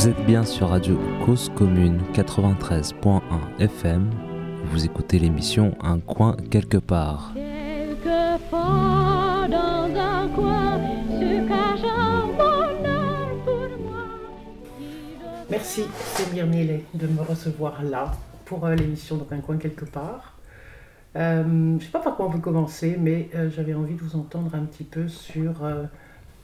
Vous 0.00 0.08
êtes 0.08 0.24
bien 0.24 0.46
sur 0.46 0.70
Radio 0.70 0.98
Cause 1.26 1.52
Commune 1.54 2.00
93.1 2.14 3.20
FM. 3.58 4.08
Vous 4.64 4.86
écoutez 4.86 5.18
l'émission 5.18 5.76
Un 5.82 6.00
coin 6.00 6.38
quelque 6.50 6.78
part. 6.78 7.34
Quelquefois 7.34 9.46
dans 9.50 9.94
un 9.94 10.28
coin 10.28 10.80
se 11.06 11.46
cache 11.46 11.84
un 11.84 12.28
bonheur 12.28 13.28
pour 13.44 13.90
moi. 13.90 14.04
Merci 15.50 15.82
Samir 15.92 16.46
Millet 16.46 16.82
de 16.94 17.06
me 17.06 17.20
recevoir 17.20 17.82
là 17.82 18.10
pour 18.46 18.64
euh, 18.64 18.74
l'émission 18.74 19.18
Donc 19.18 19.30
un 19.32 19.40
coin 19.40 19.58
quelque 19.58 19.84
part. 19.84 20.38
Euh, 21.14 21.42
je 21.44 21.48
ne 21.50 21.78
sais 21.78 21.88
pas 21.88 22.00
par 22.00 22.16
quoi 22.16 22.24
on 22.24 22.30
peut 22.30 22.38
commencer, 22.38 22.96
mais 22.98 23.28
euh, 23.34 23.50
j'avais 23.50 23.74
envie 23.74 23.96
de 23.96 24.00
vous 24.00 24.16
entendre 24.16 24.54
un 24.54 24.64
petit 24.64 24.84
peu 24.84 25.08
sur... 25.08 25.62
euh, 25.62 25.84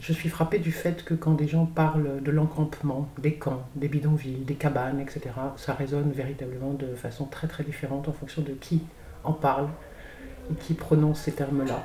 je 0.01 0.13
suis 0.13 0.29
frappée 0.29 0.59
du 0.59 0.73
fait 0.73 1.05
que 1.05 1.15
quand 1.15 1.33
des 1.33 1.49
gens 1.49 1.67
parlent 1.67 2.23
de 2.23 2.31
l'encampement, 2.31 3.09
des 3.19 3.35
camps, 3.35 3.67
des 3.75 3.89
bidonvilles, 3.89 4.45
des 4.45 4.55
cabanes, 4.55 5.01
etc., 5.01 5.31
ça 5.57 5.75
résonne 5.75 6.13
véritablement 6.13 6.75
de 6.75 6.95
façon 6.95 7.25
très 7.25 7.49
très 7.49 7.65
différente 7.65 8.09
en 8.09 8.13
fonction 8.13 8.43
de 8.43 8.53
qui 8.53 8.83
en 9.25 9.33
parle 9.33 9.69
et 10.51 10.55
qui 10.55 10.75
prononce 10.75 11.21
ces 11.21 11.33
termes-là. 11.33 11.83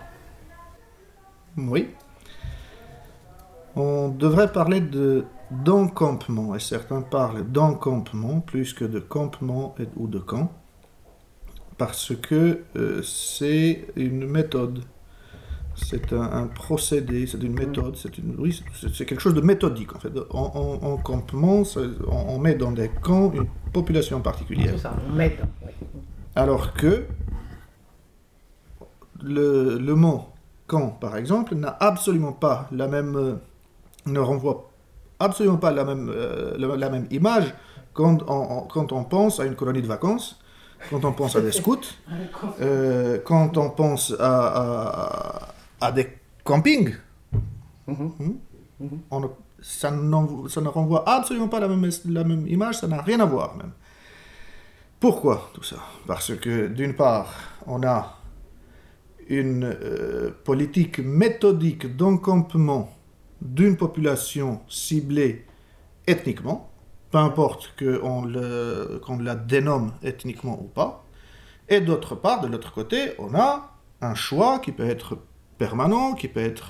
Oui. 1.58 1.90
On 3.76 4.10
devrait 4.10 4.52
parler 4.52 4.82
de 4.82 5.26
d'encampement, 5.52 6.56
et 6.56 6.59
certains 6.59 7.02
parlent 7.02 7.44
d'encampement 7.44 8.40
plus 8.40 8.73
que 8.73 8.86
de 8.86 9.00
campement 9.00 9.76
ou 9.98 10.08
de 10.08 10.20
camp, 10.20 10.50
parce 11.78 12.16
que 12.16 12.62
euh, 12.78 13.02
c'est 13.04 13.86
une 13.98 14.26
méthode, 14.26 14.84
c'est 15.84 16.14
un, 16.14 16.22
un 16.22 16.48
procédé, 16.48 17.28
c'est 17.28 17.42
une 17.44 17.54
méthode, 17.54 17.96
c'est 17.98 18.18
une, 18.18 18.36
oui, 18.38 18.62
c'est- 18.80 19.06
quelque 19.06 19.20
chose 19.22 19.34
de 19.34 19.42
méthodique 19.42 19.96
en 19.96 20.00
fait. 20.00 20.12
En, 20.30 20.52
en- 20.84 20.88
en 20.94 20.98
campement, 20.98 21.64
on, 22.08 22.16
on 22.36 22.40
met 22.40 22.56
dans 22.56 22.72
des 22.72 22.90
camps 22.90 23.32
une 23.34 23.48
population 23.74 24.22
particulière. 24.22 24.78
Ça, 24.80 24.94
on. 25.12 25.16
Alors 26.36 26.74
que 26.74 27.06
le, 29.24 29.78
le 29.78 29.96
mot 29.96 30.26
camp, 30.68 30.88
par 31.00 31.18
exemple, 31.18 31.56
n'a 31.56 31.76
absolument 31.80 32.32
pas 32.32 32.68
la 32.72 32.88
même, 32.88 33.16
euh, 33.16 33.34
ne 34.06 34.20
renvoie 34.20 34.70
absolument 35.20 35.58
pas 35.58 35.72
la 35.72 35.84
même, 35.86 36.09
euh, 36.14 36.56
la, 36.58 36.76
la 36.78 36.90
même 36.90 37.08
image 37.12 37.54
quand 37.94 38.24
on, 38.28 38.58
on- 38.59 38.62
quand 38.68 38.92
on 38.92 39.04
pense 39.04 39.40
à 39.40 39.46
une 39.46 39.56
colonie 39.56 39.82
de 39.82 39.88
vacances, 39.88 40.40
quand 40.90 41.04
on 41.06 41.12
pense 41.12 41.36
à 41.36 41.42
des 41.42 41.52
scouts, 41.52 41.78
euh, 42.62 43.20
quand 43.24 43.58
on 43.58 43.70
pense 43.70 44.16
à, 44.20 44.48
à- 44.48 45.50
à 45.82 45.92
des 45.92 46.08
campings. 46.44 46.94
Mhm. 47.88 48.14
Hmm? 48.80 48.88
On 49.12 49.20
ne- 49.20 49.28
ça, 49.62 49.92
ne 49.92 50.68
renvoie 50.68 51.08
absolument 51.08 51.48
pas 51.50 51.60
la 51.60 51.68
même, 51.68 51.90
la 52.10 52.24
même 52.24 52.48
image, 52.48 52.80
ça 52.80 52.88
n'a 52.88 53.02
rien 53.02 53.20
à 53.20 53.26
voir 53.26 53.56
même. 53.58 53.72
Pourquoi 55.00 55.50
tout 55.54 55.64
ça? 55.64 55.78
Parce 56.08 56.36
que 56.36 56.68
d'une 56.68 56.94
part, 56.96 57.34
on 57.68 57.84
a 57.84 58.18
une 59.28 59.64
euh, 59.66 60.32
politique 60.44 61.00
méthodique 61.00 61.96
d'encampement 61.96 62.92
d'une 63.42 63.78
population 63.78 64.62
ciblée 64.70 65.46
ethniquement, 66.08 66.70
peu 67.12 67.18
importe 67.18 67.74
qu'on 67.78 68.24
qu'on 69.04 69.18
la 69.20 69.36
dénomme 69.36 69.94
ethniquement 70.04 70.59
ou 70.62 70.66
pas. 70.68 71.04
Et 71.70 71.82
d'autre 71.82 72.16
part, 72.16 72.42
de 72.42 72.48
l'autre 72.48 72.74
côté, 72.74 73.14
on 73.20 73.34
a 73.36 73.72
un 74.02 74.16
choix 74.16 74.59
qui 74.59 74.72
peut 74.72 74.88
être 74.88 75.18
permanent, 75.66 76.08
qui 76.20 76.28
peut 76.34 76.45
être 76.54 76.70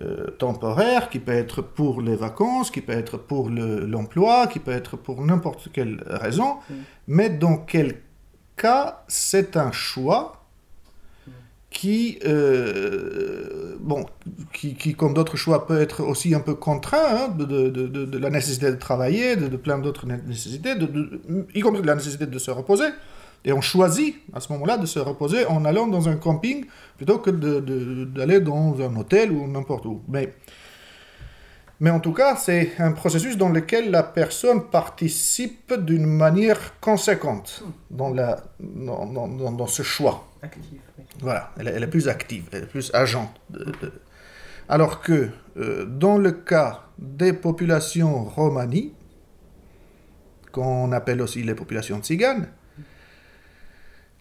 euh, 0.00 0.26
temporaire, 0.44 1.02
qui 1.10 1.18
peut 1.26 1.38
être 1.44 1.58
pour 1.78 1.94
les 2.08 2.16
vacances, 2.26 2.68
qui 2.74 2.80
peut 2.86 2.96
être 3.04 3.16
pour 3.30 3.44
le- 3.56 3.84
l'emploi, 3.94 4.34
qui 4.52 4.58
peut 4.64 4.76
être 4.82 4.94
pour 5.06 5.16
n'importe 5.28 5.64
quelle 5.74 5.96
raison. 6.26 6.50
Mais 7.16 7.28
dans 7.44 7.56
quel 7.72 7.88
cas 8.62 8.84
c'est 9.08 9.52
un 9.66 9.72
choix 9.72 10.22
qui, 11.78 12.00
euh, 12.26 13.76
bon, 13.80 14.00
qui, 14.52 14.74
qui, 14.80 14.90
comme 15.00 15.14
d'autres 15.14 15.38
choix, 15.44 15.66
peut 15.68 15.80
être 15.86 16.00
aussi 16.10 16.34
un 16.34 16.40
peu 16.48 16.54
contraint 16.68 17.08
hein, 17.16 17.28
de, 17.40 17.44
de- 17.44 17.86
de- 17.96 18.04
de- 18.12 18.18
la 18.18 18.30
nécessité 18.38 18.68
de 18.70 18.76
travailler, 18.88 19.36
de, 19.36 19.56
plein 19.66 19.78
d'autres 19.84 20.06
né- 20.06 20.20
nécessités, 20.26 20.72
y 21.54 21.60
compris 21.60 21.82
de 21.82 21.86
la 21.86 21.94
nécessité 22.00 22.26
de 22.26 22.38
se 22.46 22.50
reposer. 22.60 22.88
Et 23.44 23.52
on 23.52 23.60
choisit 23.60 24.16
à 24.32 24.40
ce 24.40 24.52
moment-là 24.52 24.78
de 24.78 24.86
se 24.86 24.98
reposer 25.00 25.46
en 25.46 25.64
allant 25.64 25.88
dans 25.88 26.08
un 26.08 26.16
camping 26.16 26.64
plutôt 26.96 27.18
que 27.18 27.30
d'aller 27.30 28.40
dans 28.40 28.80
un 28.80 28.94
hôtel 28.96 29.32
ou 29.32 29.48
n'importe 29.48 29.84
où. 29.86 30.00
Mais, 30.08 30.32
mais 31.80 31.90
en 31.90 31.98
tout 31.98 32.12
cas, 32.12 32.36
c'est 32.36 32.72
un 32.78 32.92
processus 32.92 33.36
dans 33.36 33.48
lequel 33.48 33.90
la 33.90 34.04
personne 34.04 34.68
participe 34.70 35.74
d'une 35.74 36.06
manière 36.06 36.78
conséquente 36.80 37.64
dans, 37.90 38.10
la, 38.10 38.44
dans, 38.60 39.06
dans- 39.06 39.50
dans- 39.52 39.66
ce 39.66 39.82
choix. 39.82 40.28
Actif. 40.40 40.62
oui. 40.98 41.04
Voilà, 41.20 41.50
elle, 41.58 41.66
est- 41.68 41.72
elle 41.72 41.82
est 41.82 41.88
plus 41.88 42.08
active, 42.08 42.44
elle 42.52 42.62
est 42.64 42.66
plus 42.66 42.92
agente. 42.94 43.30
de- 43.50 43.64
de- 43.64 43.92
Alors 44.68 45.00
que 45.00 45.30
euh, 45.56 45.84
dans 45.84 46.16
le 46.18 46.30
cas 46.30 46.84
des 46.98 47.32
populations 47.32 48.22
romanies, 48.24 48.92
qu'on 50.52 50.92
appelle 50.92 51.20
aussi 51.22 51.42
les 51.42 51.54
populations 51.54 51.98
tziganes, 52.00 52.48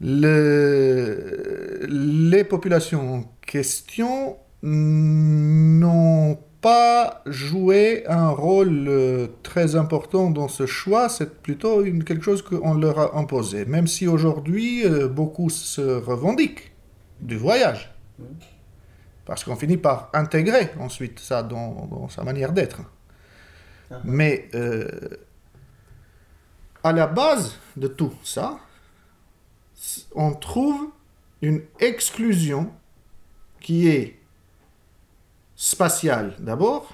le- 0.01 1.85
les 1.87 2.43
populations 2.43 3.15
en 3.15 3.23
question 3.45 4.37
n'ont 4.63 6.37
pas 6.61 7.23
joué 7.25 8.03
un 8.07 8.29
rôle 8.29 8.87
euh, 8.87 9.27
très 9.41 9.75
important 9.75 10.29
dans 10.29 10.47
ce 10.47 10.65
choix, 10.67 11.09
c'est 11.09 11.41
plutôt 11.41 11.83
une, 11.83 12.03
quelque 12.03 12.23
chose 12.23 12.43
qu'on 12.43 12.75
leur 12.75 12.99
a 12.99 13.17
imposé, 13.17 13.65
même 13.65 13.87
si 13.87 14.07
aujourd'hui 14.07 14.85
euh, 14.85 15.07
beaucoup 15.07 15.49
se 15.49 15.81
revendiquent 15.81 16.71
du 17.19 17.37
voyage. 17.37 17.91
Parce 19.25 19.43
qu'on 19.43 19.55
finit 19.55 19.77
par 19.77 20.09
intégrer 20.13 20.69
ensuite 20.79 21.19
ça 21.19 21.41
dans, 21.41 21.87
dans 21.89 22.09
sa 22.09 22.23
manière 22.23 22.51
d'être. 22.51 22.81
Mais 24.03 24.47
euh, 24.55 24.87
à 26.83 26.91
la 26.93 27.07
base 27.07 27.55
de 27.77 27.87
tout 27.87 28.13
ça, 28.23 28.57
on 30.15 30.33
trouve 30.33 30.89
une 31.41 31.61
exclusion 31.79 32.71
qui 33.59 33.87
est 33.87 34.17
spatiale 35.55 36.35
d'abord 36.39 36.93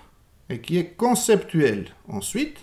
et 0.50 0.60
qui 0.62 0.78
est 0.78 0.92
conceptuelle 0.96 1.88
ensuite 2.08 2.58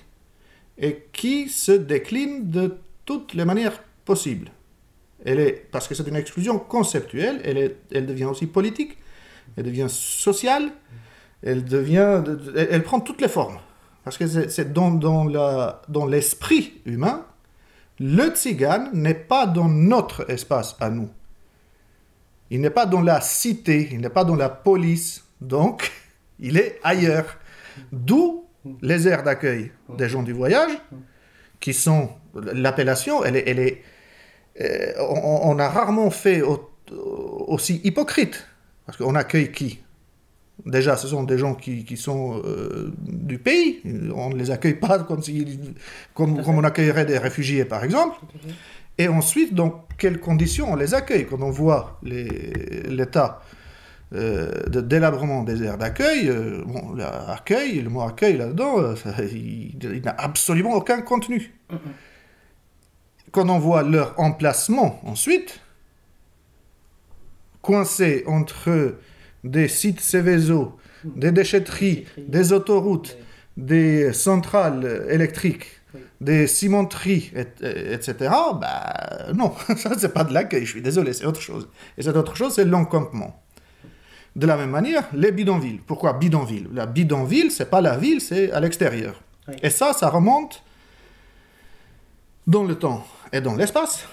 et 0.79 1.07
qui 1.13 1.49
se 1.49 1.73
décline 1.73 2.51
de 2.51 2.79
toutes 3.05 3.35
les 3.35 3.45
manières 3.45 3.83
possibles. 4.05 4.51
Elle 5.25 5.41
est, 5.41 5.53
parce 5.71 5.89
que 5.89 5.95
c'est 5.95 6.07
une 6.09 6.17
exclusion 6.17 6.59
conceptuelle, 6.59 7.41
elle, 7.45 7.59
est- 7.59 7.77
elle 7.93 8.07
devient 8.07 8.25
aussi 8.25 8.47
politique, 8.47 8.99
elle 9.57 9.65
devient 9.65 9.87
sociale, 9.89 10.73
elle 11.43 11.65
devient, 11.65 12.23
elle, 12.57 12.83
prend 12.83 13.01
toutes 13.01 13.21
les 13.21 13.29
formes. 13.29 13.59
Parce 14.03 14.19
que 14.19 14.27
c'est 14.27 14.73
dans, 14.73 14.91
dans, 14.91 15.25
la, 15.25 15.81
dans 15.89 16.05
l'esprit 16.07 16.81
humain, 16.85 17.25
le 18.01 18.29
tzigane 18.31 18.91
n'est 18.93 19.15
pas 19.15 19.47
dans 19.47 19.69
notre 19.69 20.29
espace 20.31 20.77
à 20.81 20.91
nous. 20.91 21.09
Il 22.51 22.61
n'est 22.61 22.71
pas 22.71 22.87
dans 22.87 23.01
la 23.01 23.21
cité, 23.21 23.89
il 23.93 24.01
n'est 24.01 24.09
pas 24.11 24.25
dans 24.25 24.37
la 24.37 24.49
police, 24.49 25.25
donc 25.41 25.91
il 26.41 26.57
est 26.57 26.79
ailleurs. 26.83 27.39
D'où 27.93 28.45
les 28.83 29.07
aires 29.09 29.23
d'accueil 29.23 29.73
des 29.97 30.09
gens 30.09 30.23
du 30.23 30.33
voyage, 30.33 30.73
qui 31.61 31.73
sont 31.75 32.11
l'appellation, 32.35 33.25
elle 33.25 33.37
est, 33.37 33.83
euh, 34.61 34.93
on, 35.01 35.59
a 35.59 35.69
rarement 35.69 36.11
fait 36.11 36.43
au- 36.43 36.71
aussi 37.47 37.81
hypocrite. 37.85 38.47
Parce 38.87 38.99
qu'on 38.99 39.15
accueille 39.15 39.51
qui? 39.53 39.84
Déjà, 40.65 40.97
ce 40.97 41.09
sont 41.09 41.25
des 41.25 41.37
gens 41.37 41.55
qui, 41.55 41.85
qui 41.85 41.97
sont 41.97 42.41
euh, 42.45 42.93
du 43.01 43.39
pays. 43.39 43.81
On 44.15 44.31
ne 44.31 44.37
les 44.37 44.51
accueille 44.51 44.75
pas 44.75 45.01
comme, 45.01 45.21
si- 45.23 45.59
comme, 46.15 46.43
comme 46.43 46.59
on 46.59 46.65
accueillerait 46.65 47.05
des 47.07 47.19
réfugiés, 47.19 47.65
par 47.65 47.83
exemple. 47.85 48.17
Et 48.97 49.09
ensuite, 49.09 49.53
dans 49.55 49.85
quelles 49.99 50.21
conditions 50.21 50.73
on 50.73 50.77
les 50.77 50.95
accueille? 50.95 51.27
Quand 51.27 51.43
on 51.43 51.51
voit 51.51 51.99
l'état 52.03 53.43
euh, 54.15 54.63
de 54.69 54.81
délabrement 54.81 55.43
des 55.43 55.65
aires 55.65 55.77
d'accueil, 55.77 56.29
euh, 56.29 56.63
bon, 56.65 56.97
accueil, 57.01 57.81
le 57.81 57.91
mot 57.91 58.03
accueil 58.03 58.37
là-dedans, 58.37 58.95
il, 59.33 59.77
il 59.83 60.03
n'a 60.05 60.15
absolument 60.17 60.75
aucun 60.75 61.03
contenu. 61.03 61.53
Quand 63.33 63.49
on 63.49 63.59
voit 63.59 63.83
leur 63.83 64.15
emplacement 64.21 65.01
ensuite, 65.05 65.61
coincé 67.61 68.23
entre 68.29 68.95
des 69.45 69.69
sites 69.69 70.01
Céveso, 70.01 70.77
des 71.05 71.31
déchetteries, 71.31 72.07
des 72.19 72.53
autoroutes, 72.53 73.17
des 73.57 74.13
centrales 74.13 75.07
électriques, 75.11 75.67
des 76.21 76.47
cimenteries, 76.49 77.31
et- 77.37 77.93
etc., 77.93 78.15
bah 78.61 79.27
non, 79.35 79.53
ça 79.77 79.93
c'est 79.99 80.13
pas 80.13 80.25
de 80.25 80.33
l'accueil, 80.35 80.65
je 80.65 80.71
suis 80.71 80.83
désolé, 80.83 81.13
c'est 81.13 81.27
autre 81.27 81.41
chose. 81.41 81.69
Et 81.97 82.03
cette 82.03 82.17
autre 82.17 82.35
chose, 82.37 82.55
c'est 82.55 82.65
l'encampement. 82.65 83.41
De 84.35 84.47
la 84.49 84.57
même 84.57 84.71
manière, 84.71 85.05
les 85.13 85.31
bidonvilles. 85.31 85.81
Pourquoi 85.87 86.15
bidonville 86.15 86.67
La 86.73 86.87
bidonville, 86.87 87.53
c'est 87.53 87.71
pas 87.71 87.81
la 87.81 87.97
ville, 87.97 88.21
c'est 88.21 88.51
à 88.51 88.59
l'extérieur. 88.59 89.23
Oui. 89.47 89.55
Et 89.63 89.71
ça, 89.71 89.93
ça 89.93 90.09
remonte 90.09 90.65
dans 92.47 92.65
le 92.65 92.75
temps 92.75 93.07
et 93.33 93.41
dans 93.41 93.55
l'espace, 93.55 94.05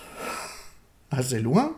assez 1.10 1.40
loin. 1.40 1.74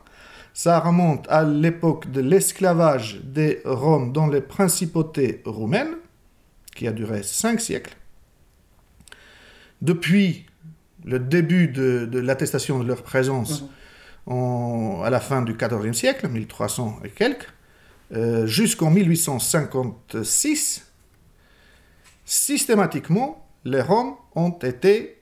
Ça 0.54 0.80
remonte 0.80 1.26
à 1.30 1.44
l'époque 1.44 2.12
de 2.12 2.22
l'esclavage 2.22 3.22
des 3.24 3.62
Roms 3.66 4.14
dans 4.14 4.28
les 4.28 4.42
principautés 4.42 5.42
roumaines, 5.46 5.96
qui 6.76 6.88
a 6.88 6.92
duré 6.92 7.24
cinq 7.24 7.60
siècles. 7.60 7.96
Depuis 9.82 10.46
le 11.04 11.20
début 11.20 11.68
de, 11.68 12.06
de 12.10 12.20
l'attestation 12.20 12.80
de 12.80 12.88
leur 12.88 13.04
présence 13.04 13.64
en- 14.28 15.02
à 15.04 15.10
la 15.10 15.20
fin 15.20 15.42
du 15.42 15.54
XIVe 15.54 15.92
siècle, 15.94 16.28
1300 16.30 17.00
et 17.04 17.10
quelques, 17.10 17.48
euh, 18.14 18.46
jusqu'en 18.46 18.92
1856, 18.92 20.86
systématiquement, 22.26 23.46
les 23.66 23.82
Roms 23.82 24.16
ont 24.36 24.52
été 24.52 25.20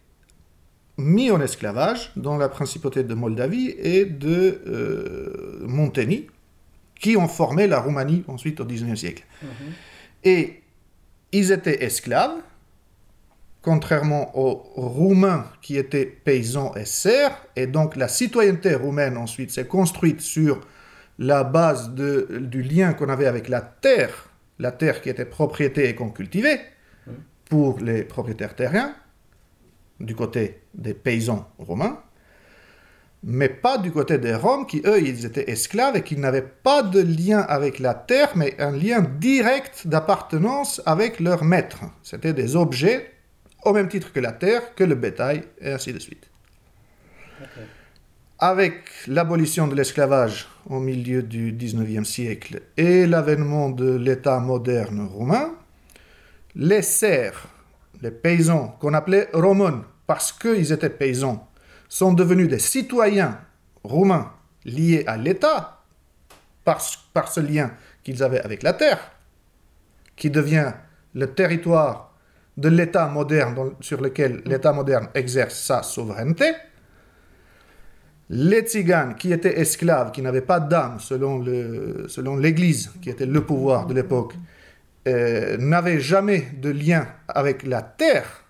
mis 1.02 1.32
en 1.32 1.42
esclavage 1.42 2.12
dans 2.16 2.38
la 2.38 2.50
principauté 2.50 3.04
de 3.04 3.14
Moldavie 3.14 3.76
et 3.78 4.06
de 4.06 4.62
euh, 4.68 5.60
Monténie, 5.68 6.28
qui 7.00 7.18
ont 7.18 7.28
formé 7.28 7.68
la 7.68 7.80
Roumanie 7.80 8.24
ensuite 8.28 8.60
au 8.60 8.66
XIXe 8.66 9.00
siècle. 9.00 9.24
Et 10.24 10.62
ils 11.32 11.52
étaient 11.52 11.84
esclaves, 11.84 12.36
contrairement 13.62 14.38
aux 14.38 14.64
Roumains 14.76 15.46
qui 15.62 15.78
étaient 15.78 16.06
paysans 16.06 16.74
et 16.76 16.86
serfs, 16.86 17.48
et 17.56 17.68
donc 17.68 17.96
la 17.96 18.08
citoyenneté 18.08 18.74
roumaine 18.76 19.18
ensuite 19.18 19.52
s'est 19.52 19.68
construite 19.68 20.22
sur 20.22 20.62
la 21.20 21.44
base 21.44 21.94
de- 21.94 22.28
du 22.40 22.64
lien 22.64 22.94
qu'on 22.94 23.10
avait 23.10 23.28
avec 23.28 23.50
la 23.50 23.62
terre, 23.62 24.30
la 24.60 24.72
terre 24.72 25.02
qui 25.02 25.10
était 25.10 25.26
propriété 25.26 25.88
et 25.90 25.96
qu'on 25.96 26.10
cultivait 26.10 26.62
pour 27.50 27.80
les 27.80 28.04
propriétaires 28.04 28.56
terriens, 28.56 28.96
du 30.02 30.16
côté 30.16 30.62
des 30.74 30.94
paysans 30.94 31.50
romains, 31.58 32.02
mais 33.24 33.50
pas 33.50 33.78
du 33.78 33.92
côté 33.92 34.18
des 34.18 34.34
Roms 34.34 34.66
qui, 34.66 34.82
eux, 34.86 35.00
ils 35.00 35.26
étaient 35.26 35.52
esclaves 35.52 35.96
et 35.96 36.02
qui 36.02 36.18
n'avaient 36.18 36.42
pas 36.42 36.82
de 36.82 37.00
lien 37.00 37.40
avec 37.40 37.80
la 37.80 37.94
terre, 37.94 38.32
mais 38.36 38.60
un 38.60 38.72
lien 38.72 39.02
direct 39.02 39.88
d'appartenance 39.88 40.82
avec 40.86 41.20
leur 41.20 41.44
maître. 41.44 41.82
C'était 42.02 42.34
des 42.34 42.56
objets 42.56 43.12
au 43.64 43.74
même 43.74 43.90
titre 43.90 44.12
que 44.12 44.20
la 44.20 44.32
terre, 44.32 44.74
que 44.74 44.84
le 44.84 44.96
bétail, 44.96 45.44
et 45.60 45.72
ainsi 45.72 45.94
de 45.94 46.00
suite. 46.00 46.30
Avec 48.40 48.90
l'abolition 49.08 49.68
de 49.68 49.76
l'esclavage 49.76 50.48
au 50.68 50.80
milieu 50.80 51.22
du 51.22 51.54
19e 51.54 52.06
siècle 52.06 52.64
et 52.76 53.06
l'avènement 53.06 53.70
de 53.70 53.96
l'État 53.96 54.40
moderne 54.40 55.06
roumain, 55.06 55.54
les 56.56 56.82
serfs, 56.82 57.48
les 58.02 58.10
paysans 58.10 58.76
qu'on 58.80 58.96
appelait 58.96 59.30
Romon, 59.32 59.84
parce 60.12 60.34
qu'ils 60.34 60.74
étaient 60.74 60.90
paysans, 60.90 61.48
sont 61.88 62.12
devenus 62.12 62.50
des 62.50 62.60
citoyens 62.60 63.40
roumains 63.82 64.34
liés 64.66 65.06
à 65.08 65.16
l'État 65.16 65.86
par, 66.66 66.82
ce 66.82 67.40
lien 67.40 67.72
qu'ils 68.04 68.22
avaient 68.22 68.42
avec 68.42 68.62
la 68.62 68.74
terre, 68.74 69.00
qui 70.18 70.30
devient 70.30 70.74
le 71.14 71.28
territoire 71.28 72.14
de 72.58 72.68
l'État 72.68 73.08
moderne 73.08 73.72
sur 73.80 74.02
lequel 74.02 74.42
l'État 74.46 74.74
moderne 74.74 75.08
exerce 75.14 75.58
sa 75.58 75.82
souveraineté. 75.82 76.56
Les 78.32 78.64
tziganes 78.64 79.16
qui 79.16 79.32
étaient 79.32 79.62
esclaves, 79.62 80.12
qui 80.12 80.22
n'avaient 80.22 80.42
pas 80.42 80.60
d'âme 80.60 81.00
selon 81.00 81.40
l'Église, 82.36 82.92
qui 83.02 83.12
était 83.12 83.26
le 83.26 83.46
pouvoir 83.46 83.86
de 83.86 83.94
l'époque, 83.94 84.34
euh, 85.08 85.56
n'avaient 85.56 86.02
jamais 86.02 86.50
de 86.58 86.70
lien 86.70 87.08
avec 87.30 87.64
la 87.64 87.82
terre, 87.82 88.41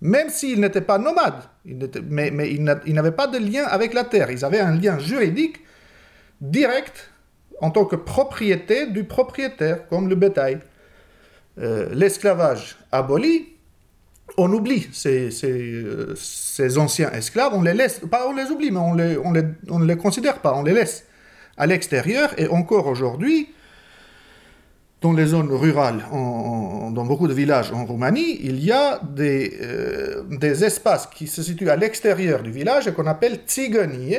même 0.00 0.30
s'ils 0.30 0.60
n'étaient 0.60 0.80
pas 0.80 0.98
nomades, 0.98 1.42
ils 1.64 1.78
mais, 2.08 2.28
ils 2.50 2.62
n'a- 2.64 2.80
ils 2.86 2.94
n'avaient 2.94 3.12
pas 3.12 3.26
de 3.26 3.38
lien 3.38 3.64
avec 3.64 3.92
la 3.92 4.04
terre. 4.04 4.30
Ils 4.30 4.44
avaient 4.44 4.60
un 4.60 4.74
lien 4.74 4.98
juridique 4.98 5.60
direct 6.40 7.10
en 7.60 7.70
tant 7.70 7.84
que 7.84 7.96
propriété 7.96 8.86
du 8.86 9.04
propriétaire, 9.04 9.86
comme 9.88 10.08
le 10.08 10.14
bétail. 10.14 10.60
Euh, 11.58 11.88
L'esclavage 11.92 12.78
aboli, 12.90 13.48
on 14.38 14.50
oublie 14.52 14.88
euh, 15.06 16.14
ces 16.16 16.78
anciens 16.78 17.10
esclaves, 17.12 17.52
on 17.54 17.62
les 17.62 17.74
laisse, 17.74 18.00
pas 18.10 18.26
on 18.28 18.32
les 18.34 18.50
oublie, 18.50 18.70
mais 18.70 18.78
on 18.78 18.94
les, 19.32 19.44
les 19.86 19.96
considère 19.96 20.38
pas, 20.38 20.54
on 20.54 20.62
les 20.62 20.72
laisse 20.72 21.04
à 21.58 21.66
l'extérieur, 21.66 22.32
et 22.38 22.46
encore 22.46 22.86
aujourd'hui, 22.86 23.50
dans 25.00 25.12
les 25.12 25.26
zones 25.26 25.50
rurales, 25.50 26.04
dans 26.12 27.04
beaucoup 27.04 27.26
de 27.26 27.32
villages 27.32 27.72
en 27.72 27.86
Roumanie, 27.86 28.38
il 28.42 28.62
y 28.62 28.70
a 28.70 29.00
des, 29.02 29.58
euh, 29.62 30.22
des 30.28 30.62
espaces 30.64 31.06
qui 31.06 31.26
se 31.26 31.42
situent 31.42 31.70
à 31.70 31.76
l'extérieur 31.76 32.42
du 32.42 32.50
village 32.50 32.86
et 32.86 32.92
qu'on 32.92 33.06
appelle 33.06 33.40
Tsiganie, 33.46 34.18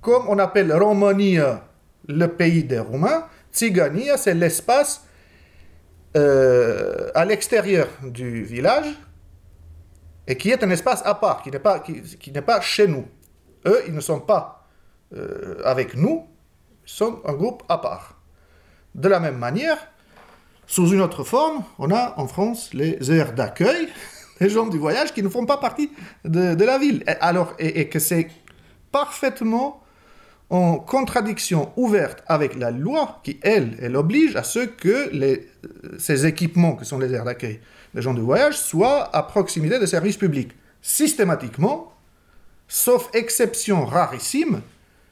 comme 0.00 0.24
on 0.28 0.38
appelle 0.38 0.72
Romania 0.72 1.64
le 2.08 2.26
pays 2.28 2.64
des 2.64 2.78
Roumains. 2.78 3.26
Tsiganie, 3.52 4.08
c'est 4.16 4.34
l'espace 4.34 5.04
euh, 6.16 7.10
à 7.14 7.24
l'extérieur 7.26 7.88
du 8.02 8.42
village 8.42 8.98
et 10.26 10.36
qui 10.36 10.50
est 10.50 10.64
un 10.64 10.70
espace 10.70 11.02
à 11.04 11.14
part, 11.14 11.42
qui 11.42 11.50
n'est 11.50 11.58
pas, 11.58 11.80
qui, 11.80 12.30
pas 12.32 12.60
chez 12.60 12.86
nous. 12.86 13.06
Eux, 13.66 13.82
ils 13.86 13.94
ne 13.94 14.00
sont 14.00 14.20
pas 14.20 14.66
euh, 15.14 15.60
avec 15.64 15.94
nous, 15.94 16.26
ils 16.86 16.90
sont 16.90 17.20
un 17.26 17.34
groupe 17.34 17.64
à 17.68 17.78
part. 17.78 18.16
De 18.94 19.08
la 19.08 19.20
même 19.20 19.38
manière, 19.38 19.89
sous 20.70 20.92
une 20.92 21.00
autre 21.00 21.24
forme, 21.24 21.64
on 21.80 21.90
a 21.90 22.14
en 22.16 22.28
France 22.28 22.72
les 22.74 23.10
aires 23.10 23.32
d'accueil, 23.32 23.88
les 24.40 24.48
gens 24.48 24.68
du 24.68 24.78
voyage 24.78 25.12
qui 25.12 25.20
ne 25.20 25.28
font 25.28 25.44
pas 25.44 25.56
partie 25.56 25.90
de, 26.24 26.64
la 26.64 26.78
ville. 26.78 27.02
Et, 27.58 27.88
que 27.88 27.98
c'est 27.98 28.28
parfaitement 28.92 29.82
en 30.48 30.76
contradiction 30.76 31.72
ouverte 31.76 32.22
avec 32.28 32.54
la 32.54 32.70
loi 32.70 33.20
qui, 33.24 33.40
elle, 33.42 33.76
elle 33.82 33.96
oblige 33.96 34.36
à 34.36 34.44
ce 34.44 34.60
que 34.60 35.10
les, 35.12 35.48
ces 35.98 36.24
équipements, 36.24 36.76
que 36.76 36.84
sont 36.84 37.00
les 37.00 37.12
aires 37.12 37.24
d'accueil 37.24 37.58
des 37.92 38.02
gens 38.02 38.14
du 38.14 38.20
voyage, 38.20 38.56
soient 38.56 39.14
à 39.14 39.24
proximité 39.24 39.80
des 39.80 39.88
services 39.88 40.16
publics. 40.16 40.52
Systématiquement, 40.82 41.92
sauf 42.68 43.10
exception 43.12 43.84
rarissime, 43.84 44.62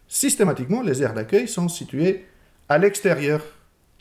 systématiquement, 0.06 0.82
les 0.82 1.02
aires 1.02 1.14
d'accueil 1.14 1.48
sont 1.48 1.68
situées 1.68 2.26
à 2.68 2.78
l'extérieur 2.78 3.42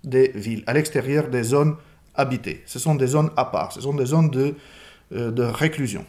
des 0.04 0.32
villes, 0.36 0.64
à 0.68 0.74
l'extérieur 0.74 1.30
des 1.30 1.44
zones 1.44 1.76
habitées. 2.16 2.64
Ce 2.66 2.80
sont 2.80 2.96
des 2.96 3.08
zones 3.08 3.30
à 3.38 3.46
part, 3.46 3.72
ce 3.72 3.82
sont 3.82 3.94
des 3.94 4.06
zones 4.06 4.30
de, 4.30 4.56
euh, 5.14 5.32
de 5.32 5.44
réclusion. 5.44 6.06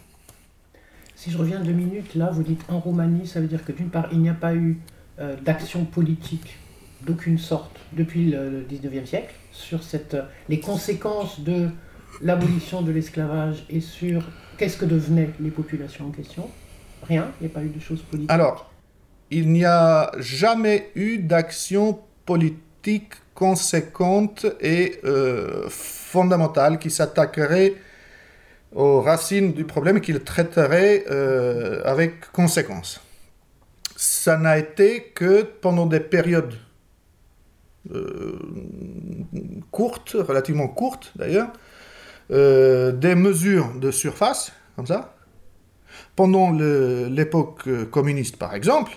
Si 1.15 1.31
je 1.31 1.39
reviens 1.39 1.61
deux 1.61 1.73
minutes, 1.73 2.15
là, 2.15 2.31
vous 2.33 2.43
dites 2.43 2.63
en 2.69 2.79
Roumanie, 2.79 3.27
ça 3.27 3.41
veut 3.41 3.49
dire 3.49 3.65
que 3.65 3.73
d'une 3.73 3.91
part, 3.91 4.09
il 4.13 4.21
n'y 4.21 4.29
a 4.29 4.35
pas 4.35 4.55
eu 4.55 4.79
euh, 5.19 5.37
d'action 5.45 5.85
politique 5.85 6.57
d'aucune 7.03 7.39
sorte 7.39 7.77
depuis 7.93 8.31
le 8.31 8.65
19e 8.69 9.07
siècle 9.07 9.35
sur 9.53 9.83
cette, 9.83 10.15
euh, 10.15 10.23
les 10.49 10.61
conséquences 10.61 11.41
de 11.41 11.69
l'abolition 12.23 12.83
de 12.83 12.93
l'esclavage 12.93 13.65
et 13.69 13.81
sur 13.81 14.25
qu'est-ce 14.57 14.77
que 14.77 14.85
devenaient 14.85 15.31
les 15.41 15.51
populations 15.51 16.07
en 16.07 16.11
question. 16.11 16.49
Rien, 17.03 17.31
il 17.41 17.47
n'y 17.47 17.53
a 17.53 17.55
pas 17.55 17.63
eu 17.63 17.69
de 17.69 17.81
choses 17.81 18.03
politiques. 18.03 18.31
Alors, 18.31 18.73
il 19.31 19.51
n'y 19.51 19.65
a 19.65 20.11
jamais 20.19 20.91
eu 20.95 21.19
d'action 21.19 21.99
politique 22.27 23.15
conséquente 23.39 24.47
et 24.61 24.99
euh, 25.05 25.69
fondamentale 25.69 26.81
qui 26.81 26.91
s'attaquerait 26.91 27.75
aux 28.75 29.01
racines 29.01 29.53
du 29.53 29.65
problème 29.65 29.99
et 29.99 30.01
qui 30.01 30.13
le 30.13 30.25
traiterait 30.25 31.05
euh, 31.09 31.81
avec 31.85 32.33
conséquence. 32.33 33.01
Ça 33.95 34.37
n'a 34.39 34.59
été 34.59 35.13
que 35.15 35.43
pendant 35.43 35.87
des 35.87 36.01
périodes 36.01 36.55
euh, 37.95 38.41
courtes, 39.71 40.17
relativement 40.19 40.67
courtes 40.67 41.13
d'ailleurs, 41.15 41.53
des 42.31 43.15
mesures 43.15 43.73
de 43.77 43.91
surface, 43.93 44.53
comme 44.75 44.87
ça, 44.87 45.15
pendant 46.17 46.51
l'époque 46.51 47.69
communiste, 47.91 48.37
par 48.37 48.55
exemple, 48.55 48.93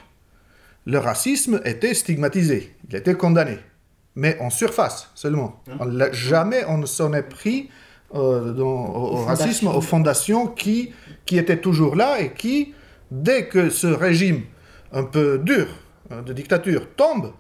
le 0.86 0.98
racisme 0.98 1.62
était 1.64 1.94
stigmatisé, 1.94 2.76
il 2.90 2.96
était 2.98 3.14
condamné, 3.14 3.60
mais 4.16 4.38
en 4.40 4.50
surface 4.50 5.10
seulement. 5.16 5.62
On 5.80 5.86
l'a- 5.86 6.12
jamais 6.12 6.64
on 6.68 6.78
ne 6.78 6.86
s'en 6.86 7.14
est 7.14 7.24
pris 7.24 7.70
euh, 8.14 8.52
dans- 8.54 8.66
au, 8.96 9.16
racisme, 9.26 9.68
aux 9.68 9.82
fondations 9.82 10.48
qui, 10.48 10.92
qui 11.26 11.38
étaient 11.38 11.62
toujours 11.62 11.96
là 11.96 12.20
et 12.20 12.34
qui, 12.34 12.74
dès 13.10 13.48
que 13.48 13.70
ce 13.70 13.88
régime 13.88 14.42
un 14.92 15.04
peu 15.04 15.40
dur 15.40 15.68
euh, 16.12 16.22
de 16.22 16.34
dictature 16.34 16.88
tombe, 16.96 17.32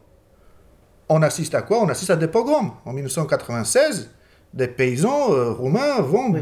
on 1.10 1.22
assiste 1.24 1.56
à 1.56 1.62
quoi? 1.62 1.82
On 1.84 1.90
assiste 1.90 2.10
à 2.12 2.16
des 2.16 2.30
pogroms. 2.30 2.72
En 2.86 2.94
1996, 2.94 4.12
des 4.54 4.68
paysans 4.70 5.34
euh, 5.34 5.52
roumains 5.52 6.00
vont 6.02 6.32
Oui. 6.32 6.42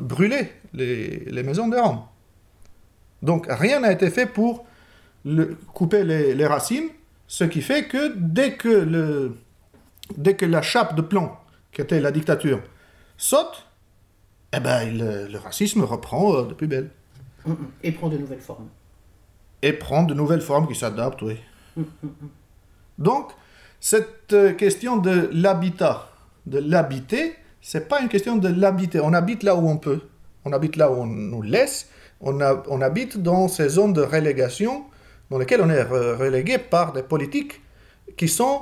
brûler 0.00 0.52
les, 0.72 1.24
les 1.26 1.42
maisons 1.42 1.66
des 1.68 1.78
Roms. 1.78 2.02
Donc 3.22 3.46
rien 3.48 3.80
n'a 3.80 3.90
été 3.90 4.10
fait 4.10 4.26
pour 4.26 4.64
le- 5.24 5.56
couper 5.74 6.04
les, 6.04 6.34
les 6.34 6.46
racines, 6.46 6.88
ce 7.26 7.42
qui 7.42 7.62
fait 7.62 7.84
que 7.88 8.12
dès 8.16 8.52
que, 8.52 8.68
le, 8.68 9.36
dès 10.16 10.34
que 10.36 10.46
la 10.46 10.62
chape 10.62 10.94
de 10.94 11.02
plomb, 11.02 11.30
qui 11.72 11.80
était 11.80 12.00
la 12.00 12.10
dictature, 12.10 12.60
saute, 13.16 13.66
eh 14.52 14.60
ben, 14.60 14.96
le, 14.96 15.26
le 15.28 15.38
racisme 15.38 15.82
reprend 15.82 16.34
euh, 16.36 16.42
de 16.46 16.54
plus 16.54 16.66
belle. 16.66 16.90
Mm, 17.44 17.52
mm. 17.52 17.56
Et 17.82 17.92
prend 17.92 18.08
de 18.08 18.16
nouvelles 18.18 18.40
formes. 18.40 18.68
Et 19.62 19.72
prend 19.72 20.02
de 20.04 20.14
nouvelles 20.14 20.40
formes 20.40 20.68
qui 20.68 20.74
s'adaptent, 20.74 21.22
oui. 21.22 21.36
Mm. 21.76 21.82
Donc, 22.98 23.32
cette 23.80 24.32
euh, 24.32 24.52
question 24.52 24.96
de 24.96 25.28
l'habitat, 25.32 26.08
de 26.46 26.58
l'habiter, 26.58 27.34
c'est 27.60 27.88
pas 27.88 28.00
une 28.00 28.08
question 28.08 28.36
de 28.36 28.48
l'habiter. 28.48 29.00
On 29.00 29.12
habite 29.12 29.42
là 29.42 29.54
où 29.56 29.68
on 29.68 29.76
peut. 29.76 30.00
On 30.44 30.52
habite 30.52 30.76
là 30.76 30.90
où 30.90 30.94
on 30.94 31.06
nous 31.06 31.42
laisse. 31.42 31.90
On, 32.20 32.40
a- 32.40 32.62
on 32.68 32.80
habite 32.80 33.18
dans 33.18 33.48
ces 33.48 33.68
zones 33.68 33.92
de 33.92 34.00
relégation 34.02 34.84
dans 35.30 35.38
lesquelles 35.38 35.60
on 35.60 35.68
est 35.68 35.82
re- 35.82 36.16
relégué 36.16 36.56
par 36.58 36.92
des 36.92 37.02
politiques 37.02 37.60
qui 38.16 38.28
sont, 38.28 38.60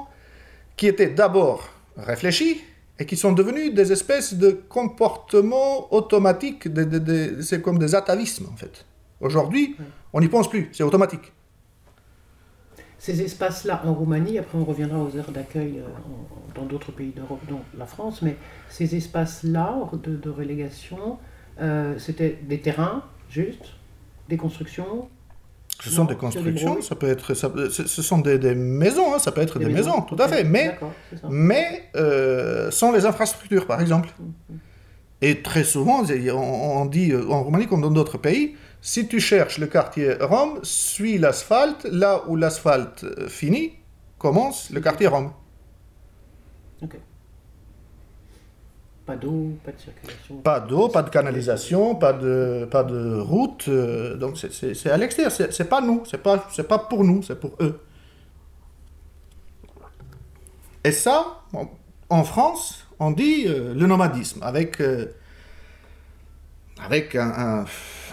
qui 0.76 0.86
étaient 0.86 1.10
d'abord 1.10 1.68
réfléchis 1.96 2.62
et 2.98 3.06
qui 3.06 3.16
sont 3.16 3.32
devenus 3.32 3.74
des 3.74 3.92
espèces 3.92 4.34
de 4.34 4.50
comportements 4.68 5.92
automatiques. 5.92 6.68
c'est 7.40 7.60
comme 7.60 7.78
des 7.78 7.94
atavismes, 7.94 8.46
en 8.52 8.56
fait. 8.56 8.84
Aujourd'hui, 9.20 9.76
on 10.12 10.20
n'y 10.20 10.28
pense 10.28 10.48
plus. 10.48 10.68
C'est 10.72 10.82
automatique. 10.82 11.32
Ces 12.98 13.20
espaces-là 13.20 13.82
en 13.84 13.92
Roumanie, 13.92 14.38
après 14.38 14.56
on 14.56 14.64
reviendra 14.64 14.98
aux 14.98 15.10
aires 15.14 15.30
d'accueil 15.30 15.78
euh, 15.78 15.86
dans 16.54 16.64
d'autres 16.64 16.90
pays 16.90 17.10
d'Europe, 17.10 17.40
dont 17.48 17.60
la 17.76 17.84
France, 17.84 18.22
mais 18.22 18.36
ces 18.70 18.96
espaces-là 18.96 19.90
de 19.92 20.30
relégation, 20.30 21.18
euh, 21.60 21.98
c'était 21.98 22.38
des 22.42 22.60
terrains, 22.60 23.04
juste, 23.28 23.74
des 24.30 24.38
constructions. 24.38 25.10
Ce 25.82 25.90
sont 25.90 26.04
Non, 26.04 26.08
des 26.08 26.16
constructions, 26.16 26.80
ça 26.80 26.94
peut 26.94 27.08
être, 27.08 27.34
ça 27.34 27.50
ce 27.68 28.02
sont 28.02 28.18
des, 28.18 28.38
des 28.38 28.54
maisons, 28.54 29.14
hein, 29.14 29.18
ça 29.18 29.32
peut 29.32 29.40
être 29.40 29.58
des, 29.58 29.66
maisons, 29.66 30.02
tout 30.02 30.16
à 30.18 30.28
fait, 30.28 30.44
mais, 30.44 30.78
mais 31.28 31.90
euh, 31.96 32.70
sans 32.70 32.92
les 32.92 33.04
infrastructures, 33.04 33.66
par 33.66 33.80
exemple. 33.80 34.08
Mhm. 34.18 34.58
Et 35.20 35.42
très 35.42 35.64
souvent, 35.64 36.02
on, 36.02 36.84
dit 36.86 37.12
euh, 37.12 37.28
en 37.30 37.42
Roumanie 37.42 37.66
comme 37.66 37.80
dans 37.80 37.90
d'autres 37.90 38.18
pays, 38.18 38.56
si 38.80 39.08
tu 39.08 39.20
cherches 39.20 39.58
le 39.58 39.66
quartier 39.66 40.14
Rome, 40.20 40.60
suis 40.62 41.18
l'asphalte, 41.18 41.84
là 41.90 42.24
où 42.28 42.36
l'asphalte 42.36 43.04
euh, 43.04 43.28
finit, 43.28 43.72
commence 44.18 44.70
le 44.70 44.80
quartier 44.80 45.06
Rome. 45.06 45.32
Ok. 46.82 46.96
Pas 49.06 49.16
d'eau, 49.16 49.50
pas 49.64 49.72
de 49.72 49.78
circulation. 49.80 50.36
Pas 50.38 50.60
d'eau, 50.60 50.88
pas 50.88 51.02
de 51.02 51.10
canalisation, 51.10 51.94
pas 51.94 52.14
de, 52.14 52.66
pas 52.70 52.84
de 52.84 53.18
route, 53.18 53.66
euh, 53.68 54.16
donc 54.16 54.38
c'est- 54.38 54.86
à 54.90 54.96
l'extérieur, 54.96 55.30
c'est 55.30 55.68
pas 55.68 55.82
nous, 55.82 56.04
c'est 56.06 56.22
pas, 56.22 56.38
pour 56.78 57.04
nous, 57.04 57.22
c'est 57.22 57.38
pour 57.38 57.54
eux. 57.60 57.80
Et 60.84 60.92
ça, 60.92 61.42
en 62.08 62.24
France, 62.24 62.86
on 62.98 63.10
dit 63.10 63.44
euh, 63.46 63.74
le 63.74 63.86
nomadisme, 63.86 64.42
avec, 64.42 64.80
euh, 64.80 65.06
avec 66.82 67.14
un, 67.14 67.30
un- 67.30 67.60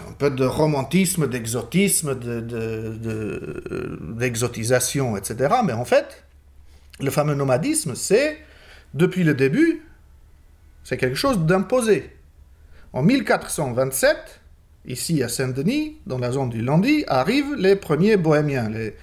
un 0.08 0.12
peu 0.18 0.30
de 0.30 0.44
romantisme, 0.44 1.26
d'exotisme, 1.28 2.18
de- 2.18 2.40
de- 2.40 2.96
de- 3.00 3.98
d'exotisation, 4.18 5.16
etc. 5.16 5.54
Mais 5.64 5.72
en 5.72 5.84
fait, 5.84 6.24
le 7.00 7.10
fameux 7.10 7.34
nomadisme, 7.34 7.94
c'est, 7.94 8.38
depuis 8.94 9.24
le 9.24 9.34
début, 9.34 9.82
c'est 10.84 10.96
quelque 10.96 11.16
chose 11.16 11.38
d'imposé. 11.40 12.10
En 12.92 13.02
1427, 13.02 14.40
ici 14.86 15.22
à 15.22 15.28
Saint-Denis, 15.28 15.98
dans 16.06 16.18
la 16.18 16.32
zone 16.32 16.50
du 16.50 16.60
Landy, 16.62 17.04
arrivent 17.06 17.54
les 17.56 17.76
premiers 17.76 18.16
bohémiens, 18.16 18.68
les, 18.68 18.94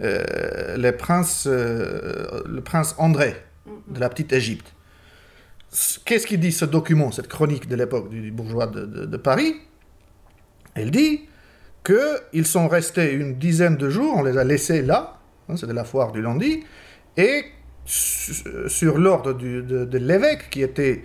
euh, 0.00 0.92
princes, 0.92 1.46
euh, 1.46 2.42
le 2.46 2.60
prince 2.60 2.94
André 2.98 3.36
de 3.88 4.00
la 4.00 4.08
petite 4.08 4.32
Égypte. 4.32 4.72
Qu'est-ce 6.04 6.26
qu'il 6.26 6.40
dit 6.40 6.52
ce 6.52 6.64
document, 6.64 7.12
cette 7.12 7.28
chronique 7.28 7.68
de 7.68 7.76
l'époque 7.76 8.08
du 8.08 8.30
bourgeois 8.30 8.66
de, 8.66 9.16
Paris? 9.16 9.56
Elle 10.74 10.90
dit 10.90 11.22
qu'ils 11.84 12.46
sont 12.46 12.66
restés 12.68 13.12
une 13.12 13.34
dizaine 13.38 13.76
de 13.76 13.90
jours, 13.90 14.14
on 14.16 14.22
les 14.22 14.38
a 14.38 14.44
laissés 14.44 14.82
là, 14.82 15.18
hein, 15.48 15.56
c'est 15.56 15.66
de 15.66 15.72
la 15.72 15.84
foire 15.84 16.12
du 16.12 16.22
Landy, 16.22 16.64
et 17.16 17.44
su- 17.84 18.44
sur 18.68 18.98
l'ordre 18.98 19.32
de 19.34 19.98
l'évêque, 19.98 20.48
qui 20.50 20.62
était 20.62 21.02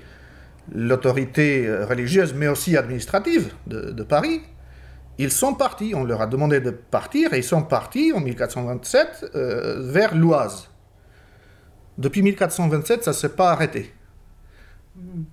l'autorité 0.72 1.68
euh, 1.68 1.86
religieuse, 1.86 2.34
mais 2.34 2.48
aussi 2.48 2.78
administrative 2.78 3.54
de, 3.68 3.92
de 3.92 4.04
Paris, 4.04 4.42
ils 5.18 5.32
sont 5.32 5.54
partis. 5.54 5.94
On 5.96 6.04
leur 6.04 6.22
a 6.22 6.28
demandé 6.28 6.60
de 6.60 6.72
partir 6.72 7.34
et 7.34 7.40
ils 7.40 7.44
sont 7.44 7.64
partis 7.64 8.12
en 8.14 8.20
1427 8.20 9.32
euh, 9.36 9.92
vers 9.92 10.16
l'Oise. 10.16 10.70
Depuis 11.98 12.22
1427, 12.22 13.04
ça 13.04 13.12
ne 13.12 13.16
s'est 13.16 13.30
pas 13.30 13.52
arrêté. 13.52 13.94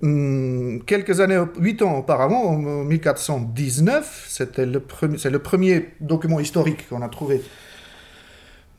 Hum, 0.03 0.83
quelques 0.87 1.21
années, 1.21 1.43
huit 1.59 1.83
ans 1.83 1.99
auparavant, 1.99 2.43
en 2.45 2.85
1419, 2.85 4.27
c'était 4.29 4.67
le 4.67 4.81
premier, 4.81 5.19
c'est 5.19 5.31
le 5.31 5.41
premier 5.41 5.95
document 6.01 6.39
historique 6.41 6.89
qu'on 6.89 7.03
a 7.03 7.09
trouvé 7.09 7.43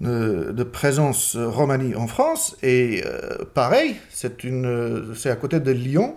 de, 0.01 0.51
de 0.51 0.63
présence 0.63 1.35
euh, 1.35 1.47
romanie 1.47 1.95
en 1.95 2.07
France. 2.07 2.55
Et 2.63 3.03
euh, 3.05 3.43
pareil, 3.53 3.95
c'est 4.09 4.43
une, 4.43 4.65
euh, 4.65 5.13
c'est 5.15 5.29
à 5.29 5.35
côté 5.35 5.59
de 5.59 5.71
Lyon, 5.71 6.15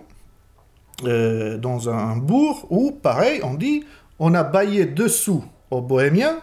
euh, 1.05 1.57
dans 1.57 1.89
un 1.89 2.15
bourg 2.17 2.67
où, 2.69 2.91
pareil, 2.91 3.39
on 3.43 3.53
dit, 3.55 3.83
on 4.19 4.33
a 4.33 4.43
baillé 4.43 4.85
dessous 4.85 5.43
aux 5.71 5.81
Bohémiens 5.81 6.37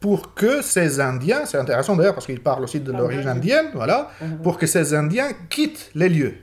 pour 0.00 0.34
que 0.34 0.62
ces 0.62 1.00
Indiens, 1.00 1.44
c'est 1.44 1.58
intéressant 1.58 1.96
d'ailleurs 1.96 2.14
parce 2.14 2.26
qu'il 2.26 2.40
parle 2.40 2.62
aussi 2.64 2.80
de 2.80 2.92
l'origine 2.92 3.26
indienne, 3.28 3.66
voilà, 3.74 4.10
Mhm. 4.20 4.38
pour 4.42 4.56
que 4.58 4.66
ces 4.66 4.94
Indiens 4.94 5.30
quittent 5.50 5.90
les 5.94 6.08
lieux. 6.08 6.34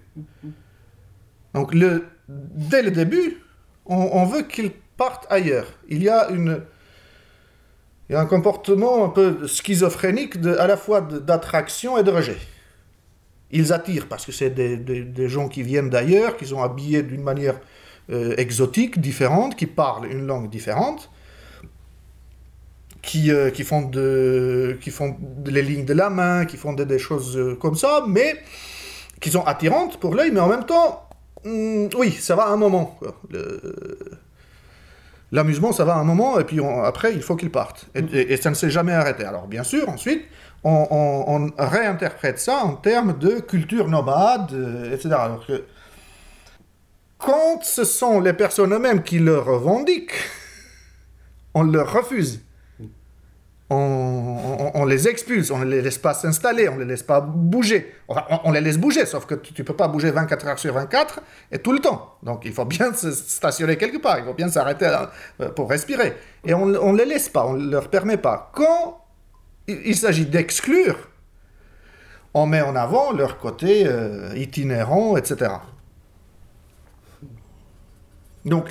Donc, 1.54 1.74
le, 1.74 2.06
dès 2.28 2.82
le 2.82 2.92
début, 2.92 3.38
on, 3.86 3.96
on 3.96 4.26
veut 4.26 4.42
qu'ils 4.44 4.72
partent 4.98 5.26
ailleurs. 5.32 5.68
Il 5.88 6.04
y 6.04 6.10
a 6.10 6.30
une, 6.30 6.62
il 8.10 8.14
y 8.14 8.16
a 8.16 8.20
un 8.20 8.26
comportement 8.26 9.06
un 9.06 9.10
peu 9.10 9.48
schizophrénique 9.48 10.40
de, 10.42 10.56
à 10.58 10.68
la 10.68 10.76
fois 10.78 11.02
d'attraction 11.02 11.98
et 11.98 12.04
de 12.04 12.12
rejet. 12.12 12.38
Ils 13.52 13.74
attirent 13.74 14.08
parce 14.08 14.26
que 14.26 14.32
c'est 14.32 14.50
des, 14.50 14.78
des- 14.78 15.30
gens 15.30 15.48
qui 15.48 15.64
viennent 15.64 15.90
d'ailleurs, 15.90 16.36
qui 16.38 16.46
sont 16.46 16.62
habillés 16.62 17.04
d'une 17.04 17.22
manière 17.22 17.60
euh, 18.12 18.36
exotique, 18.38 19.00
différente, 19.00 19.56
qui 19.56 19.66
parlent 19.68 20.08
une 20.12 20.26
langue 20.26 20.50
différente, 20.50 21.10
qui, 23.02 23.32
euh, 23.32 23.52
qui, 23.52 23.64
font 23.64 23.84
de, 23.84 24.78
qui 24.82 24.90
font 24.90 25.16
les 25.46 25.62
lignes 25.62 25.86
de 25.86 25.94
la 25.94 26.10
main, 26.10 26.46
qui 26.46 26.58
font 26.58 26.74
des, 26.74 27.00
choses 27.00 27.38
euh, 27.38 27.56
comme 27.56 27.76
ça, 27.76 28.04
mais 28.08 28.36
qui 29.22 29.30
sont 29.32 29.44
attirantes 29.44 30.00
pour 30.00 30.16
l'œil, 30.16 30.32
mais 30.32 30.40
en 30.40 30.50
même 30.50 30.66
temps, 30.66 31.08
hum, 31.46 31.90
oui, 31.98 32.12
ça 32.12 32.36
va 32.36 32.44
à 32.46 32.50
un 32.50 32.58
moment. 32.58 33.00
L'amusement, 35.32 35.72
ça 35.72 35.86
va 35.86 35.96
à 35.96 36.00
un 36.00 36.04
moment, 36.04 36.40
et 36.40 36.44
puis 36.44 36.60
après, 36.84 37.14
il 37.14 37.22
faut 37.22 37.36
qu'ils 37.36 37.52
partent. 37.52 37.88
Et 37.96 38.38
ça 38.38 38.50
ne 38.50 38.56
s'est 38.56 38.70
jamais 38.70 38.94
arrêté. 38.94 39.24
Alors, 39.24 39.48
bien 39.48 39.64
sûr, 39.64 39.90
ensuite, 39.90 40.24
on, 40.66 41.52
réinterprète 41.58 42.40
ça 42.40 42.64
en 42.64 42.74
termes 42.74 43.18
de 43.18 43.40
culture 43.40 43.88
nomade, 43.88 44.52
euh, 44.54 44.94
etc. 44.94 45.10
Alors 45.12 45.46
que, 45.46 45.64
quand 47.18 47.64
ce 47.64 47.84
sont 47.84 48.20
les 48.20 48.34
personnes 48.34 48.74
eux-mêmes 48.74 49.04
qui 49.04 49.20
le 49.20 49.38
revendiquent, 49.38 50.16
on 51.54 51.64
leur 51.64 51.94
refuse. 51.94 52.42
On 53.72 54.86
les 54.88 55.08
expulse, 55.08 55.50
on 55.50 55.58
ne 55.58 55.66
les 55.66 55.82
laisse 55.82 55.98
pas 55.98 56.14
s'installer, 56.14 56.70
on 56.70 56.76
ne 56.76 56.82
les 56.82 56.86
laisse 56.86 57.04
pas 57.04 57.20
bouger. 57.20 57.92
Enfin, 58.08 58.24
on, 58.30 58.40
on 58.46 58.52
les 58.52 58.62
laisse 58.62 58.78
bouger, 58.78 59.08
sauf 59.08 59.26
que 59.26 59.34
tu 59.34 59.60
ne 59.60 59.66
peux 59.66 59.76
pas 59.76 59.88
bouger 59.88 60.12
24 60.12 60.48
heures 60.48 60.60
sur 60.60 60.74
24 60.74 61.22
et 61.52 61.58
tout 61.58 61.72
le 61.72 61.80
temps. 61.80 62.16
Donc 62.22 62.44
il 62.46 62.54
faut 62.54 62.66
bien 62.66 62.94
se 62.94 63.12
stationner 63.12 63.76
quelque 63.76 63.98
part, 63.98 64.20
il 64.20 64.26
faut 64.26 64.36
bien 64.36 64.50
s'arrêter 64.50 64.96
euh, 65.42 65.50
pour 65.50 65.70
respirer. 65.70 66.14
Et 66.46 66.54
on 66.54 66.66
ne 66.68 66.98
les 66.98 67.06
laisse 67.06 67.28
pas, 67.28 67.46
on 67.48 67.54
ne 67.54 67.72
leur 67.72 67.90
permet 67.90 68.18
pas. 68.18 68.52
Quand 68.54 69.05
il, 69.68 69.96
s'agit 69.96 70.26
d'exclure, 70.26 71.10
on 72.34 72.46
met 72.46 72.62
en 72.62 72.76
avant 72.76 73.12
leur 73.12 73.38
côté 73.38 73.86
euh, 73.88 74.32
itinérant, 74.36 75.18
etc. 75.18 75.52
Donc 78.46 78.70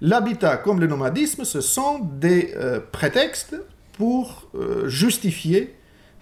l'habitat 0.00 0.58
comme 0.58 0.80
le 0.80 0.86
nomadisme, 0.86 1.44
ce 1.44 1.60
sont 1.60 2.00
des 2.00 2.52
euh, 2.56 2.80
prétextes 2.92 3.56
pour 3.92 4.48
euh, 4.54 4.88
justifier, 4.88 5.74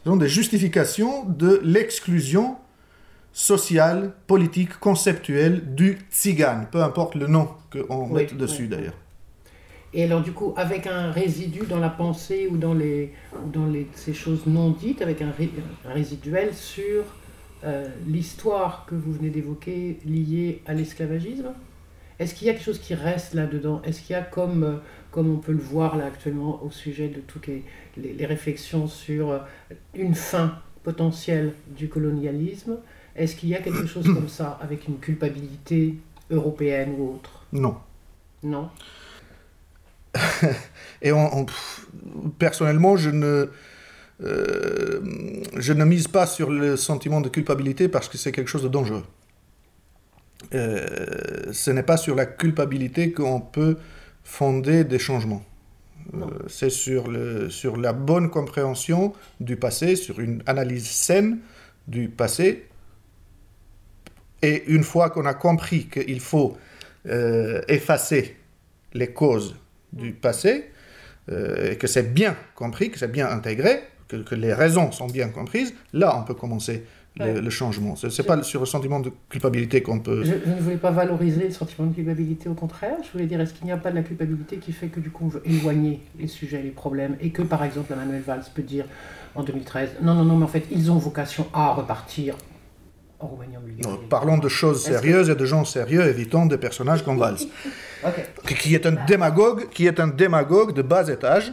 ce 0.04 0.10
sont 0.10 0.16
des 0.16 0.28
justifications 0.28 1.24
de 1.24 1.60
l'exclusion 1.64 2.56
sociale, 3.32 4.12
politique, 4.26 4.78
conceptuelle 4.78 5.74
du 5.74 5.98
tzigane, 6.10 6.68
peu 6.70 6.82
importe 6.82 7.16
le 7.16 7.26
nom 7.26 7.50
qu'on 7.70 8.06
Oui, 8.06 8.22
mette 8.22 8.36
dessus 8.36 8.62
oui. 8.62 8.68
d'ailleurs. 8.68 8.94
Et 9.96 10.04
alors, 10.04 10.20
du 10.20 10.32
coup, 10.32 10.52
avec 10.56 10.86
un 10.86 11.10
résidu 11.10 11.60
dans 11.66 11.78
la 11.78 11.88
pensée 11.88 12.48
ou 12.50 12.58
dans, 12.58 12.74
les, 12.74 13.14
ou 13.42 13.48
dans 13.48 13.64
les, 13.64 13.86
ces 13.94 14.12
choses 14.12 14.44
non 14.46 14.70
dites, 14.70 15.00
avec 15.00 15.22
un, 15.22 15.30
ré- 15.30 15.50
un 15.86 15.92
résiduel 15.92 16.52
sur 16.52 17.04
euh, 17.64 17.88
l'histoire 18.06 18.84
que 18.86 18.94
vous 18.94 19.10
venez 19.14 19.30
d'évoquer 19.30 19.98
liée 20.04 20.60
à 20.66 20.74
l'esclavagisme. 20.74 21.48
Est-ce 22.18 22.34
qu'il 22.34 22.46
y 22.46 22.50
a 22.50 22.52
quelque 22.52 22.64
chose 22.64 22.78
qui 22.78 22.94
reste 22.94 23.32
là-dedans? 23.32 23.80
Est-ce 23.84 24.02
qu'il 24.02 24.12
y 24.12 24.18
a, 24.18 24.22
comme, 24.22 24.64
euh, 24.64 24.76
comme 25.10 25.30
on 25.32 25.38
peut 25.38 25.52
le 25.52 25.58
voir 25.58 25.96
là 25.96 26.04
actuellement 26.04 26.62
au 26.62 26.70
sujet 26.70 27.08
de 27.08 27.20
toutes 27.20 27.46
les, 27.46 27.62
les, 27.96 28.12
les 28.12 28.26
réflexions 28.26 28.88
sur 28.88 29.30
euh, 29.30 29.38
une 29.94 30.14
fin 30.14 30.58
potentielle 30.82 31.54
du 31.74 31.88
colonialisme, 31.88 32.76
est-ce 33.16 33.34
qu'il 33.34 33.48
y 33.48 33.54
a 33.54 33.62
quelque 33.62 33.86
chose 33.86 34.04
comme 34.04 34.28
ça, 34.28 34.58
avec 34.60 34.88
une 34.88 34.98
culpabilité 34.98 35.94
européenne 36.30 36.94
ou 36.98 37.14
autre? 37.14 37.46
Non. 37.50 37.76
Non? 38.42 38.68
Et 41.02 41.12
on, 41.12 41.36
on- 41.38 41.44
pff, 41.44 41.86
personnellement, 42.38 42.96
je 42.96 43.10
ne, 43.10 43.50
euh, 44.22 45.00
je 45.56 45.72
ne 45.72 45.84
mise 45.84 46.08
pas 46.08 46.26
sur 46.26 46.50
le 46.50 46.76
sentiment 46.76 47.20
de 47.20 47.28
culpabilité 47.28 47.88
parce 47.88 48.08
que 48.08 48.18
c'est 48.18 48.32
quelque 48.32 48.48
chose 48.48 48.62
de 48.64 48.68
dangereux. 48.68 49.04
Euh, 50.54 51.52
ce 51.52 51.70
n'est 51.70 51.82
pas 51.82 51.96
sur 51.96 52.14
la 52.14 52.26
culpabilité 52.26 53.12
qu'on 53.12 53.40
peut 53.40 53.76
fonder 54.22 54.84
des 54.84 54.98
changements. 54.98 55.44
Euh, 56.14 56.26
c'est 56.48 56.70
sur, 56.70 57.08
le, 57.08 57.50
sur 57.50 57.76
la 57.76 57.92
bonne 57.92 58.30
compréhension 58.30 59.14
du 59.40 59.56
passé, 59.56 59.96
sur 59.96 60.20
une 60.20 60.42
analyse 60.46 60.86
saine 60.86 61.38
du 61.88 62.08
passé. 62.08 62.66
Et 64.42 64.64
une 64.68 64.84
fois 64.84 65.10
qu'on 65.10 65.26
a 65.26 65.34
compris 65.34 65.86
qu'il 65.86 66.20
faut 66.20 66.56
effacer 67.68 68.36
les 68.92 69.12
causes 69.12 69.54
du 69.96 70.12
passé, 70.12 70.70
euh, 71.30 71.72
et 71.72 71.76
que 71.76 71.86
c'est 71.86 72.14
bien 72.14 72.36
compris, 72.54 72.90
que 72.90 72.98
c'est 72.98 73.10
bien 73.10 73.28
intégré, 73.28 73.80
que, 74.08 74.16
que 74.16 74.34
les 74.34 74.52
raisons 74.54 74.92
sont 74.92 75.06
bien 75.08 75.28
comprises, 75.28 75.74
là 75.92 76.16
on 76.18 76.22
peut 76.24 76.34
commencer 76.34 76.84
le, 77.18 77.24
Ouais. 77.24 77.40
le 77.40 77.48
changement. 77.50 77.96
Ce 77.96 78.08
n'est 78.08 78.26
pas 78.26 78.42
sur 78.42 78.60
le 78.60 78.66
sentiment 78.66 79.00
de 79.00 79.10
culpabilité 79.30 79.80
qu'on 79.80 80.00
peut... 80.00 80.22
je, 80.22 80.32
je 80.44 80.50
ne 80.50 80.60
voulais 80.60 80.76
pas 80.76 80.90
valoriser 80.90 81.44
le 81.44 81.50
sentiment 81.50 81.86
de 81.88 81.94
culpabilité, 81.94 82.46
au 82.46 82.52
contraire. 82.54 82.98
Je 83.02 83.10
voulais 83.10 83.24
dire, 83.24 83.40
est-ce 83.40 83.54
qu'il 83.54 83.64
n'y 83.64 83.72
a 83.72 83.78
pas 83.78 83.90
de 83.90 83.96
la 83.96 84.02
culpabilité 84.02 84.58
qui 84.58 84.72
fait 84.72 84.88
que 84.88 85.00
du 85.00 85.08
coup 85.10 85.24
on 85.24 85.28
veut 85.28 85.42
éloigner 85.46 86.02
les 86.18 86.26
sujets, 86.26 86.60
les 86.62 86.70
problèmes, 86.70 87.16
et 87.22 87.30
que 87.30 87.40
par 87.40 87.64
exemple 87.64 87.86
la 87.90 87.96
Manuel 87.96 88.20
Valls 88.20 88.44
peut 88.54 88.60
dire 88.62 88.84
en 89.34 89.42
2013, 89.42 89.88
non, 90.02 90.12
non, 90.14 90.24
non, 90.24 90.36
mais 90.36 90.44
en 90.44 90.48
fait 90.48 90.64
ils 90.70 90.90
ont 90.90 90.98
vocation 90.98 91.46
à 91.54 91.72
repartir 91.72 92.36
en 93.18 93.28
Roumanie, 93.28 93.56
en 93.56 93.60
Bulgarie. 93.62 93.94
Non, 93.96 93.98
parlons 94.10 94.36
de 94.36 94.48
choses 94.50 94.82
sérieuses 94.84 95.30
et 95.30 95.34
de 95.34 95.44
gens 95.46 95.64
sérieux, 95.64 96.06
évitons 96.06 96.44
des 96.44 96.58
personnages 96.58 97.02
comme 97.02 97.18
Valls, 97.18 97.38
Qui- 98.46 98.74
est 98.74 98.86
un 98.86 98.92
démagogue, 99.06 99.68
qui 99.70 99.86
est 99.86 99.98
un 100.00 100.08
démagogue 100.08 100.74
de 100.74 100.82
bas 100.82 101.08
étage. 101.08 101.52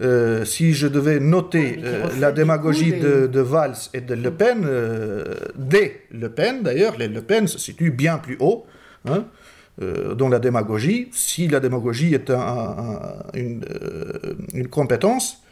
Euh, 0.00 0.46
si 0.46 0.72
je 0.72 0.86
devais 0.86 1.20
noter 1.20 1.76
qui 1.76 1.82
euh, 1.84 2.08
la 2.18 2.32
démagogie 2.32 2.92
des- 2.92 3.00
de, 3.00 3.26
de 3.26 3.40
Valls 3.40 3.76
et 3.92 4.00
de 4.00 4.14
Le 4.14 4.30
Pen, 4.30 4.64
euh, 4.64 5.34
des 5.56 6.02
Le 6.10 6.30
Pen 6.30 6.62
d'ailleurs, 6.62 6.96
les 6.96 7.08
Le 7.08 7.20
Pen 7.20 7.46
se 7.46 7.58
situent 7.58 7.90
bien 7.90 8.16
plus 8.16 8.38
haut 8.40 8.64
hein, 9.04 9.26
euh, 9.82 10.14
dans 10.14 10.28
la 10.30 10.38
démagogie. 10.38 11.10
Si 11.12 11.48
la 11.48 11.60
démagogie 11.60 12.14
est 12.14 12.30
un- 12.30 12.38
un- 12.38 12.94
un- 12.94 13.14
une, 13.34 13.62
une 14.54 14.68
compétence, 14.68 15.42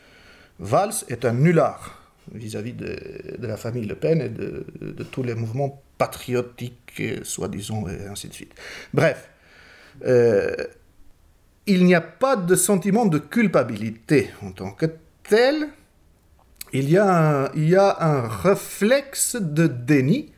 Valls 0.58 0.94
est 1.08 1.26
un 1.26 1.34
nullard 1.34 2.00
vis-à-vis 2.32 2.72
de, 2.72 2.96
de 3.38 3.46
la 3.46 3.56
famille 3.58 3.84
Le 3.86 3.96
Pen 3.96 4.20
et 4.22 4.28
de, 4.30 4.64
de 4.80 5.02
tous 5.04 5.22
les 5.22 5.34
mouvements 5.34 5.82
patriotiques, 5.98 7.02
soi-disant, 7.22 7.84
et 7.88 8.06
ainsi 8.08 8.28
de 8.28 8.32
suite. 8.34 8.52
Bref, 8.94 9.28
euh, 10.04 10.54
il 11.66 11.84
n'y 11.84 11.94
a 11.94 12.00
pas 12.00 12.36
de 12.36 12.54
sentiment 12.54 13.06
de 13.06 13.18
culpabilité 13.18 14.30
en 14.42 14.52
tant 14.52 14.70
que 14.72 14.86
tel. 15.22 15.68
Il 16.72 16.90
y 16.90 16.96
a 16.98 17.46
un, 18.00 18.28
réflexe 18.28 19.36
de 19.36 19.66
déni 19.66 20.32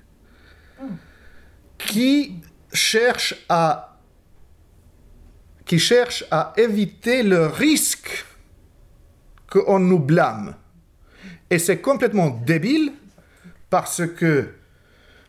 qui 1.79 2.37
qui 5.65 5.79
cherche 5.79 6.25
à 6.31 6.53
éviter 6.57 7.23
le 7.23 7.47
risque 7.47 8.25
qu'on 9.49 9.81
nous 9.81 9.99
blâme. 9.99 10.55
Et 11.51 11.59
c'est 11.59 11.81
complètement 11.81 12.31
débile 12.31 12.93
parce 13.71 14.07
que 14.07 14.55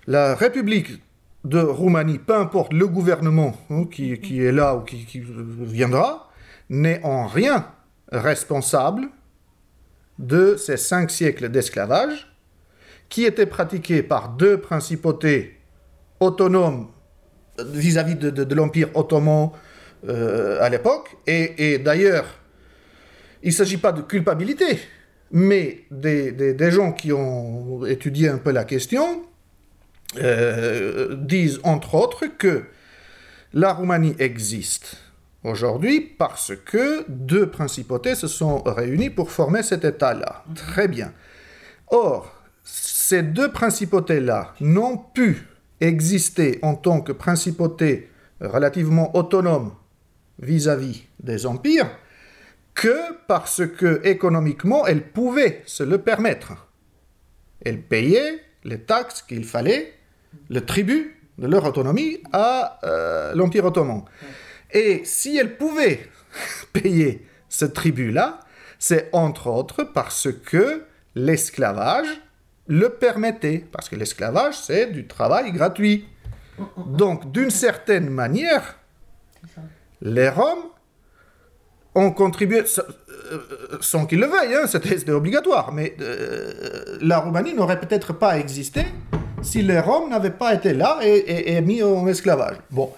la 0.08 0.36
République 0.36 1.02
de 1.44 1.60
Roumanie, 1.60 2.20
peu 2.20 2.36
importe 2.36 2.74
le 2.74 2.88
gouvernement 2.88 3.56
hein, 3.70 3.86
qui, 3.92 4.20
qui 4.20 4.44
est 4.44 4.52
là 4.52 4.76
ou 4.76 4.82
qui, 4.82 5.24
viendra, 5.60 6.30
n'est 6.70 7.02
en 7.04 7.28
rien 7.28 7.68
responsable 8.12 9.10
de 10.20 10.56
ces 10.56 10.78
cinq 10.78 11.10
siècles 11.10 11.50
d'esclavage 11.50 12.28
qui 13.10 13.26
étaient 13.26 13.48
pratiqués 13.48 14.04
par 14.04 14.30
deux 14.30 14.58
principautés 14.58 15.58
autonomes 16.20 16.88
vis-à-vis 17.60 18.16
de, 18.16 18.56
l'Empire 18.56 18.90
ottoman 18.94 19.50
euh, 20.08 20.62
à 20.62 20.70
l'époque. 20.70 21.18
Et, 21.28 21.80
d'ailleurs, 21.80 22.26
il 23.42 23.50
ne 23.50 23.54
s'agit 23.54 23.78
pas 23.78 23.92
de 23.92 24.02
culpabilité, 24.02 24.80
mais 25.32 25.86
des 25.90 26.72
gens 26.72 26.92
qui 26.92 27.12
ont 27.12 27.86
étudié 27.86 28.30
un 28.30 28.38
peu 28.38 28.52
la 28.52 28.64
question 28.64 29.26
euh, 30.18 31.16
disent 31.16 31.60
entre 31.64 31.96
autres 31.96 32.26
que 32.26 32.64
la 33.54 33.74
Roumanie 33.74 34.16
existe 34.20 34.98
aujourd'hui 35.44 36.02
parce 36.02 36.54
que 36.66 37.06
deux 37.08 37.50
principautés 37.50 38.16
se 38.16 38.28
sont 38.28 38.62
réunies 38.64 39.10
pour 39.10 39.32
former 39.32 39.64
cet 39.64 39.86
État-là. 39.86 40.44
Très 40.56 40.88
bien. 40.88 41.14
Or, 41.88 42.42
ces 42.64 43.24
deux 43.24 43.52
principautés-là 43.52 44.54
n'ont 44.60 44.98
pu 44.98 45.48
exister 45.80 46.60
en 46.62 46.76
tant 46.76 47.02
que 47.02 47.12
principautés 47.12 48.10
relativement 48.40 49.16
autonomes 49.16 49.74
vis-à-vis 50.40 51.04
des 51.20 51.46
empires 51.46 51.90
que 52.74 53.14
parce 53.28 53.66
que 53.66 54.02
économiquement 54.06 54.86
elles 54.88 55.08
pouvaient 55.12 55.62
se 55.66 55.84
le 55.84 55.98
permettre. 56.00 56.68
Elles 57.64 57.82
payaient 57.82 58.42
les 58.64 58.80
taxes 58.80 59.22
qu'il 59.22 59.44
fallait, 59.44 59.94
le 60.50 60.62
tribut 60.66 61.18
de 61.38 61.48
leur 61.48 61.66
autonomie 61.66 62.22
à 62.32 62.80
euh, 62.84 63.34
l'Empire 63.36 63.66
ottoman. 63.66 64.04
Et 64.72 65.02
si 65.04 65.38
elles 65.38 65.58
pouvaient 65.58 66.08
payer 66.74 67.26
ce 67.50 67.66
tribut-là, 67.66 68.40
c'est 68.80 69.10
entre 69.12 69.48
autres 69.48 69.84
parce 69.84 70.30
que 70.32 70.84
l'esclavage 71.16 72.08
le 72.68 72.90
permettait. 72.90 73.66
Parce 73.72 73.90
que 73.90 73.96
l'esclavage, 73.96 74.58
c'est 74.58 74.88
du 74.88 75.08
travail 75.08 75.52
gratuit. 75.52 76.06
Donc, 76.78 77.32
d'une 77.32 77.50
certaine 77.50 78.10
manière, 78.10 78.78
les 80.02 80.30
Roms 80.30 80.66
ont 81.96 82.12
contribué, 82.12 82.60
euh, 82.60 83.40
sans 83.82 84.06
qu'ils 84.06 84.20
le 84.20 84.28
veuillent, 84.28 84.56
hein, 84.56 84.68
c'était 84.68 84.98
c'était 84.98 85.12
obligatoire, 85.12 85.72
mais 85.72 85.96
euh, 86.00 86.98
la 87.02 87.20
Roumanie 87.20 87.54
n'aurait 87.54 87.80
peut-être 87.80 88.14
pas 88.14 88.38
existé 88.40 88.86
si 89.42 89.62
les 89.62 89.80
Roms 89.80 90.10
n'avaient 90.10 90.32
pas 90.32 90.54
été 90.54 90.74
là 90.74 91.00
et, 91.04 91.10
et- 91.16 91.54
et 91.56 91.62
mis 91.62 91.82
en 91.84 92.08
esclavage. 92.08 92.58
Bon, 92.70 92.92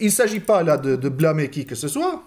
il 0.00 0.06
ne 0.06 0.10
s'agit 0.10 0.40
pas 0.40 0.62
là 0.62 0.76
de, 0.76 0.96
de 0.96 1.08
blâmer 1.08 1.48
qui 1.50 1.64
que 1.66 1.74
ce 1.74 1.88
soit. 1.88 2.22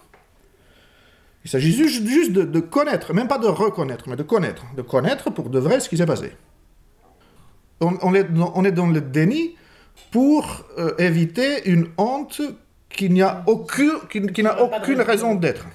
Il 1.44 1.50
s'agit 1.50 1.72
juste, 1.72 2.06
juste 2.06 2.32
de, 2.32 2.42
de 2.42 2.60
connaître, 2.60 3.12
même 3.14 3.26
pas 3.28 3.38
de 3.38 3.48
reconnaître, 3.48 4.08
mais 4.08 4.16
de 4.16 4.22
connaître. 4.22 4.64
De 4.76 4.82
connaître 4.82 5.30
pour 5.30 5.50
de 5.50 5.58
vrai 5.58 5.80
ce 5.80 5.88
qui 5.88 5.96
s'est 5.96 6.06
passé. 6.06 6.32
On, 7.80 7.96
on 8.02 8.14
est 8.14 8.24
dans, 8.24 8.52
on 8.54 8.64
est 8.64 8.70
dans 8.72 8.86
le 8.86 9.00
déni 9.00 9.56
pour 10.12 10.64
euh, 10.78 10.92
éviter 10.98 11.68
une 11.68 11.88
honte 11.98 12.40
qui 12.88 13.10
n'a 13.10 13.42
aucune, 13.46 13.92
qui, 14.10 14.24
qui 14.28 14.42
aucune 14.46 15.00
raison 15.00 15.34
d'être. 15.34 15.66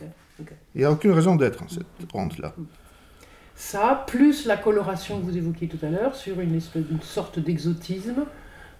Il 0.75 0.79
n'y 0.81 0.85
a 0.85 0.91
aucune 0.91 1.11
raison 1.11 1.35
d'être, 1.35 1.63
cette 1.69 1.85
honte-là. 2.13 2.53
Ça, 3.59 4.03
plus 4.05 4.45
la 4.45 4.55
coloration 4.55 5.19
que 5.19 5.25
vous 5.25 5.35
évoquiez 5.35 5.67
tout 5.67 5.83
à 5.83 5.89
l'heure 5.89 6.15
sur 6.15 6.39
une, 6.39 6.55
espèce, 6.55 6.83
une 6.91 7.01
sorte 7.01 7.39
d'exotisme 7.39 8.25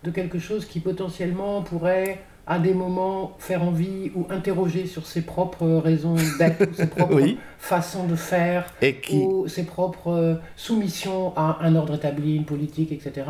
de 0.03 0.11
quelque 0.11 0.37
chose 0.37 0.65
qui 0.65 0.79
potentiellement 0.79 1.63
pourrait 1.63 2.19
à 2.45 2.59
des 2.59 2.75
moments 2.75 3.35
faire 3.39 3.63
envie 3.63 4.11
ou 4.15 4.27
interroger 4.29 4.85
sur 4.85 5.05
ses 5.07 5.23
propres 5.23 5.67
raisons 5.67 6.15
d'être, 6.37 6.73
ses 6.75 6.87
propres 6.95 7.15
Oui. 7.15 7.39
façons 7.57 8.05
de 8.05 8.15
faire, 8.15 8.71
Et 8.81 8.97
qui, 9.01 9.17
ou 9.17 9.47
ses 9.47 9.63
propres 9.63 10.11
euh, 10.11 10.35
soumissions 10.55 11.33
à 11.35 11.57
un 11.61 11.75
ordre 11.75 11.95
établi, 11.95 12.35
une 12.35 12.45
politique, 12.45 12.91
etc. 12.91 13.25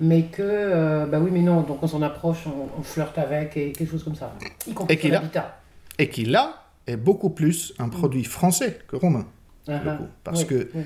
Mais 0.00 0.24
que, 0.24 0.42
euh, 0.42 1.06
bah 1.06 1.18
oui, 1.20 1.30
mais 1.32 1.40
non, 1.40 1.62
donc 1.62 1.82
on 1.82 1.88
s'en 1.88 2.02
approche, 2.02 2.46
on, 2.46 2.68
on 2.78 2.82
flirte 2.82 3.16
avec 3.18 3.56
et 3.56 3.72
quelque 3.72 3.90
chose 3.90 4.04
comme 4.04 4.14
ça. 4.14 4.34
Y 4.68 4.74
compris 4.74 4.94
Et 4.94 4.98
et 5.98 6.08
qui 6.08 6.24
là, 6.26 6.66
est 6.86 6.96
beaucoup 6.96 7.30
plus 7.30 7.74
un 7.78 7.88
produit 7.88 8.24
français 8.24 8.78
que 8.86 8.96
roumain. 9.66 9.80
Ah, 9.80 9.84
le 9.84 9.90
ah. 9.90 9.96
coup, 9.96 10.06
parce 10.24 10.40
Oui, 10.42 10.46
que- 10.46 10.68
oui. 10.74 10.82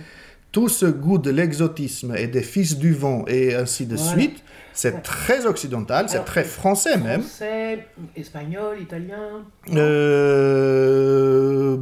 Tout 0.53 0.69
ce 0.71 0.87
goût 0.87 1.19
de 1.19 1.31
l'exotisme 1.31 2.15
et 2.17 2.29
des 2.29 2.41
fils 2.43 2.79
du 2.79 2.95
vent 2.95 3.27
et 3.29 3.55
ainsi 3.55 3.85
de 3.85 3.95
Voilà. 3.97 4.11
suite, 4.13 4.43
c'est 4.73 4.95
Ouais. 4.95 5.01
très 5.03 5.45
occidental, 5.45 6.07
c'est 6.09 6.25
très 6.25 6.45
français 6.45 6.97
même. 6.97 7.21
Français, 7.21 7.87
espagnol, 8.17 8.81
italien. 8.81 9.45
Euh, 9.75 11.77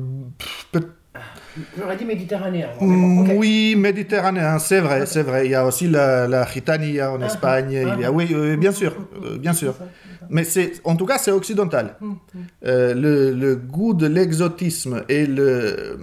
J'aurais 1.78 1.96
dit 1.96 2.04
méditerranéen. 2.04 2.66
bon. 2.80 2.86
Mm, 2.86 3.30
Oui, 3.36 3.76
méditerranéen, 3.76 4.58
c'est 4.58 4.80
vrai, 4.80 5.06
c'est 5.06 5.22
vrai. 5.22 5.44
Il 5.46 5.52
y 5.52 5.54
a 5.54 5.64
aussi 5.64 5.86
la, 5.86 6.26
la 6.26 6.44
gitania 6.44 7.12
en 7.12 7.22
Ah, 7.22 7.26
Espagne. 7.26 7.66
ah, 7.86 7.94
il 7.96 8.00
y 8.00 8.04
a, 8.04 8.08
ah. 8.08 8.12
oui, 8.12 8.26
euh, 8.32 8.56
bien 8.56 8.72
sûr, 8.72 8.92
euh, 9.22 9.38
bien 9.38 9.52
sûr. 9.52 9.74
Ça, 9.74 9.84
ça. 9.84 10.26
Mais 10.30 10.42
c'est, 10.42 10.72
en 10.82 10.96
tout 10.96 11.06
cas, 11.06 11.18
c'est 11.18 11.30
occidental. 11.30 11.94
Mm, 12.00 12.06
mm. 12.08 12.16
Euh, 12.66 12.94
le, 12.94 13.32
le 13.34 13.54
goût 13.54 13.94
de 13.94 14.08
l'exotisme 14.08 15.04
et 15.08 15.26
le 15.26 16.00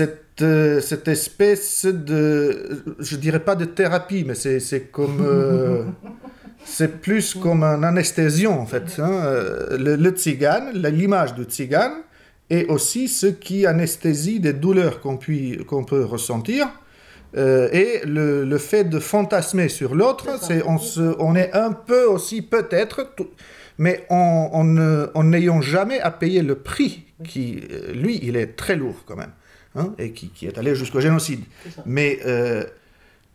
cette, 0.00 0.42
euh, 0.42 0.80
cette 0.80 1.08
espèce 1.08 1.84
de, 1.84 2.82
je 2.98 3.16
dirais 3.16 3.40
pas 3.48 3.54
de 3.54 3.66
thérapie, 3.66 4.24
mais 4.26 4.34
c'est, 4.34 4.60
comme, 4.96 5.20
euh, 5.22 5.82
c'est 6.64 7.00
plus 7.00 7.34
comme 7.34 7.62
un 7.62 7.82
anesthésion 7.82 8.52
en 8.60 8.66
fait. 8.66 8.88
hein. 8.98 9.10
Euh, 9.24 9.76
Le, 9.78 9.96
le 9.96 10.10
tzigane, 10.10 10.66
l'image 11.00 11.34
du 11.34 11.44
tzigane, 11.44 11.96
est 12.48 12.66
aussi 12.74 13.08
ce 13.08 13.26
qui 13.26 13.66
anesthésie 13.66 14.40
des 14.40 14.52
douleurs 14.64 15.00
qu'on 15.02 15.18
qu'on 15.68 15.84
peut 15.84 16.04
ressentir. 16.04 16.62
Euh, 17.36 17.68
et 17.72 17.90
le, 18.16 18.44
le 18.44 18.58
fait 18.58 18.84
de 18.94 18.98
fantasmer 18.98 19.68
sur 19.68 19.94
l'autre, 19.94 20.26
C'est 20.46 20.62
on, 20.66 20.78
se- 20.78 21.14
on 21.20 21.32
est 21.36 21.52
un 21.66 21.72
peu 21.72 22.02
aussi 22.14 22.42
peut-être, 22.42 22.98
mais 23.78 23.96
en, 24.08 24.64
n'ayant 25.32 25.60
jamais 25.60 26.00
à 26.00 26.10
payer 26.10 26.42
le 26.42 26.56
prix 26.56 26.92
qui, 27.22 27.44
lui, 28.02 28.18
il 28.28 28.34
est 28.36 28.56
très 28.62 28.74
lourd 28.82 29.04
quand 29.06 29.16
même, 29.22 29.34
hein, 29.74 29.94
et 29.98 30.12
qui, 30.12 30.28
qui 30.30 30.46
est 30.46 30.58
allé 30.58 30.74
jusqu'au 30.74 31.00
génocide. 31.00 31.44
Ça. 31.74 31.82
Mais 31.86 32.20
euh, 32.26 32.64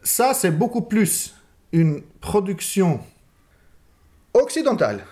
ça, 0.04 0.34
c'est 0.34 0.52
beaucoup 0.52 0.82
plus 0.82 1.34
une 1.72 2.02
production 2.22 3.00
occidentale, 4.34 5.04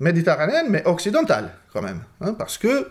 méditerranéenne, 0.00 0.66
mais 0.70 0.84
occidentale 0.86 1.54
quand 1.72 1.82
même. 1.82 2.02
hein, 2.20 2.34
parce 2.34 2.58
que 2.58 2.90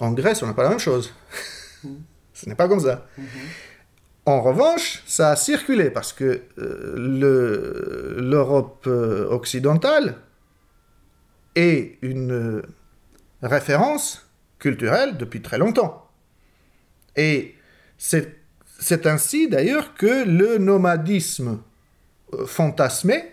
en 0.00 0.12
Grèce, 0.12 0.42
on 0.42 0.46
n'a 0.46 0.54
pas 0.54 0.62
la 0.62 0.70
même 0.70 0.78
chose. 0.78 1.12
Ce 2.32 2.48
n'est 2.48 2.54
pas 2.54 2.68
comme 2.68 2.80
ça. 2.80 3.06
En 4.24 4.40
revanche, 4.40 5.02
ça 5.06 5.30
a 5.30 5.36
circulé 5.36 5.90
parce 5.90 6.12
que 6.14 6.42
euh, 6.58 6.94
le- 6.96 8.16
l'Europe 8.20 8.84
euh, 8.86 9.28
occidentale 9.28 10.16
est 11.54 11.98
une 12.02 12.32
euh, 12.32 12.62
référence 13.42 14.26
culturelle 14.58 15.16
depuis 15.18 15.42
très 15.42 15.58
longtemps. 15.58 16.09
Et 17.16 17.54
c'est 17.98 19.06
ainsi 19.06 19.48
d'ailleurs 19.48 19.94
que 19.94 20.24
le 20.24 20.58
nomadisme 20.58 21.60
euh, 22.34 22.46
fantasmé 22.46 23.24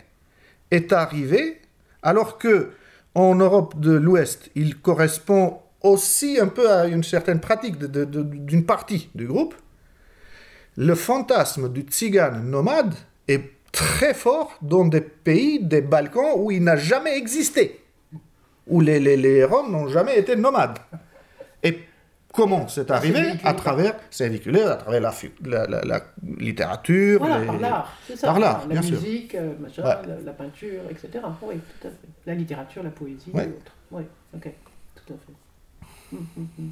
est 0.71 0.91
arrivé, 0.91 1.61
alors 2.01 2.37
que 2.37 2.71
en 3.15 3.35
Europe 3.35 3.79
de 3.79 3.91
l'Ouest, 3.91 4.51
il 4.55 4.79
correspond 4.79 5.59
aussi 5.81 6.39
un 6.39 6.47
peu 6.47 6.69
à 6.71 6.85
une 6.85 7.03
certaine 7.03 7.39
pratique 7.39 7.77
d'une 7.79 8.65
partie 8.65 9.09
du 9.15 9.25
groupe. 9.25 9.55
Le 10.75 10.93
fantasme 10.93 11.71
du 11.71 11.81
tzigane 11.81 12.47
nomade 12.47 12.93
est 13.27 13.49
très 13.71 14.13
fort 14.13 14.57
dans 14.61 14.85
des 14.85 15.01
pays 15.01 15.59
des 15.63 15.81
Balkans 15.81 16.33
où 16.35 16.51
il 16.51 16.63
n'a 16.63 16.75
jamais 16.75 17.17
existé, 17.17 17.83
où 18.67 18.81
les, 18.81 18.99
les, 18.99 19.17
les 19.17 19.43
Roms 19.43 19.71
n'ont 19.71 19.87
jamais 19.87 20.19
été 20.19 20.35
nomades. 20.35 20.77
Et 21.63 21.79
comment 22.37 22.67
c'est 22.67 22.91
arrivé 22.91 23.33
À 23.43 23.53
travers, 23.55 23.95
c'est 24.11 24.29
véhiculé 24.29 24.61
à 24.61 24.75
travers 24.75 25.01
la, 25.01 25.11
fu- 25.11 25.33
la, 25.43 25.65
la- 25.65 25.83
la 25.83 26.01
littérature, 26.37 27.19
Voilà, 27.19 27.39
les- 27.39 27.45
par 27.47 27.59
l'art, 27.59 27.91
c'est 28.07 28.15
ça. 28.15 28.27
par 28.27 28.39
l'art, 28.39 28.61
la 28.69 28.79
bien 28.79 28.91
musique, 28.91 29.33
euh, 29.35 29.53
machin, 29.59 29.83
Ouais. 29.83 29.95
la, 30.23 30.33
peinture, 30.33 30.81
etc. 30.91 31.09
Oui, 31.41 31.55
tout 31.81 31.87
à 31.87 31.89
fait. 31.89 31.97
La 32.27 32.35
littérature, 32.35 32.83
la 32.83 32.91
poésie, 32.91 33.31
Ouais. 33.33 33.45
et 33.45 33.47
autres. 33.47 33.71
Oui, 33.91 34.03
ok, 34.35 34.49
tout 34.95 35.13
à 35.13 35.17
fait. 35.17 35.33
Hum, 36.13 36.25
hum, 36.37 36.71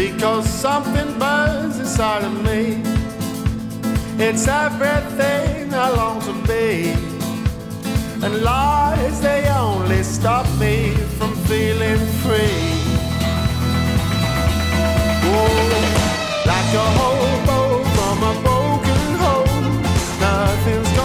Because 0.00 0.48
something 0.48 1.18
burns 1.18 1.78
inside 1.78 2.24
of 2.24 2.32
me. 2.42 2.80
It's 4.18 4.48
everything 4.48 5.74
I 5.74 5.90
long 5.90 6.22
to 6.22 6.32
be. 6.48 6.94
And 8.24 8.42
lies, 8.42 9.20
they 9.20 9.46
only 9.50 10.02
stop 10.02 10.46
me 10.58 10.92
from 11.18 11.34
feeling 11.48 12.02
free. 12.22 12.64
Oh, 15.32 15.58
like 16.52 16.72
a 16.84 16.86
hobo 16.98 17.60
from 17.94 18.16
a 18.30 18.34
broken 18.46 19.04
home, 19.24 19.82
nothing's 20.18 20.99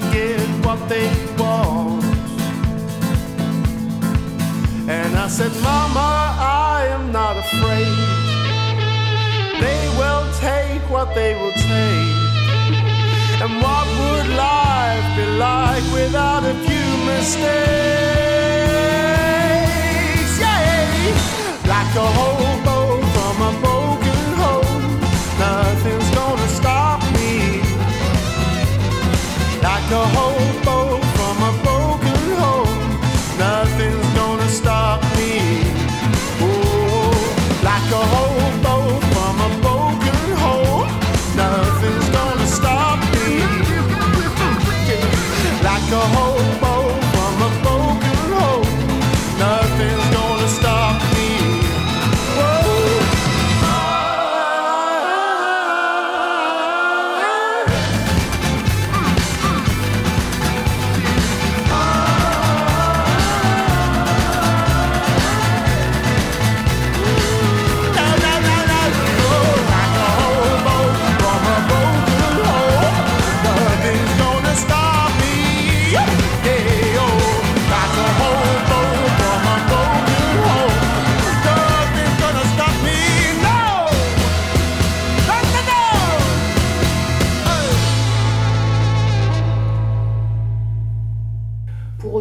get 0.00 0.40
what 0.64 0.80
they 0.88 1.08
want. 1.36 2.04
And 4.88 5.16
I 5.16 5.28
said, 5.28 5.52
Mama, 5.62 6.10
I 6.40 6.86
am 6.90 7.12
not 7.12 7.36
afraid. 7.36 7.98
They 9.64 9.82
will 9.98 10.26
take 10.40 10.82
what 10.90 11.14
they 11.14 11.34
will 11.34 11.52
take. 11.52 12.16
And 13.42 13.52
what 13.62 13.86
would 14.00 14.28
life 14.36 15.06
be 15.16 15.26
like 15.38 15.84
without 15.92 16.44
a 16.44 16.54
few 16.66 16.88
mistakes? 17.06 17.48
Yeah, 20.40 21.68
like 21.72 21.94
a 21.96 22.06
hobo 22.16 22.67
Like 29.90 30.66
a 30.66 30.67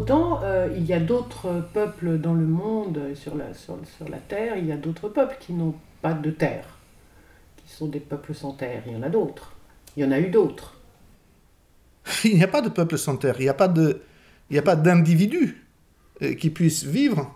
autant, 0.08 0.42
euh, 0.44 0.70
il 0.76 0.86
y 0.86 0.94
a 0.94 1.00
d'autres 1.00 1.68
peuples 1.74 2.18
dans 2.20 2.34
le 2.34 2.46
monde, 2.46 3.00
sur 3.16 3.36
la, 3.36 3.54
sur, 3.54 3.78
sur 3.98 4.10
la 4.10 4.18
Terre, 4.18 4.58
il 4.58 4.66
y 4.66 4.72
a 4.72 4.78
d'autres 4.78 5.10
peuples 5.10 5.38
qui 5.40 5.54
n'ont 5.54 5.76
pas 6.02 6.14
de 6.14 6.32
terre, 6.32 6.66
qui 7.58 7.74
sont 7.74 7.88
des 7.88 8.00
peuples 8.00 8.34
sans 8.34 8.54
terre. 8.54 8.84
Il 8.86 8.94
y 8.94 8.96
en 8.96 9.04
a 9.04 9.10
d'autres. 9.10 9.54
Il 9.96 10.04
y 10.04 10.06
en 10.06 10.12
a 10.12 10.20
eu 10.20 10.30
d'autres. 10.30 10.80
Il 12.24 12.36
n'y 12.36 12.44
a 12.44 12.48
pas 12.48 12.62
de 12.62 12.70
peuple 12.70 12.98
sans 12.98 13.18
terre, 13.18 13.36
il 13.40 13.44
n'y 13.44 13.50
a 13.50 13.54
pas 13.54 13.68
de, 13.68 14.02
il 14.50 14.54
n'y 14.54 14.60
a 14.60 14.62
pas 14.62 14.78
d'individu 14.78 15.68
euh, 16.22 16.36
qui 16.36 16.50
puisse 16.50 16.86
vivre 16.86 17.36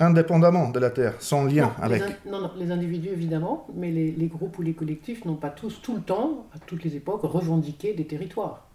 indépendamment 0.00 0.70
de 0.70 0.80
la 0.80 0.90
terre, 0.90 1.14
sans 1.20 1.44
lien 1.44 1.72
non, 1.78 1.84
avec. 1.84 2.02
Les 2.02 2.30
non, 2.30 2.40
non, 2.40 2.50
les 2.58 2.72
individus 2.72 3.10
évidemment, 3.10 3.68
mais 3.76 3.92
les, 3.92 4.10
les 4.10 4.26
groupes 4.26 4.58
ou 4.58 4.62
les 4.62 4.72
collectifs 4.72 5.24
n'ont 5.24 5.36
pas 5.36 5.50
tous, 5.50 5.80
tout 5.82 5.94
le 5.94 6.02
temps, 6.02 6.48
à 6.52 6.58
toutes 6.58 6.82
les 6.82 6.96
époques, 6.96 7.20
revendiqué 7.22 7.94
des 7.94 8.06
territoires. 8.06 8.66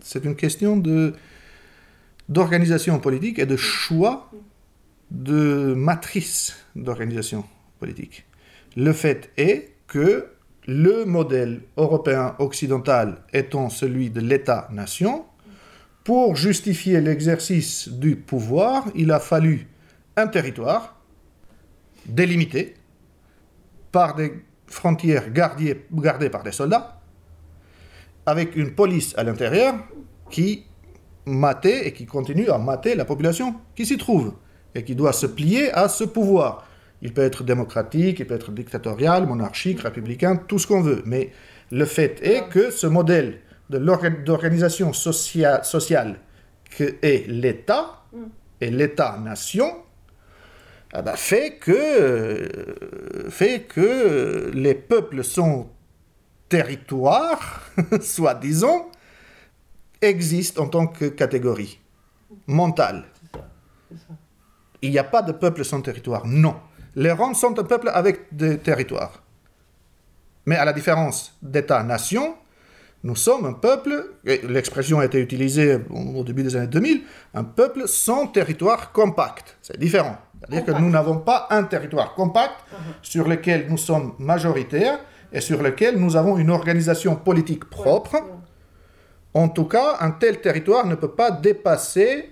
C'est 0.00 0.24
une 0.24 0.36
question 0.36 0.78
de 0.78 1.14
d'organisation 2.28 2.98
politique 2.98 3.38
et 3.38 3.46
de 3.46 3.56
choix 3.56 4.30
de 5.10 5.74
matrice 5.74 6.56
d'organisation 6.76 7.44
politique. 7.78 8.26
Le 8.76 8.92
fait 8.92 9.30
est 9.36 9.72
que 9.86 10.26
le 10.66 11.04
modèle 11.06 11.62
européen 11.78 12.34
occidental 12.38 13.22
étant 13.32 13.70
celui 13.70 14.10
de 14.10 14.20
l'État-nation, 14.20 15.24
pour 16.04 16.36
justifier 16.36 17.00
l'exercice 17.00 17.88
du 17.88 18.16
pouvoir, 18.16 18.84
il 18.94 19.10
a 19.10 19.18
fallu 19.18 19.66
un 20.16 20.26
territoire 20.26 21.00
délimité 22.06 22.74
par 23.92 24.14
des 24.14 24.32
frontières 24.66 25.30
gardées, 25.32 25.74
par 26.30 26.42
des 26.42 26.52
soldats, 26.52 27.00
avec 28.26 28.56
une 28.56 28.74
police 28.74 29.14
à 29.16 29.24
l'intérieur 29.24 29.74
qui 30.30 30.64
matait 31.28 31.86
et 31.86 31.92
qui 31.92 32.06
continue 32.06 32.48
à 32.50 32.58
mater 32.58 32.94
la 32.94 33.04
population 33.04 33.54
qui 33.74 33.86
s'y 33.86 33.96
trouve 33.96 34.34
et 34.74 34.84
qui 34.84 34.94
doit 34.94 35.12
se 35.12 35.26
plier 35.26 35.70
à 35.72 35.88
ce 35.88 36.04
pouvoir. 36.04 36.66
Il 37.02 37.12
peut 37.12 37.22
être 37.22 37.44
démocratique, 37.44 38.18
il 38.18 38.26
peut 38.26 38.34
être 38.34 38.50
dictatorial, 38.50 39.26
monarchique, 39.26 39.80
républicain, 39.80 40.36
tout 40.36 40.58
ce 40.58 40.66
qu'on 40.66 40.82
veut. 40.82 41.02
Mais 41.06 41.30
le 41.70 41.84
fait 41.84 42.20
est 42.22 42.48
que 42.48 42.70
ce 42.70 42.86
modèle 42.86 43.40
d'organisation 43.70 44.92
socia- 44.92 45.62
sociale 45.62 46.18
que 46.76 46.96
est 47.02 47.28
l'État 47.28 48.02
et 48.60 48.70
l'État-nation 48.70 49.72
eh 50.96 51.02
ben, 51.02 51.16
fait, 51.16 51.58
euh, 51.68 52.48
fait 53.28 53.60
que 53.60 54.50
les 54.54 54.74
peuples 54.74 55.22
sont 55.22 55.68
territoires, 56.48 57.62
soi-disant, 58.00 58.90
existent 60.00 60.62
en 60.62 60.68
tant 60.68 60.86
que 60.86 61.06
catégorie 61.06 61.80
mentale. 62.46 63.04
Il 64.82 64.90
n'y 64.90 64.98
a 64.98 65.04
pas 65.04 65.22
de 65.22 65.32
peuple 65.32 65.64
sans 65.64 65.80
territoire, 65.80 66.26
non. 66.26 66.56
Les 66.94 67.12
Roms 67.12 67.34
sont 67.34 67.58
un 67.58 67.64
peuple 67.64 67.90
avec 67.92 68.34
des 68.34 68.58
territoires. 68.58 69.22
Mais 70.46 70.56
à 70.56 70.64
la 70.64 70.72
différence 70.72 71.36
d'État-nation, 71.42 72.36
nous 73.04 73.16
sommes 73.16 73.46
un 73.46 73.52
peuple, 73.52 74.14
et 74.24 74.40
l'expression 74.48 74.98
a 74.98 75.04
été 75.04 75.20
utilisée 75.20 75.78
au 75.90 76.24
début 76.24 76.42
des 76.42 76.56
années 76.56 76.66
2000, 76.66 77.02
un 77.34 77.44
peuple 77.44 77.86
sans 77.86 78.26
territoire 78.26 78.92
compact. 78.92 79.56
C'est 79.62 79.78
différent. 79.78 80.16
C'est-à-dire 80.40 80.64
que 80.64 80.80
nous 80.80 80.90
n'avons 80.90 81.18
pas 81.18 81.46
un 81.50 81.64
territoire 81.64 82.14
compact 82.14 82.54
sur 83.02 83.28
lequel 83.28 83.66
nous 83.68 83.78
sommes 83.78 84.14
majoritaires 84.18 84.98
et 85.32 85.40
sur 85.40 85.62
lequel 85.62 85.98
nous 85.98 86.16
avons 86.16 86.38
une 86.38 86.50
organisation 86.50 87.14
politique 87.16 87.64
propre. 87.66 88.14
Ouais. 88.14 88.22
En 89.34 89.48
tout 89.48 89.64
cas, 89.64 89.96
un 90.00 90.10
tel 90.12 90.40
territoire 90.40 90.86
ne 90.86 90.94
peut 90.94 91.10
pas 91.12 91.30
dépasser 91.30 92.30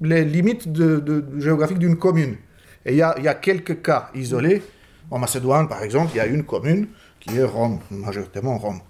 les 0.00 0.24
limites 0.24 0.70
de- 0.72 1.00
de- 1.00 1.38
géographiques 1.40 1.78
d'une 1.78 1.96
commune. 1.96 2.36
Et 2.84 2.92
il 2.92 2.96
y 2.98 3.02
a, 3.02 3.14
il 3.18 3.24
y 3.24 3.28
a 3.28 3.34
quelques 3.34 3.82
cas 3.82 4.10
isolés. 4.14 4.62
En 5.10 5.18
Macédoine, 5.18 5.68
par 5.68 5.82
exemple, 5.82 6.10
il 6.14 6.16
y 6.18 6.20
a 6.20 6.26
une 6.26 6.44
commune 6.44 6.88
qui 7.20 7.36
est 7.36 7.44
Rome, 7.44 7.78
majoritairement 7.90 8.58
Rome, 8.58 8.80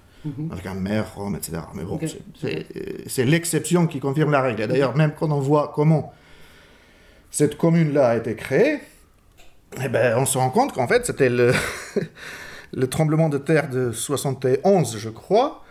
avec 0.50 0.66
un 0.66 0.74
maire 0.74 1.14
Rome, 1.14 1.36
etc. 1.36 1.58
Mais 1.74 1.84
bon, 1.84 1.98
c'est 3.06 3.24
l'exception 3.24 3.86
qui 3.86 4.00
confirme 4.00 4.32
la 4.32 4.40
règle. 4.42 4.62
Et 4.62 4.66
d'ailleurs, 4.66 4.96
même 4.96 5.12
quand 5.18 5.30
on 5.30 5.40
voit 5.40 5.72
comment 5.74 6.12
cette 7.30 7.56
commune-là 7.56 8.08
a 8.08 8.16
été 8.16 8.34
créée, 8.34 8.78
eh 9.82 9.88
ben, 9.88 10.16
on 10.18 10.24
se 10.26 10.38
rend 10.38 10.50
compte 10.50 10.72
qu'en 10.72 10.88
fait, 10.88 11.04
c'était 11.06 11.28
le, 11.28 11.52
le 12.72 12.86
tremblement 12.88 13.28
de 13.28 13.38
terre 13.38 13.68
de 13.68 13.92
71, 13.92 14.96
je 14.98 15.10
crois, 15.10 15.62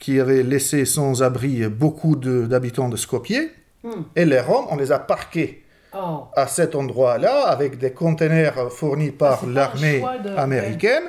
qui 0.00 0.18
avait 0.18 0.42
laissé 0.42 0.84
sans 0.84 1.22
abri 1.22 1.68
beaucoup 1.68 2.16
de- 2.16 2.46
d'habitants 2.46 2.88
de, 2.88 2.96
Skopje. 2.96 3.50
Hmm. 3.84 4.02
Et 4.16 4.24
les 4.24 4.40
Roms, 4.40 4.66
on 4.70 4.76
les 4.76 4.90
a 4.90 4.98
parqués 4.98 5.62
Oh, 5.92 6.26
à 6.36 6.46
cet 6.46 6.76
endroit-là 6.76 7.48
avec 7.48 7.76
des 7.78 7.90
containers 7.92 8.70
fournis 8.72 9.10
par 9.10 9.42
un 9.44 9.50
l'armée 9.52 10.04
de- 10.24 10.30
américaine. 10.36 11.02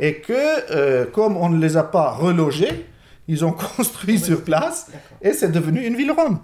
Et 0.00 0.16
que, 0.20 0.32
euh, 0.74 1.06
comme 1.06 1.36
on 1.36 1.48
ne 1.48 1.58
les 1.60 1.76
a 1.76 1.84
pas 1.84 2.10
relogés, 2.10 2.86
ils 3.28 3.44
ont 3.44 3.52
construit 3.76 4.18
sur 4.18 4.42
place 4.42 4.88
et 5.22 5.32
c'est 5.32 5.50
devenu 5.52 5.84
une 5.86 5.94
ville 5.96 6.10
Rome. 6.12 6.38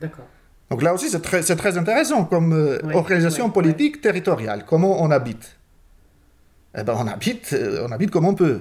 d'accord. 0.00 0.24
Donc 0.70 0.82
là 0.82 0.92
aussi, 0.94 1.08
c'est 1.10 1.20
très, 1.22 1.42
très 1.42 1.76
intéressant 1.78 2.24
comme 2.24 2.52
euh, 2.54 2.78
organisation 2.94 3.50
politique 3.50 4.00
territoriale. 4.00 4.64
Comment 4.66 5.02
on 5.02 5.10
habite? 5.10 5.56
Eh 6.78 6.82
ben, 6.82 6.94
on 6.98 7.06
habite, 7.06 7.52
euh, 7.54 7.86
on 7.88 7.92
habite 7.92 8.10
comme 8.10 8.26
on 8.26 8.34
peut. 8.34 8.60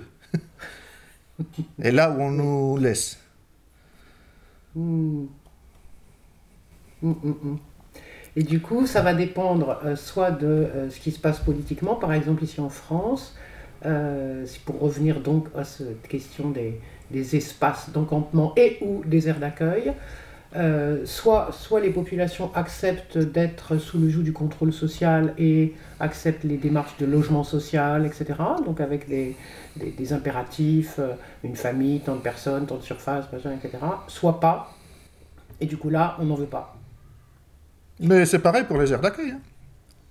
Et 1.82 1.92
là 1.92 2.12
où 2.12 2.22
on 2.22 2.32
nous 2.32 2.78
laisse. 2.78 3.20
Et 8.38 8.44
du 8.44 8.62
coup, 8.62 8.86
ça 8.86 9.02
va 9.02 9.16
dépendre 9.16 9.80
euh, 9.84 9.96
soit 9.96 10.30
de 10.30 10.46
euh, 10.46 10.90
ce 10.92 11.00
qui 11.00 11.12
se 11.12 11.20
passe 11.20 11.40
politiquement, 11.40 11.96
par 11.96 12.14
exemple 12.14 12.44
ici 12.44 12.62
en 12.62 12.70
France, 12.70 13.36
euh, 13.86 14.46
pour 14.66 14.80
revenir 14.80 15.22
donc 15.22 15.48
à 15.56 15.64
cette 15.64 16.08
question 16.08 16.52
des, 16.52 16.80
espaces 17.36 17.90
d'encampement 17.90 18.54
et 18.56 18.78
ou 18.82 19.02
des 19.06 19.28
aires 19.28 19.40
d'accueil, 19.40 19.94
soit, 21.06 21.50
soit 21.52 21.80
les 21.80 21.92
populations 21.92 22.52
acceptent 22.54 23.18
d'être 23.18 23.78
sous 23.78 23.98
le 24.00 24.10
joug 24.10 24.24
du 24.24 24.34
contrôle 24.34 24.74
social 24.74 25.34
et 25.38 25.74
acceptent 26.00 26.44
les 26.44 26.58
démarches 26.58 26.98
de 26.98 27.06
logement 27.06 27.44
social, 27.44 28.06
etc. 28.06 28.34
Donc 28.66 28.82
avec 28.82 29.08
des, 29.08 29.36
des, 29.78 29.92
des 29.92 30.14
impératifs, 30.14 30.96
euh, 31.00 31.14
une 31.44 31.56
famille, 31.56 32.00
tant 32.02 32.16
de 32.16 32.22
personnes, 32.22 32.66
tant 32.66 32.78
de 32.78 32.84
surface, 32.84 33.26
machin, 33.32 33.52
etc. 33.54 33.78
Soit 34.08 34.40
pas. 34.40 34.72
Et 35.62 35.66
du 35.66 35.78
coup 35.78 35.90
là, 35.90 36.16
on 36.20 36.26
n'en 36.26 36.36
veut 36.36 36.46
pas. 36.46 36.76
Mais 38.00 38.26
c'est 38.26 38.40
pareil 38.40 38.64
pour 38.66 38.78
les 38.80 38.92
aires 38.94 39.02
d'accueil. 39.02 39.32
hein. 39.32 39.40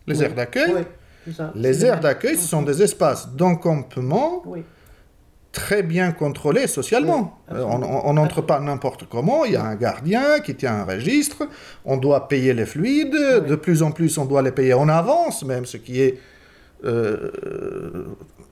Les 0.07 0.19
Oui. 0.19 0.25
aires 0.25 0.35
d'accueil, 0.35 0.73
Oui, 1.27 1.35
les 1.57 1.85
aires 1.85 2.01
d'accueil, 2.01 2.37
ce 2.37 2.47
sont 2.47 2.63
des 2.63 2.83
espaces 2.83 3.29
d'encampement 3.35 4.43
Oui, 4.45 4.63
très 5.53 5.83
bien 5.83 6.13
contrôlés 6.13 6.67
socialement. 6.67 7.39
Euh, 7.53 7.63
on 7.65 8.13
n'entre 8.15 8.43
pas 8.43 8.61
n'importe 8.61 9.09
comment, 9.09 9.45
il 9.45 9.53
y 9.53 9.57
a 9.57 9.65
un 9.65 9.75
gardien 9.75 10.41
qui 10.41 10.55
tient 10.55 10.75
un 10.81 10.85
registre, 10.85 11.49
on 11.85 11.97
doit 11.97 12.29
payer 12.29 12.55
les 12.55 12.67
fluides, 12.67 13.13
de 13.13 13.55
plus 13.57 13.83
en 13.83 13.91
plus 13.91 14.17
on 14.19 14.25
doit 14.27 14.43
les 14.43 14.53
payer 14.53 14.75
en 14.75 14.89
avance, 14.89 15.45
même 15.45 15.65
ce 15.67 15.77
qui 15.77 16.01
est... 16.01 16.19
euh, 16.85 18.05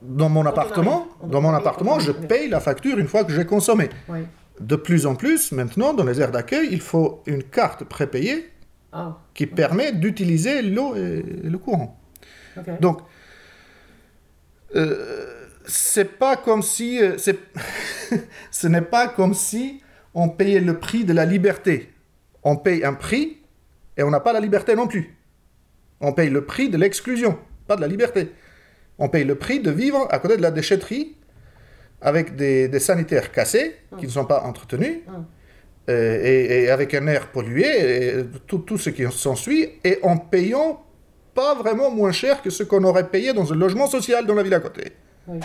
dans 0.02 0.28
mon 0.28 0.42
on 0.42 0.46
appartement, 0.46 1.08
dans 1.24 1.40
mon 1.40 1.52
appartement, 1.52 1.98
je 1.98 2.12
paye 2.12 2.48
la 2.48 2.60
facture 2.60 2.98
une 2.98 3.08
fois 3.08 3.24
que 3.24 3.32
j'ai 3.32 3.44
consommé. 3.44 3.88
oui. 4.08 4.20
De 4.60 4.76
plus 4.76 5.04
en 5.04 5.16
plus, 5.16 5.50
maintenant, 5.50 5.94
dans 5.94 6.04
les 6.04 6.20
aires 6.20 6.30
d'accueil, 6.30 6.68
il 6.70 6.80
faut 6.80 7.22
une 7.26 7.42
carte 7.42 7.82
prépayée 7.82 8.52
Ah, 8.92 9.18
qui 9.34 9.46
permet 9.46 9.90
d'utiliser 9.90 10.62
l'eau 10.62 10.94
et 10.94 11.24
le 11.42 11.58
courant. 11.58 12.00
Donc, 12.80 13.00
euh, 14.76 15.48
c'est 15.66 16.18
pas 16.18 16.37
comme 16.37 16.62
si, 16.62 17.02
euh, 17.02 17.16
ce 18.50 18.66
n'est 18.68 18.80
pas 18.80 19.08
comme 19.08 19.34
si 19.34 19.82
on 20.14 20.28
payait 20.28 20.60
le 20.60 20.78
prix 20.78 21.04
de 21.04 21.12
la 21.12 21.24
liberté. 21.24 21.92
On 22.44 22.56
paye 22.56 22.84
un 22.84 22.94
prix 22.94 23.38
et 23.96 24.04
on 24.04 24.10
n'a 24.10 24.20
pas 24.20 24.32
la 24.32 24.40
liberté 24.40 24.76
non 24.76 24.87
plus. 24.87 25.16
On 26.00 26.12
paye 26.12 26.30
le 26.30 26.44
prix 26.44 26.68
de 26.68 26.76
l'exclusion, 26.76 27.38
pas 27.66 27.77
de 27.77 27.81
la 27.81 27.87
liberté. 27.88 28.33
On 28.98 29.09
paye 29.09 29.24
le 29.24 29.35
prix 29.35 29.61
de 29.61 29.70
vivre 29.70 30.07
à 30.11 30.18
côté 30.18 30.37
de 30.37 30.42
la 30.42 30.50
déchetterie 30.50 31.16
avec 32.00 32.37
des, 32.37 32.68
des 32.68 32.81
sanitaires 32.81 33.33
cassés 33.33 33.77
qui 33.98 34.07
ne 34.07 34.11
sont 34.11 34.24
pas 34.27 34.42
entretenus 34.42 34.98
Mm. 35.07 35.90
euh, 35.90 36.18
et, 36.24 36.64
et 36.64 36.70
avec 36.70 36.94
un 36.94 37.07
air 37.07 37.29
pollué, 37.29 37.66
et 37.66 38.24
tout, 38.46 38.59
tout 38.59 38.79
ce 38.79 38.90
qui 38.90 39.05
s'ensuit, 39.11 39.68
et 39.85 39.98
en 40.03 40.16
payant 40.16 40.85
pas 41.35 41.55
vraiment 41.55 41.90
moins 41.90 42.12
cher 42.12 42.40
que 42.42 42.50
ce 42.50 42.62
qu'on 42.62 42.85
aurait 42.85 43.09
payé 43.11 43.33
dans 43.33 43.53
un 43.53 43.57
logement 43.57 43.87
social 43.87 44.24
dans 44.27 44.35
la 44.35 44.42
ville 44.42 44.55
à 44.55 44.61
côté. 44.61 44.92
Oui. 45.27 45.40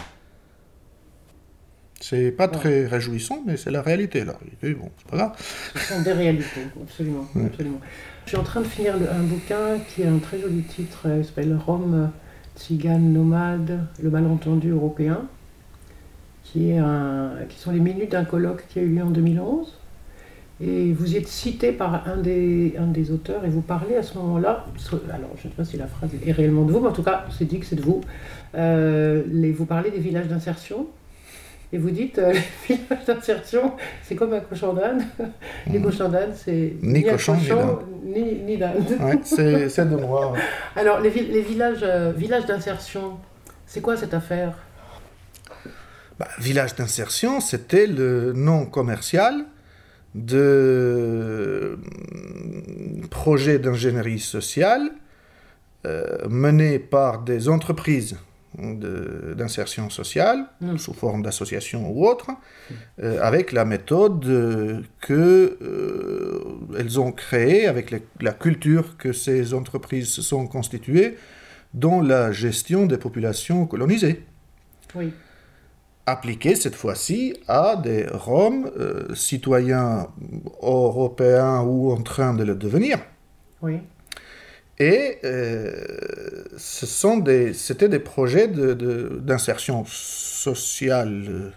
C'est 2.01 2.31
pas 2.31 2.47
très 2.47 2.85
réjouissant, 2.85 3.43
mais 3.45 3.57
c'est 3.57 3.71
la 3.71 3.81
réalité. 3.81 4.23
La 4.23 4.33
réalité, 4.33 4.73
bon, 4.73 4.89
c'est 4.97 5.07
pas 5.09 5.17
grave. 5.17 5.31
Ce 5.75 5.93
sont 5.93 6.01
des 6.01 6.13
réalités, 6.13 6.61
absolument, 6.81 7.27
absolument. 7.45 7.81
Je 8.29 8.35
suis 8.35 8.41
en 8.41 8.45
train 8.45 8.61
de 8.61 8.67
finir 8.67 8.93
un 8.93 9.23
bouquin 9.23 9.79
qui 9.87 10.03
a 10.03 10.11
un 10.11 10.19
très 10.19 10.39
joli 10.39 10.61
titre, 10.61 11.07
euh, 11.07 11.17
il 11.17 11.25
s'appelle 11.25 11.57
Rome, 11.65 12.11
Tzigane, 12.55 13.11
Nomade, 13.11 13.79
le 13.99 14.09
malentendu 14.11 14.69
européen, 14.69 15.23
qui, 16.43 16.75
sont 17.57 17.71
les 17.71 17.79
minutes 17.79 18.11
d'un 18.11 18.25
colloque 18.25 18.65
qui 18.69 18.77
a 18.77 18.83
eu 18.83 18.89
lieu 18.89 19.01
en 19.01 19.09
2011. 19.09 19.75
Et 20.61 20.93
vous 20.93 21.15
êtes 21.15 21.27
cité 21.27 21.71
par 21.71 22.07
un 22.07 22.17
des, 22.17 22.75
auteurs 23.11 23.43
et 23.45 23.49
vous 23.49 23.61
parlez 23.61 23.95
à 23.95 24.03
ce 24.03 24.15
moment-là, 24.19 24.67
alors 25.11 25.31
je 25.35 25.47
ne 25.47 25.51
sais 25.51 25.57
pas 25.57 25.65
si 25.65 25.77
la 25.77 25.87
phrase 25.87 26.11
est 26.23 26.31
réellement 26.31 26.65
de 26.65 26.71
vous, 26.71 26.81
mais 26.81 26.89
en 26.89 26.93
tout 26.93 27.01
cas 27.01 27.25
c'est 27.35 27.45
dit 27.45 27.59
que 27.59 27.65
c'est 27.65 27.77
de 27.77 27.81
vous, 27.81 28.01
Euh, 28.53 29.23
vous 29.57 29.65
parlez 29.65 29.89
des 29.89 29.99
villages 29.99 30.27
d'insertion 30.27 30.85
et 31.71 31.77
vous 31.77 31.91
dites 31.91 32.17
euh, 32.17 32.33
les 32.69 32.75
villages 32.75 33.05
d'insertion 33.05 33.73
c'est 34.03 34.15
comme 34.15 34.33
un 34.33 34.39
cochon 34.39 34.73
d'âne. 34.73 35.05
Les 35.71 35.81
cochons 35.81 36.09
d'âne 36.09 36.31
c'est. 36.35 36.73
Ni 36.81 37.03
cochon, 37.03 37.35
ni 38.03 38.21
ni, 38.23 38.35
ni 38.39 38.57
d'âne. 38.57 38.83
Ouais, 38.99 39.19
c'est 39.23 39.89
de 39.89 39.95
moi. 39.95 40.33
Alors 40.75 40.99
les, 40.99 41.11
les 41.11 41.41
villages, 41.41 41.83
euh, 41.83 42.11
villages 42.15 42.45
d'insertion, 42.45 43.17
c'est 43.65 43.81
quoi 43.81 43.97
cette 43.97 44.13
affaire? 44.13 44.53
Bah, 46.19 46.27
village 46.39 46.75
d'insertion, 46.75 47.39
c'était 47.39 47.87
le 47.87 48.33
nom 48.33 48.65
commercial 48.65 49.45
de 50.15 51.77
mm, 51.77 53.07
projets 53.07 53.59
d'ingénierie 53.59 54.19
sociale 54.19 54.91
euh, 55.85 56.27
menés 56.29 56.79
par 56.79 57.21
des 57.21 57.47
entreprises 57.47 58.17
d'insertion 58.57 59.89
sociale, 59.89 60.45
Mm. 60.61 60.77
sous 60.77 60.93
forme 60.93 61.21
d'association 61.21 61.89
ou 61.91 62.05
autre, 62.07 62.31
euh, 63.03 63.19
avec 63.21 63.51
la 63.51 63.65
méthode 63.65 64.25
euh, 64.25 64.81
que 65.01 65.57
euh, 65.61 66.43
elles 66.77 66.99
ont 66.99 67.11
créée, 67.11 67.67
avec 67.67 67.91
les- 67.91 68.03
la 68.21 68.33
culture 68.33 68.97
que 68.97 69.13
ces 69.13 69.53
entreprises 69.53 70.09
se 70.09 70.21
sont 70.21 70.47
constituées 70.47 71.17
dans 71.73 72.01
la 72.01 72.31
gestion 72.31 72.85
des 72.87 72.97
populations 72.97 73.67
colonisées 73.67 74.23
Oui. 74.95 75.13
appliqué 76.07 76.55
cette 76.55 76.75
fois-ci 76.75 77.35
à 77.47 77.75
des 77.75 78.07
Roms, 78.11 78.71
euh, 78.77 79.13
citoyens 79.13 80.07
européens 80.63 81.61
ou 81.61 81.91
en 81.91 82.01
train 82.01 82.33
de 82.33 82.43
le 82.43 82.55
devenir. 82.55 82.97
Oui. 83.61 83.79
Et 84.79 85.17
euh, 85.25 85.73
des, 87.21 87.53
c'était 87.53 87.89
des 87.89 87.99
projets 87.99 88.47
de- 88.47 88.73
de- 88.73 89.19
d'insertion 89.21 89.83
sociale, 89.85 91.25
euh, 91.29 91.49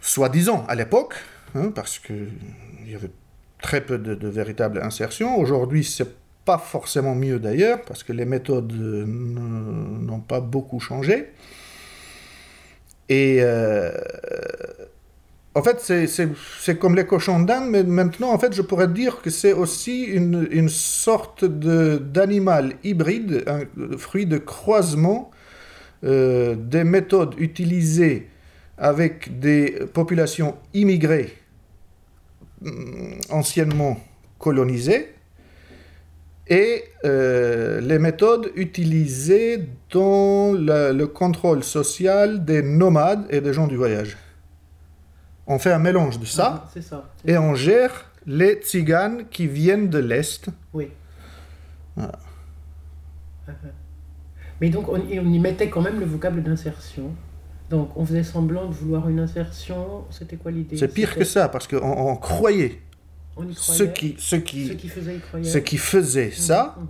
soi-disant 0.00 0.64
à 0.68 0.74
l'époque, 0.74 1.14
hein, 1.54 1.70
parce 1.74 1.98
qu'il 1.98 2.30
y 2.86 2.94
avait 2.94 3.10
très 3.60 3.82
peu 3.82 3.98
de, 3.98 4.14
de 4.14 4.28
véritable 4.28 4.80
insertion. 4.82 5.36
Aujourd'hui, 5.38 5.84
c'est 5.84 6.08
pas 6.44 6.58
forcément 6.58 7.14
mieux 7.14 7.38
d'ailleurs, 7.38 7.82
parce 7.82 8.02
que 8.02 8.12
les 8.12 8.24
méthodes 8.24 8.72
euh, 8.72 9.04
n'ont 9.06 10.20
pas 10.20 10.40
beaucoup 10.40 10.80
changé. 10.80 11.30
Et 13.08 13.40
en 15.54 15.62
fait, 15.62 15.80
c'est- 15.80 16.78
comme 16.78 16.94
les 16.94 17.04
cochons 17.06 17.40
d'Inde, 17.40 17.68
mais 17.70 17.82
maintenant, 17.82 18.32
en 18.32 18.38
fait, 18.38 18.54
je 18.54 18.62
pourrais 18.62 18.88
dire 18.88 19.20
que 19.20 19.28
c'est 19.30 19.52
aussi 19.52 20.04
une, 20.04 20.48
une 20.50 20.70
sorte 20.70 21.44
d'animal 21.44 22.74
hybride, 22.84 23.44
un 23.46 23.60
fruit 23.98 24.26
de 24.26 24.38
croisement 24.38 25.30
euh, 26.04 26.56
des 26.56 26.84
méthodes 26.84 27.34
utilisées 27.38 28.28
avec 28.78 29.40
des 29.40 29.72
populations 29.92 30.56
immigrées 30.74 31.32
hum, 32.64 33.18
anciennement 33.30 33.98
colonisées 34.38 35.14
et 36.48 36.84
euh, 37.04 37.80
les 37.80 37.98
méthodes 37.98 38.50
utilisées 38.56 39.64
dans 39.92 40.52
le 40.52 41.04
contrôle 41.06 41.62
social 41.62 42.44
des 42.44 42.62
nomades 42.62 43.26
et 43.30 43.40
des 43.40 43.52
gens 43.52 43.66
du 43.66 43.76
voyage. 43.76 44.16
On 45.46 45.58
fait 45.58 45.72
un 45.72 45.78
mélange 45.78 46.18
de 46.20 46.24
ça 46.24 46.68
et 47.24 47.36
on 47.36 47.54
gère 47.54 48.06
les 48.26 48.54
tziganes 48.62 49.24
qui 49.30 49.46
viennent 49.46 49.88
de 49.90 49.98
l'Est. 49.98 50.48
Oui. 50.72 50.88
Voilà. 51.96 52.12
Uh-huh. 53.48 53.52
Mais 54.60 54.70
donc, 54.70 54.88
on, 54.88 54.96
y 54.96 55.38
mettait 55.40 55.68
quand 55.68 55.80
même 55.80 55.98
le 55.98 56.06
vocable 56.06 56.42
d'insertion. 56.42 57.10
Donc, 57.68 57.96
on 57.96 58.04
faisait 58.06 58.22
semblant 58.22 58.66
de 58.68 58.72
vouloir 58.74 59.08
une 59.08 59.18
insertion. 59.18 60.04
C'était 60.10 60.36
quoi 60.36 60.52
l'idée? 60.52 60.76
C'est 60.76 60.88
pire 60.88 61.14
que 61.16 61.24
ça 61.24 61.48
parce 61.48 61.66
qu'on 61.66 61.78
on 61.82 62.14
croyait 62.16 62.80
On 63.36 63.42
y 63.48 63.54
croyait. 63.54 63.78
ceux 63.78 63.86
qui, 63.88 64.14
ceux 64.18 64.36
Ceux 64.38 64.42
qui, 64.42 64.76
qui 64.76 64.88
faisaient 64.88 65.16
y 65.16 65.20
croyaient. 65.20 65.50
ceux 65.50 65.60
qui 65.60 65.78
faisaient 65.78 66.30
ça 66.30 66.76
Mhm. 66.78 66.86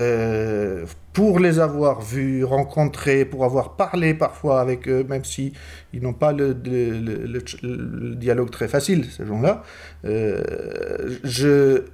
Euh, 0.00 0.84
pour 1.12 1.38
les 1.40 1.58
avoir 1.58 2.02
vus, 2.02 2.44
rencontrés, 2.44 3.24
pour 3.24 3.44
avoir 3.44 3.76
parlé 3.76 4.12
parfois 4.14 4.60
avec 4.60 4.88
eux, 4.88 5.04
même 5.04 5.24
si 5.24 5.52
ils 5.94 6.02
n'ont 6.02 6.12
pas 6.12 6.32
le, 6.32 6.48
le- 6.64 6.98
le- 7.00 7.26
le- 7.26 7.76
le 8.10 8.14
dialogue 8.14 8.50
très 8.50 8.68
facile, 8.68 9.06
ces 9.10 9.24
gens-là, 9.26 9.62
euh, 10.04 11.16
je, 11.24 11.84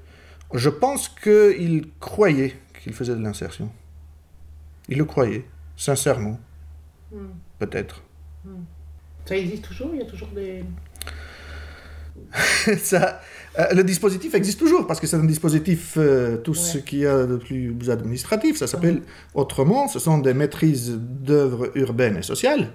je 0.54 0.68
pense 0.68 1.08
qu'ils 1.08 1.86
croyaient 2.00 2.54
qu'ils 2.82 2.92
faisaient 2.94 3.14
de 3.14 3.22
l'insertion. 3.22 3.70
Ils 4.88 4.98
le 4.98 5.04
croyaient, 5.04 5.44
sincèrement, 5.76 6.40
Mhm. 7.12 7.28
peut-être. 7.60 8.02
Ça 9.26 9.36
existe 9.36 9.62
toujours? 9.64 9.90
Il 9.92 10.00
y 10.00 10.02
a 10.02 10.06
toujours 10.06 10.28
des. 10.34 10.64
Ça, 12.78 13.20
le 13.56 13.82
dispositif 13.82 14.34
existe 14.34 14.58
toujours 14.58 14.86
parce 14.86 14.98
que 15.00 15.06
c'est 15.06 15.16
un 15.16 15.24
dispositif, 15.24 15.94
euh, 15.98 16.38
tout 16.38 16.52
Ouais. 16.52 16.56
ce 16.56 16.78
qu'il 16.78 17.00
y 17.00 17.06
a 17.06 17.26
de 17.26 17.36
plus 17.36 17.90
administratif. 17.90 18.56
Ça 18.56 18.66
s'appelle 18.66 19.02
autrement, 19.34 19.88
ce 19.88 19.98
sont 19.98 20.18
des 20.18 20.34
maîtrises 20.34 20.98
d'œuvres 20.98 21.70
urbaines 21.76 22.16
et 22.16 22.22
sociales 22.22 22.72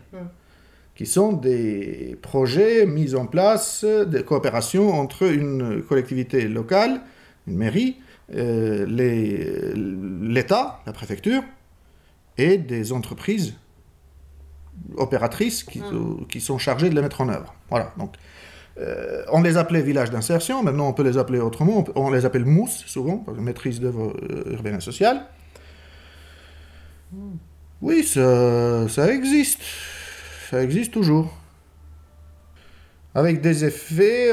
qui 0.95 1.05
sont 1.05 1.33
des 1.33 2.17
projets 2.23 2.85
mis 2.87 3.13
en 3.15 3.25
place 3.27 3.83
de 3.85 4.19
coopération 4.21 4.93
entre 4.99 5.23
une 5.23 5.83
collectivité 5.83 6.47
locale, 6.47 7.01
une 7.47 7.55
mairie, 7.57 7.97
euh, 8.35 8.85
l'État, 10.21 10.81
la 10.87 10.93
préfecture 10.93 11.43
et 12.37 12.57
des 12.57 12.91
entreprises 12.93 13.53
opératrices 14.97 15.63
qui, 15.63 15.81
qui 16.29 16.39
sont 16.41 16.57
chargées 16.57 16.89
de 16.89 16.95
les 16.95 17.01
mettre 17.01 17.21
en 17.21 17.29
œuvre. 17.29 17.53
Voilà, 17.69 17.93
donc 17.97 18.13
euh, 18.79 19.23
on 19.31 19.41
les 19.41 19.57
appelait 19.57 19.81
villages 19.81 20.11
d'insertion, 20.11 20.61
maintenant 20.63 20.87
on 20.87 20.93
peut 20.93 21.03
les 21.03 21.17
appeler 21.17 21.39
autrement, 21.39 21.79
on, 21.79 21.83
peut- 21.83 22.15
les 22.15 22.25
appelle 22.25 22.45
mousse 22.45 22.83
souvent, 22.85 23.25
maîtrise 23.37 23.79
d'œuvre 23.79 24.13
euh, 24.29 24.53
urbaine 24.53 24.75
et 24.75 24.81
sociale. 24.81 25.25
Oui, 27.81 28.03
ça, 28.03 29.11
existe, 29.11 29.61
ça 30.49 30.61
existe 30.61 30.93
toujours. 30.93 31.35
Avec 33.15 33.41
des 33.41 33.65
effets, 33.65 34.31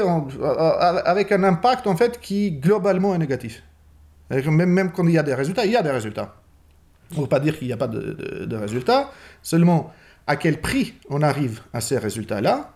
avec 1.05 1.31
un 1.31 1.43
impact 1.43 1.87
en 1.87 1.95
fait 1.95 2.19
qui 2.19 2.51
globalement 2.51 3.15
est 3.15 3.17
négatif. 3.17 3.63
Même, 4.29 4.91
quand 4.91 5.07
il 5.07 5.13
y 5.13 5.17
a 5.17 5.23
des 5.23 5.33
résultats, 5.33 5.65
il 5.65 5.71
y 5.71 5.77
a 5.77 5.81
des 5.81 5.91
résultats. 5.91 6.35
On 7.13 7.17
ne 7.17 7.21
veut 7.21 7.27
pas 7.29 7.39
dire 7.39 7.57
qu'il 7.57 7.67
n'y 7.67 7.73
a 7.73 7.77
pas 7.77 7.87
de 7.87 8.55
résultats, 8.55 9.11
seulement 9.41 9.91
à 10.27 10.35
quel 10.35 10.59
prix 10.59 10.95
on 11.09 11.21
arrive 11.21 11.61
à 11.73 11.81
ces 11.81 11.97
résultats-là, 11.97 12.71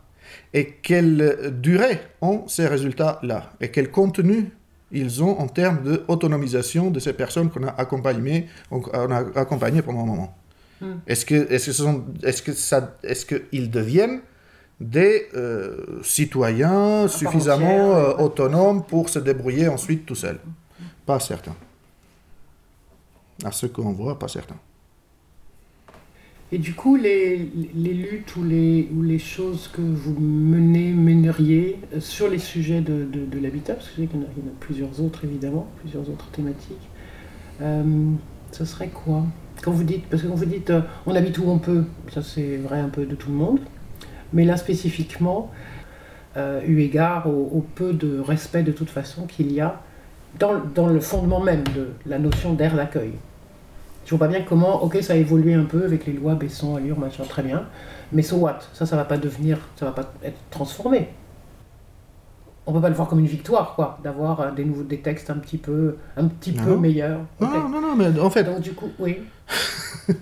et 0.54 0.66
quelle 0.82 1.54
durée 1.62 2.00
ont 2.22 2.48
ces 2.48 2.68
résultats-là 2.68 3.52
et 3.62 3.70
quel 3.70 3.92
contenu 3.92 4.52
ils 4.92 5.24
ont 5.24 5.40
en 5.40 5.48
termes 5.48 5.84
d'autonomisation 5.84 6.90
de 6.90 7.00
ces 7.00 7.14
personnes 7.14 7.50
qu'on 7.52 7.64
a 7.68 7.72
accompagnées, 7.78 8.48
a 8.94 9.18
accompagnées 9.36 9.82
pendant 9.84 10.02
un 10.02 10.06
moment. 10.06 10.36
Hmm. 10.82 10.96
Est-ce 11.06 11.26
que, 11.26 11.44
que, 11.44 11.58
ce 11.58 11.74
sont- 11.74 12.06
est-ce 12.24 12.42
que 12.42 12.54
ça, 12.54 12.96
est-ce 13.04 13.26
qu'ils 13.26 13.70
deviennent 13.70 14.22
des 14.80 15.28
euh, 15.36 16.00
citoyens 16.04 17.08
suffisamment 17.08 17.96
euh, 17.96 18.14
autonomes 18.16 18.84
pour 18.84 19.10
se 19.10 19.20
débrouiller 19.20 19.68
ensuite 19.68 20.06
tout 20.06 20.16
seuls 20.16 20.40
Pas 21.06 21.20
certain. 21.20 21.56
À 23.44 23.52
ce 23.52 23.66
qu'on 23.68 23.92
voit, 23.92 24.18
pas 24.18 24.28
certain. 24.28 24.56
Et 26.52 26.58
du 26.58 26.74
coup, 26.74 26.96
les, 26.96 27.38
luttes 27.38 28.36
ou 28.36 28.44
les, 28.44 28.90
ou 28.96 29.04
les 29.04 29.20
choses 29.20 29.68
que 29.68 29.82
vous 29.82 30.20
menez, 30.20 30.92
mèneriez 30.94 31.80
euh, 31.94 32.00
sur 32.00 32.28
les 32.28 32.40
sujets 32.40 32.82
de, 32.82 33.08
l'habitat, 33.40 33.76
parce 33.76 33.90
que 33.90 33.96
je 33.98 34.02
sais 34.02 34.08
qu'il 34.08 34.20
y, 34.20 34.24
en 34.24 34.26
a- 34.26 34.60
plusieurs 34.60 35.00
autres 35.00 35.26
évidemment, 35.26 35.68
plusieurs 35.80 36.10
autres 36.10 36.28
thématiques, 36.32 36.90
euh, 37.62 37.84
ce 38.52 38.66
serait 38.66 38.88
quoi? 38.88 39.26
Quand 39.62 39.72
vous 39.72 39.84
dites, 39.84 40.08
parce 40.08 40.24
que 40.24 40.28
quand 40.28 40.36
vous 40.36 40.46
dites 40.46 40.72
euh, 40.72 40.82
on 41.06 41.14
habite 41.16 41.38
où 41.38 41.44
on 41.48 41.60
peut, 41.60 41.84
ça 42.12 42.24
c'est 42.24 42.58
vrai 42.58 42.80
un 42.80 42.90
peu 42.90 43.06
de 43.06 43.14
tout 43.14 43.30
le 43.30 43.36
monde, 43.36 43.60
mais 44.34 44.44
là 44.44 44.58
spécifiquement, 44.58 45.52
eu 46.66 46.80
égard 46.80 47.28
au, 47.28 47.66
peu 47.76 47.92
de 47.92 48.18
respect 48.18 48.64
de 48.64 48.72
toute 48.72 48.90
façon 48.90 49.26
qu'il 49.26 49.52
y 49.52 49.60
a 49.60 49.82
dans, 50.40 50.54
dans 50.74 50.88
le 50.88 51.02
fondement 51.02 51.42
même 51.42 51.64
de 51.76 51.90
la 52.06 52.18
notion 52.18 52.54
d'air 52.54 52.78
d'accueil. 52.78 53.12
Je 54.10 54.16
vois 54.16 54.26
pas 54.26 54.34
bien 54.34 54.42
comment, 54.42 54.82
ok, 54.82 55.04
ça 55.04 55.14
a 55.14 55.18
évolué 55.18 55.54
un 55.54 55.66
peu 55.66 55.84
avec 55.84 56.08
les 56.08 56.14
lois 56.14 56.34
Besson, 56.34 56.76
Allure, 56.76 56.98
machin, 56.98 57.26
très 57.26 57.44
bien. 57.44 57.68
Mais 58.12 58.24
so 58.24 58.38
what? 58.38 58.58
Ça, 58.74 58.88
ça 58.88 58.96
va 58.96 59.06
pas 59.06 59.20
devenir, 59.20 59.60
ça 59.76 59.86
va 59.86 59.92
pas 59.92 60.12
être 60.24 60.40
transformé. 60.50 61.10
On 62.66 62.74
peut 62.74 62.82
pas 62.82 62.90
le 62.90 62.96
voir 62.96 63.08
comme 63.08 63.20
une 63.20 63.28
victoire, 63.28 63.76
quoi, 63.76 64.00
d'avoir 64.04 64.40
euh, 64.40 64.52
des 64.52 64.66
nouveaux, 64.66 64.82
des 64.82 64.98
textes 65.02 65.30
un 65.30 65.38
petit 65.38 65.60
peu, 65.60 65.98
un 66.18 66.28
petit 66.28 66.54
peu 66.54 66.76
meilleurs. 66.76 67.20
Non, 67.40 67.70
non, 67.70 67.82
non, 67.82 67.96
mais 67.96 68.20
en 68.20 68.32
fait, 68.32 68.44
Donc 68.44 68.62
du 68.62 68.74
coup, 68.74 68.90
oui. 68.98 69.20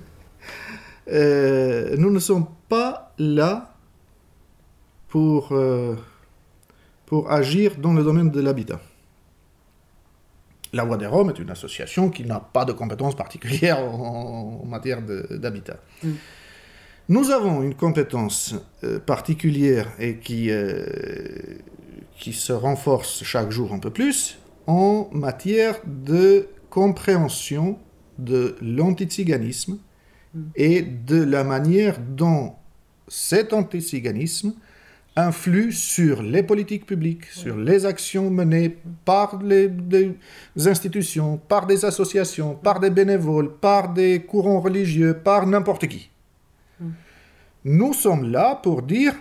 Euh, 1.10 1.96
nous 1.98 2.12
ne 2.12 2.20
sommes 2.20 2.48
pas 2.68 3.14
là 3.18 3.74
pour 5.08 5.54
euh, 5.54 5.96
pour 7.06 7.32
agir 7.32 7.78
dans 7.78 7.94
le 7.94 8.04
domaine 8.04 8.30
de 8.30 8.42
l'habitat. 8.42 8.82
La 10.74 10.84
Voix 10.84 10.98
des 10.98 11.08
Roms 11.08 11.30
est 11.30 11.40
une 11.40 11.50
association 11.50 12.10
qui 12.10 12.24
n'a 12.24 12.40
pas 12.40 12.66
de 12.66 12.74
compétences 12.74 13.16
particulières 13.16 13.80
en, 13.80 14.62
en 14.64 14.66
matière 14.66 15.02
d'habitat. 15.02 15.78
Mm. 16.04 16.12
Nous 17.10 17.32
avons 17.32 17.64
une 17.64 17.76
compétence 17.76 18.56
euh, 18.84 19.00
particulière 19.00 19.88
et 19.98 20.18
qui, 20.18 20.50
euh, 20.50 20.86
qui 22.18 22.34
se 22.34 22.52
renforce 22.52 23.24
chaque 23.24 23.50
jour 23.50 23.74
un 23.74 23.80
peu 23.80 23.92
plus 23.92 24.40
en 24.66 25.10
matière 25.14 25.80
de 25.86 26.50
compréhension 26.70 27.80
de 28.18 28.58
l'antiziganisme 28.62 29.80
et 30.56 30.82
de 30.82 31.24
la 31.24 31.46
manière 31.46 31.98
dont 32.00 32.56
cet 33.08 33.54
antiziganisme 33.54 34.54
influe 35.18 35.72
sur 35.72 36.22
les 36.22 36.44
politiques 36.44 36.86
publiques, 36.86 37.26
sur 37.26 37.58
les 37.58 37.86
actions 37.86 38.30
menées 38.30 38.78
par 39.04 39.42
les, 39.42 39.72
institutions, 40.56 41.38
par 41.38 41.66
des 41.66 41.84
associations, 41.84 42.54
par 42.54 42.80
des 42.80 42.92
bénévoles, 42.92 43.56
par 43.56 43.94
des 43.94 44.22
courants 44.22 44.60
religieux, 44.60 45.16
par 45.16 45.48
n'importe 45.48 45.88
qui. 45.88 46.12
Nous 47.66 47.94
sommes 47.94 48.32
là 48.32 48.56
pour 48.62 48.84
dire, 48.84 49.16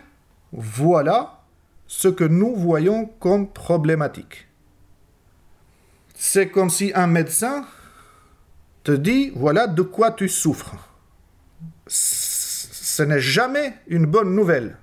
voilà 0.52 1.40
ce 1.86 2.08
que 2.08 2.24
nous 2.24 2.54
voyons 2.54 3.06
comme 3.18 3.48
problématique. 3.48 4.46
C'est 6.14 6.48
comme 6.48 6.70
si 6.70 6.92
un 6.94 7.06
médecin 7.06 7.64
te 8.84 8.92
dit, 8.92 9.32
voilà 9.34 9.66
de 9.66 9.82
quoi 9.82 10.10
tu 10.10 10.28
souffres. 10.28 10.76
Ce 11.86 13.02
n'est 13.02 13.20
jamais 13.20 13.74
une 13.88 14.06
bonne 14.06 14.34
nouvelle. 14.34 14.76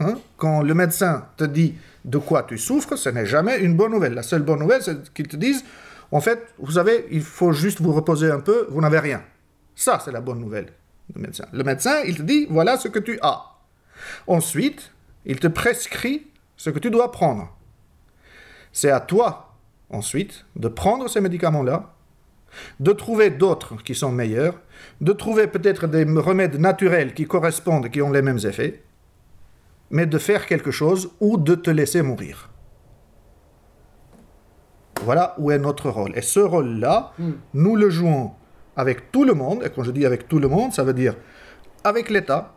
Hein? 0.00 0.18
Quand 0.36 0.62
le 0.62 0.74
médecin 0.74 1.26
te 1.36 1.44
dit 1.44 1.74
de 2.04 2.18
quoi 2.18 2.42
tu 2.42 2.58
souffres, 2.58 2.96
ce 2.96 3.10
n'est 3.10 3.26
jamais 3.26 3.58
une 3.58 3.76
bonne 3.76 3.92
nouvelle. 3.92 4.14
La 4.14 4.22
seule 4.22 4.42
bonne 4.42 4.60
nouvelle, 4.60 4.82
c'est 4.82 5.12
qu'ils 5.12 5.28
te 5.28 5.36
disent, 5.36 5.64
en 6.10 6.20
fait, 6.20 6.54
vous 6.58 6.72
savez, 6.72 7.06
il 7.10 7.22
faut 7.22 7.52
juste 7.52 7.80
vous 7.80 7.92
reposer 7.92 8.30
un 8.30 8.40
peu, 8.40 8.66
vous 8.70 8.80
n'avez 8.80 8.98
rien. 8.98 9.22
Ça, 9.74 10.00
c'est 10.02 10.12
la 10.12 10.20
bonne 10.20 10.40
nouvelle 10.40 10.72
du 11.14 11.20
médecin. 11.20 11.44
Le 11.52 11.62
médecin, 11.62 12.00
il 12.06 12.16
te 12.16 12.22
dit, 12.22 12.46
voilà 12.50 12.78
ce 12.78 12.88
que 12.88 12.98
tu 12.98 13.18
as. 13.22 13.44
Ensuite, 14.26 14.90
il 15.26 15.38
te 15.38 15.46
prescrit 15.46 16.26
ce 16.56 16.70
que 16.70 16.78
tu 16.78 16.90
dois 16.90 17.12
prendre. 17.12 17.54
C'est 18.72 18.90
à 18.90 19.00
toi, 19.00 19.54
ensuite, 19.90 20.46
de 20.56 20.68
prendre 20.68 21.08
ces 21.08 21.20
médicaments-là, 21.20 21.92
de 22.80 22.92
trouver 22.92 23.30
d'autres 23.30 23.76
qui 23.82 23.94
sont 23.94 24.10
meilleurs, 24.10 24.60
de 25.00 25.12
trouver 25.12 25.46
peut-être 25.46 25.86
des 25.86 26.04
remèdes 26.04 26.58
naturels 26.58 27.14
qui 27.14 27.26
correspondent, 27.26 27.90
qui 27.90 28.02
ont 28.02 28.10
les 28.10 28.22
mêmes 28.22 28.40
effets, 28.44 28.82
mais 29.90 30.06
de 30.06 30.18
faire 30.18 30.46
quelque 30.46 30.70
chose 30.70 31.10
ou 31.20 31.36
de 31.36 31.54
te 31.54 31.70
laisser 31.70 32.02
mourir. 32.02 32.50
Voilà 35.02 35.34
où 35.38 35.50
est 35.50 35.58
notre 35.58 35.88
rôle. 35.90 36.12
Et 36.16 36.22
ce 36.22 36.40
rôle-là, 36.40 37.12
nous 37.54 37.76
le 37.76 37.90
jouons 37.90 38.32
avec 38.76 39.10
tout 39.10 39.24
le 39.24 39.34
monde. 39.34 39.62
Et 39.64 39.70
quand 39.70 39.82
je 39.82 39.90
dis 39.90 40.04
avec 40.04 40.28
tout 40.28 40.38
le 40.38 40.48
monde, 40.48 40.72
ça 40.72 40.84
veut 40.84 40.92
dire 40.92 41.16
avec 41.84 42.10
l'État, 42.10 42.52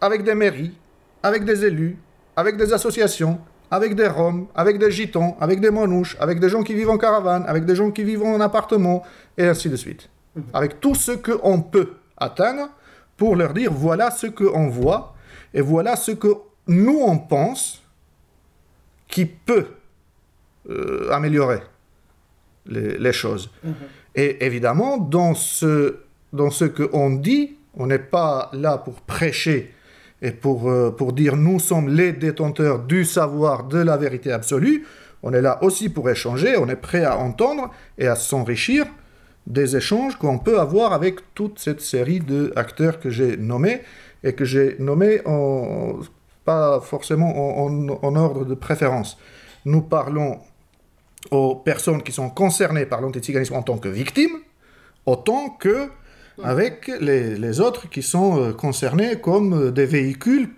avec 0.00 0.22
des 0.22 0.34
mairies, 0.34 0.76
avec 1.22 1.44
des 1.44 1.64
élus, 1.64 1.98
avec 2.36 2.56
des 2.56 2.72
associations, 2.72 3.40
avec 3.70 3.94
des 3.94 4.06
Roms, 4.06 4.48
avec 4.54 4.78
des 4.78 4.90
Gitans, 4.90 5.36
avec 5.40 5.60
des 5.60 5.70
Manouches, 5.70 6.16
avec 6.20 6.40
des 6.40 6.50
gens 6.50 6.62
qui 6.62 6.74
vivent 6.74 6.90
en 6.90 6.98
caravane, 6.98 7.44
avec 7.46 7.64
des 7.64 7.74
gens 7.74 7.90
qui 7.90 8.04
vivent 8.04 8.24
en 8.24 8.40
appartement, 8.40 9.02
et 9.38 9.46
ainsi 9.46 9.70
de 9.70 9.76
suite. 9.76 10.10
Avec 10.52 10.80
tout 10.80 10.94
ce 10.94 11.12
qu'on 11.12 11.62
peut 11.62 11.94
atteindre 12.18 12.68
pour 13.16 13.36
leur 13.36 13.52
dire 13.54 13.72
voilà 13.72 14.10
ce 14.10 14.26
qu'on 14.26 14.68
voit 14.68 15.14
et 15.54 15.60
voilà 15.60 15.96
ce 15.96 16.12
que 16.12 16.28
nous 16.66 17.00
on 17.00 17.18
pense 17.18 17.82
qui 19.08 19.26
peut 19.26 19.66
euh, 20.70 21.10
améliorer 21.10 21.60
les, 22.66 22.96
les 22.98 23.12
choses. 23.12 23.50
Et 24.14 24.44
évidemment, 24.44 24.96
dans 24.96 25.34
ce, 25.34 25.96
dans 26.32 26.50
ce 26.50 26.64
qu'on 26.64 27.10
dit, 27.10 27.56
on 27.74 27.86
n'est 27.86 27.98
pas 27.98 28.50
là 28.52 28.78
pour 28.78 29.00
prêcher 29.00 29.74
et 30.20 30.30
pour, 30.30 30.70
euh, 30.70 30.90
pour 30.90 31.12
dire 31.12 31.36
nous 31.36 31.58
sommes 31.58 31.88
les 31.88 32.12
détenteurs 32.12 32.78
du 32.80 33.04
savoir, 33.04 33.64
de 33.64 33.78
la 33.78 33.96
vérité 33.96 34.32
absolue. 34.32 34.86
On 35.22 35.32
est 35.32 35.42
là 35.42 35.62
aussi 35.62 35.88
pour 35.88 36.08
échanger, 36.10 36.56
on 36.56 36.68
est 36.68 36.76
prêt 36.76 37.04
à 37.04 37.18
entendre 37.18 37.70
et 37.98 38.06
à 38.06 38.14
s'enrichir 38.16 38.86
des 39.46 39.76
échanges 39.76 40.16
qu'on 40.16 40.38
peut 40.38 40.60
avoir 40.60 40.92
avec 40.92 41.34
toute 41.34 41.58
cette 41.58 41.80
série 41.80 42.20
d'acteurs 42.20 43.00
que 43.00 43.10
j'ai 43.10 43.36
nommés 43.36 43.82
et 44.22 44.34
que 44.34 44.44
j'ai 44.44 44.76
nommés 44.78 45.20
en, 45.26 45.98
pas 46.44 46.80
forcément 46.80 47.64
en, 47.64 48.16
ordre 48.16 48.44
de 48.44 48.54
préférence. 48.54 49.18
Nous 49.64 49.82
parlons 49.82 50.38
aux 51.30 51.54
personnes 51.54 52.02
qui 52.02 52.12
sont 52.12 52.30
concernées 52.30 52.86
par 52.86 53.00
l'antiziganisme 53.00 53.54
en 53.54 53.62
tant 53.62 53.78
que 53.78 53.88
victimes, 53.88 54.38
autant 55.06 55.50
que 55.50 55.88
avec 56.42 56.90
les, 57.00 57.60
autres 57.60 57.88
qui 57.88 58.02
sont 58.02 58.40
euh, 58.40 58.52
concernés 58.52 59.20
comme 59.20 59.66
euh, 59.66 59.70
des 59.70 59.86
véhicules 59.86 60.48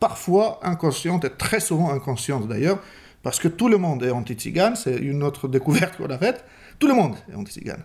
parfois 0.00 0.58
inconscientes 0.62 1.24
et 1.24 1.30
très 1.30 1.60
souvent 1.60 1.92
inconscientes 1.92 2.48
d'ailleurs, 2.48 2.78
parce 3.22 3.38
que 3.38 3.48
tout 3.48 3.68
le 3.68 3.76
monde 3.76 4.02
est 4.02 4.10
anti-tzigane, 4.10 4.76
c'est 4.76 4.96
une 4.96 5.22
autre 5.22 5.46
découverte 5.46 5.96
qu'on 5.96 6.10
a 6.10 6.18
faite, 6.18 6.44
tout 6.78 6.88
le 6.88 6.94
monde 6.94 7.16
est 7.30 7.34
anti-tzigane. 7.34 7.84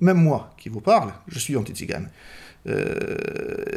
Même 0.00 0.16
moi 0.16 0.50
qui 0.56 0.68
vous 0.68 0.80
parle, 0.80 1.12
je 1.28 1.38
suis 1.38 1.56
anti-tzigane. 1.56 2.08
Euh, 2.66 3.06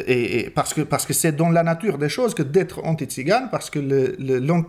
et, 0.08 0.50
parce 0.50 0.74
que 0.74 0.82
parce 0.82 1.06
que 1.06 1.14
c'est 1.14 1.32
dans 1.32 1.50
la 1.50 1.64
nature 1.64 1.98
des 1.98 2.10
choses 2.10 2.34
que 2.36 2.44
d'être 2.44 2.84
anti-tzigane, 2.84 3.50
parce 3.50 3.70
que 3.70 3.80
le, 3.80 4.16
le- 4.20 4.40
l'an- 4.40 4.66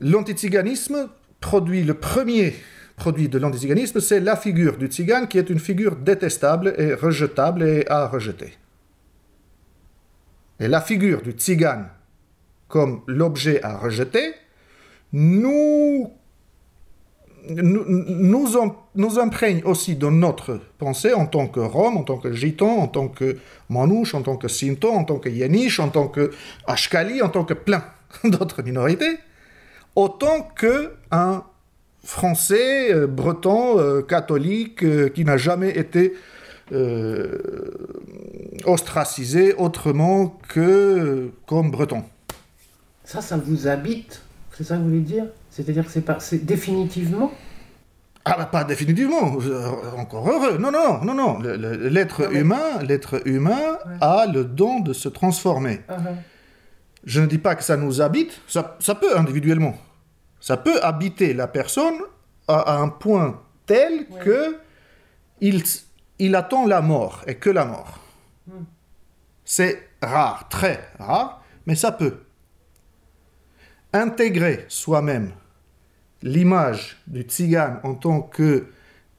l'antiziganisme 0.00 1.08
produit 1.40 1.84
le 1.84 1.94
premier 1.94 2.54
produit 2.96 3.28
de 3.28 3.38
l'antiziganisme, 3.38 4.00
c'est 4.00 4.20
la 4.20 4.36
figure 4.36 4.76
du 4.78 4.86
tzigane 4.86 5.26
qui 5.28 5.36
est 5.38 5.50
une 5.50 5.58
figure 5.58 5.96
détestable 5.96 6.74
et 6.78 6.94
rejetable 6.94 7.62
et 7.64 7.84
à 7.88 8.06
rejeter. 8.06 8.54
Et 10.60 10.68
la 10.68 10.80
figure 10.80 11.20
du 11.20 11.32
tzigane 11.32 11.88
comme 12.68 13.02
l'objet 13.06 13.62
à 13.62 13.76
rejeter 13.76 14.32
nous 15.12 16.10
nous, 17.48 17.84
nous, 17.86 18.48
nous 18.94 19.18
imprègne 19.18 19.62
aussi 19.64 19.96
dans 19.96 20.10
notre 20.10 20.60
pensée 20.78 21.12
en 21.12 21.26
tant 21.26 21.46
que 21.46 21.60
Rome, 21.60 21.96
en 21.96 22.02
tant 22.02 22.16
que 22.16 22.32
Gitan, 22.32 22.78
en 22.78 22.88
tant 22.88 23.08
que 23.08 23.38
Manouche, 23.68 24.14
en 24.14 24.22
tant 24.22 24.36
que 24.36 24.48
Sinto, 24.48 24.90
en 24.90 25.04
tant 25.04 25.18
que 25.18 25.28
Yeniche, 25.28 25.80
en 25.80 25.88
tant 25.88 26.08
que 26.08 26.30
Ashkali, 26.66 27.22
en 27.22 27.28
tant 27.28 27.44
que 27.44 27.54
plein 27.54 27.84
d'autres 28.24 28.62
minorités, 28.62 29.18
autant 29.94 30.42
que 30.42 30.92
un 31.10 31.44
Français, 32.04 32.92
euh, 32.92 33.06
breton, 33.06 33.78
euh, 33.78 34.02
catholique, 34.02 34.84
euh, 34.84 35.08
qui 35.08 35.24
n'a 35.24 35.36
jamais 35.36 35.70
été 35.70 36.14
ostracisé 38.64 39.52
autrement 39.52 40.38
que 40.48 41.30
comme 41.46 41.70
breton. 41.70 42.04
Ça, 43.04 43.20
ça 43.20 43.36
vous 43.36 43.68
habite 43.68 44.22
C'est 44.56 44.64
ça 44.64 44.76
que 44.76 44.80
vous 44.80 44.88
voulez 44.88 45.00
dire? 45.00 45.26
C'est-à-dire 45.54 45.84
que 45.86 45.90
c'est 45.92 46.00
pas, 46.00 46.18
c'est 46.18 46.44
définitivement 46.44 47.30
Ah 48.24 48.34
bah 48.36 48.46
pas 48.46 48.64
définitivement, 48.64 49.36
euh, 49.40 49.70
encore 49.96 50.28
heureux. 50.28 50.58
Non, 50.58 50.72
non, 50.72 50.98
non, 51.04 51.14
non. 51.14 51.38
L'être 51.38 52.26
mais- 52.28 52.40
humain, 52.40 52.82
l'être 52.82 53.22
humain 53.24 53.78
a 54.00 54.26
le 54.26 54.44
don 54.44 54.80
de 54.80 54.92
se 54.92 55.08
transformer. 55.08 55.80
Ah, 55.88 55.98
Je 57.04 57.20
ne 57.20 57.26
dis 57.26 57.38
pas 57.38 57.54
que 57.54 57.62
ça 57.62 57.76
nous 57.76 58.00
habite, 58.00 58.40
ça, 58.48 58.76
ça 58.80 58.96
peut 58.96 59.16
individuellement. 59.16 59.76
Ça 60.40 60.56
peut 60.56 60.82
habiter 60.82 61.34
la 61.34 61.46
personne 61.46 61.98
à, 62.48 62.58
à 62.72 62.78
un 62.78 62.88
point 62.88 63.40
tel 63.66 64.06
que 64.24 64.56
il, 65.40 65.62
il 66.18 66.34
attend 66.34 66.66
la 66.66 66.80
mort 66.80 67.22
et 67.28 67.36
que 67.36 67.50
la 67.50 67.64
mort. 67.64 68.00
C'est 69.44 69.88
rare, 70.02 70.48
très 70.48 70.80
rare, 70.98 71.44
mais 71.66 71.76
ça 71.76 71.92
peut. 71.92 72.16
Intégrer 73.92 74.64
soi-même 74.68 75.30
l'image 76.24 76.96
du 77.06 77.22
tzigane 77.22 77.78
en 77.84 77.94
tant 77.94 78.22
que 78.22 78.64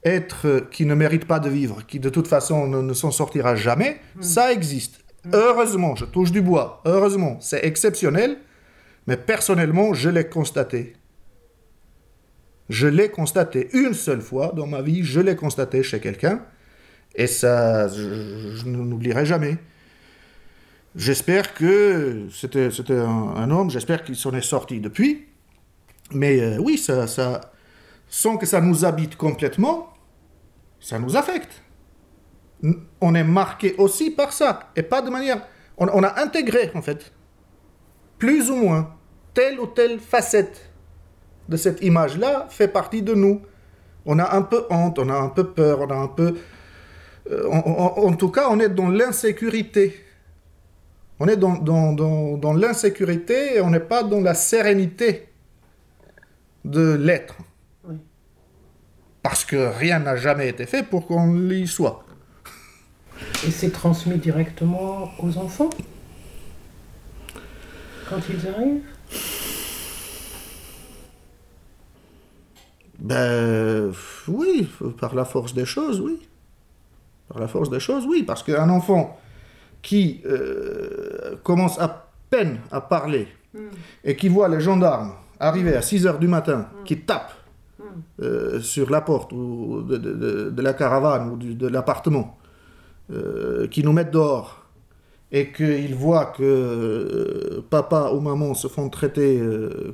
être 0.03 0.67
qui 0.71 0.85
ne 0.85 0.93
mérite 0.93 1.25
pas 1.25 1.39
de 1.39 1.49
vivre, 1.49 1.85
qui 1.87 1.99
de 1.99 2.09
toute 2.09 2.27
façon 2.27 2.67
ne, 2.67 2.81
ne 2.81 2.93
s'en 2.93 3.11
sortira 3.11 3.55
jamais, 3.55 4.01
ça 4.19 4.51
existe. 4.51 4.99
Heureusement, 5.33 5.95
je 5.95 6.05
touche 6.05 6.31
du 6.31 6.41
bois, 6.41 6.81
heureusement, 6.85 7.37
c'est 7.39 7.65
exceptionnel, 7.65 8.37
mais 9.07 9.17
personnellement, 9.17 9.93
je 9.93 10.09
l'ai 10.09 10.25
constaté. 10.27 10.93
Je 12.69 12.87
l'ai 12.87 13.09
constaté 13.09 13.69
une 13.73 13.93
seule 13.93 14.21
fois 14.21 14.51
dans 14.55 14.67
ma 14.67 14.81
vie, 14.81 15.03
je 15.03 15.19
l'ai 15.19 15.35
constaté 15.35 15.81
chez 15.81 15.99
quelqu'un, 15.99 16.43
et 17.15 17.27
ça, 17.27 17.87
je, 17.87 18.55
je 18.55 18.65
ne 18.65 18.77
l'oublierai 18.77 19.25
jamais. 19.25 19.57
J'espère 20.95 21.53
que 21.53 22.27
c'était 22.31 22.71
c'était 22.71 22.97
un, 22.97 23.33
un 23.35 23.51
homme, 23.51 23.69
j'espère 23.69 24.03
qu'il 24.03 24.15
s'en 24.15 24.33
est 24.33 24.41
sorti 24.41 24.79
depuis. 24.79 25.25
Mais 26.11 26.39
euh, 26.39 26.57
oui, 26.59 26.77
sans 26.77 28.37
que 28.37 28.45
ça 28.45 28.61
nous 28.61 28.85
habite 28.85 29.15
complètement, 29.15 29.93
ça 30.79 30.99
nous 30.99 31.17
affecte. 31.17 31.63
On 33.01 33.15
est 33.15 33.23
marqué 33.23 33.75
aussi 33.77 34.11
par 34.11 34.33
ça, 34.33 34.71
et 34.75 34.83
pas 34.83 35.01
de 35.01 35.09
manière... 35.09 35.45
On, 35.77 36.03
a 36.03 36.21
intégré, 36.21 36.71
en 36.73 36.81
fait, 36.81 37.11
plus 38.17 38.49
ou 38.49 38.55
moins, 38.55 38.95
telle 39.33 39.59
ou 39.59 39.67
telle 39.67 39.99
facette 39.99 40.69
de 41.49 41.57
cette 41.57 41.83
image-là 41.83 42.47
fait 42.49 42.69
partie 42.69 43.01
de 43.01 43.13
nous. 43.13 43.41
On 44.05 44.17
a 44.19 44.35
un 44.37 44.41
peu 44.41 44.63
honte, 44.69 44.99
on 44.99 45.09
a 45.09 45.15
un 45.15 45.27
peu 45.27 45.51
peur, 45.51 45.81
on 45.81 45.89
a 45.89 45.95
un 45.95 46.07
peu... 46.07 46.35
euh, 47.29 47.49
en, 47.51 48.13
tout 48.13 48.29
cas, 48.29 48.47
on 48.49 48.59
est 48.61 48.69
dans 48.69 48.87
l'insécurité. 48.87 49.99
On 51.19 51.27
est 51.27 51.35
dans 51.35 52.53
l'insécurité 52.53 53.57
et 53.57 53.61
on 53.61 53.69
n'est 53.69 53.81
pas 53.81 54.03
dans 54.03 54.21
la 54.21 54.33
sérénité 54.33 55.27
de 56.65 56.93
l'être. 56.93 57.35
Oui. 57.85 57.95
Parce 59.23 59.45
que 59.45 59.55
rien 59.55 59.99
n'a 59.99 60.17
jamais 60.17 60.49
été 60.49 60.65
fait 60.65 60.83
pour 60.83 61.07
qu'on 61.07 61.49
y 61.49 61.67
soit. 61.67 62.03
Et 63.47 63.51
c'est 63.51 63.71
transmis 63.71 64.17
directement 64.17 65.11
aux 65.19 65.37
enfants 65.37 65.69
quand 68.09 68.19
ils 68.29 68.47
arrivent? 68.47 68.81
Ben 72.99 73.91
oui, 74.27 74.69
par 74.99 75.15
la 75.15 75.25
force 75.25 75.53
des 75.53 75.65
choses, 75.65 75.99
oui. 75.99 76.27
Par 77.27 77.39
la 77.39 77.47
force 77.47 77.69
des 77.69 77.79
choses, 77.79 78.05
oui. 78.05 78.23
Parce 78.23 78.43
qu'un 78.43 78.69
enfant 78.69 79.19
qui 79.81 80.21
euh, 80.25 81.35
commence 81.43 81.79
à 81.79 82.09
peine 82.29 82.59
à 82.71 82.81
parler 82.81 83.27
et 84.03 84.15
qui 84.15 84.29
voit 84.29 84.49
les 84.49 84.59
gendarmes 84.59 85.13
arriver 85.39 85.75
à 85.75 85.81
6 85.81 86.05
heures 86.07 86.19
du 86.19 86.27
matin, 86.27 86.67
qui 86.85 86.99
tapent 87.01 87.33
euh, 88.21 88.59
sur 88.61 88.89
la 88.89 89.01
porte 89.01 89.31
ou 89.33 89.81
de, 89.81 89.97
de- 89.97 90.13
de- 90.13 90.49
de 90.49 90.61
la 90.61 90.73
caravane 90.73 91.29
ou 91.31 91.35
de 91.37 91.67
l'appartement, 91.67 92.37
euh, 93.11 93.67
qui 93.67 93.83
nous 93.83 93.93
mettent 93.93 94.11
dehors, 94.11 94.63
et 95.31 95.51
qu'il 95.51 95.95
voit 95.95 96.25
que 96.27 96.43
euh, 96.43 97.61
papa 97.69 98.11
ou 98.13 98.19
maman 98.19 98.53
se 98.53 98.67
font 98.67 98.89
traiter 98.89 99.41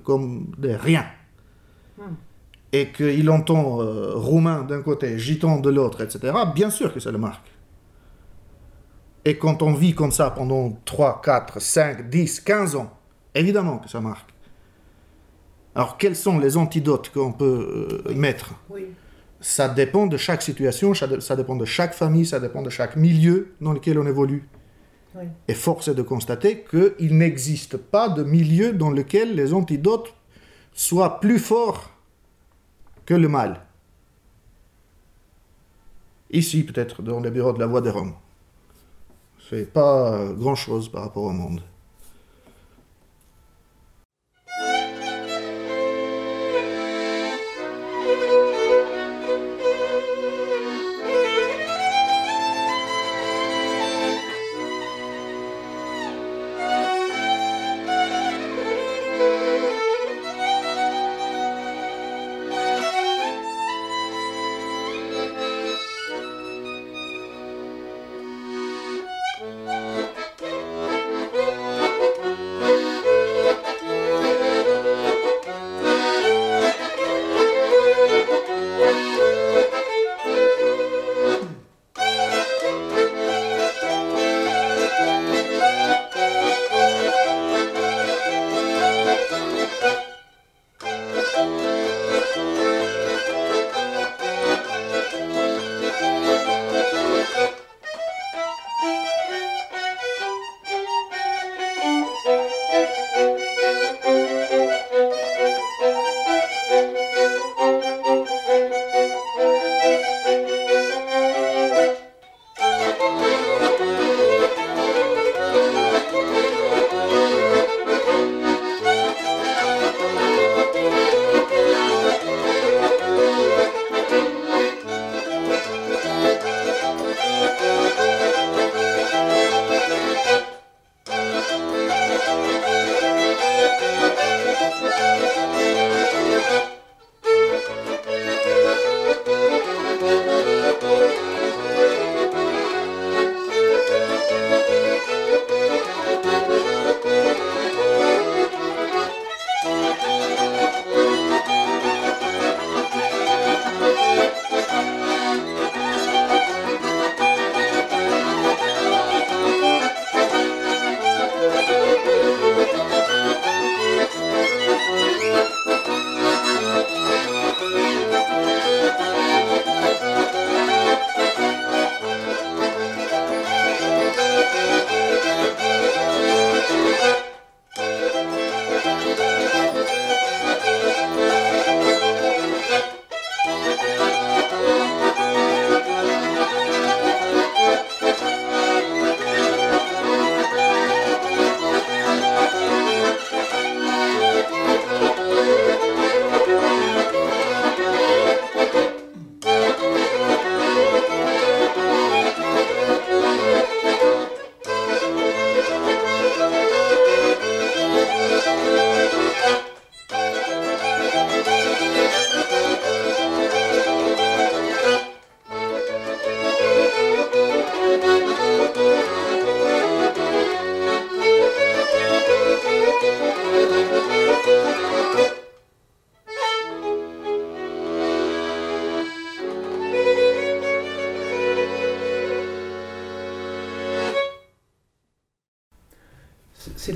comme 0.04 0.48
des 0.58 0.76
riens, 0.76 1.06
et 2.74 2.88
qu'il 2.92 3.30
entend 3.30 3.78
roumain 4.16 4.64
d'un 4.64 4.82
côté, 4.82 5.18
gitan 5.20 5.60
de 5.60 5.70
l'autre, 5.70 6.02
etc., 6.02 6.34
bien 6.56 6.70
sûr 6.70 6.94
que 6.94 7.00
ça 7.00 7.12
le 7.12 7.18
marque. 7.18 7.48
Et 9.26 9.38
quand 9.38 9.62
on 9.62 9.74
vit 9.74 9.94
comme 9.94 10.12
ça 10.12 10.32
pendant 10.32 10.72
3, 10.86 11.22
4, 11.24 11.62
5, 11.62 12.10
10, 12.10 12.40
15 12.42 12.76
ans, 12.76 12.92
évidemment 13.36 13.78
que 13.78 13.90
ça 13.90 14.00
marque. 14.02 14.30
Alors, 15.76 15.98
quels 15.98 16.16
sont 16.16 16.38
les 16.40 16.58
antidotes 16.58 17.10
qu'on 17.12 17.32
peut 17.32 18.02
euh, 18.08 18.14
mettre? 18.14 18.54
Oui. 18.70 18.88
Ça 19.40 19.70
dépend 19.70 20.06
de 20.06 20.18
chaque 20.18 20.42
situation, 20.42 20.94
ça 20.94 21.08
dé- 21.08 21.22
ça 21.22 21.36
dépend 21.36 21.56
de 21.56 21.66
chaque 21.66 21.94
famille, 21.94 22.26
ça 22.26 22.40
dépend 22.40 22.62
de 22.62 22.70
chaque 22.70 22.96
milieu 22.96 23.54
dans 23.62 23.74
lequel 23.74 23.98
on 23.98 24.06
évolue. 24.06 24.48
Oui. 25.16 25.24
Et 25.48 25.54
force 25.54 25.88
est 25.88 25.96
de 25.96 26.02
constater 26.04 26.64
qu'il 26.70 27.18
n'existe 27.18 27.78
pas 27.78 28.10
de 28.10 28.24
milieu 28.24 28.74
dans 28.74 28.92
lequel 28.92 29.36
les 29.36 29.54
antidotes 29.54 30.14
soient 30.74 31.20
plus 31.20 31.40
forts 31.40 31.90
que 33.06 33.14
le 33.14 33.28
mal. 33.28 33.62
Ici, 36.32 36.64
peut-être, 36.64 37.02
dans 37.02 37.20
les 37.20 37.32
bureaux 37.32 37.52
de 37.54 37.60
la 37.60 37.68
Voix 37.68 37.82
des 37.82 37.90
Roms. 37.90 38.14
C'est 39.50 39.72
pas 39.74 40.28
grand-chose 40.34 40.90
par 40.90 41.02
rapport 41.04 41.24
au 41.24 41.32
monde. 41.32 41.62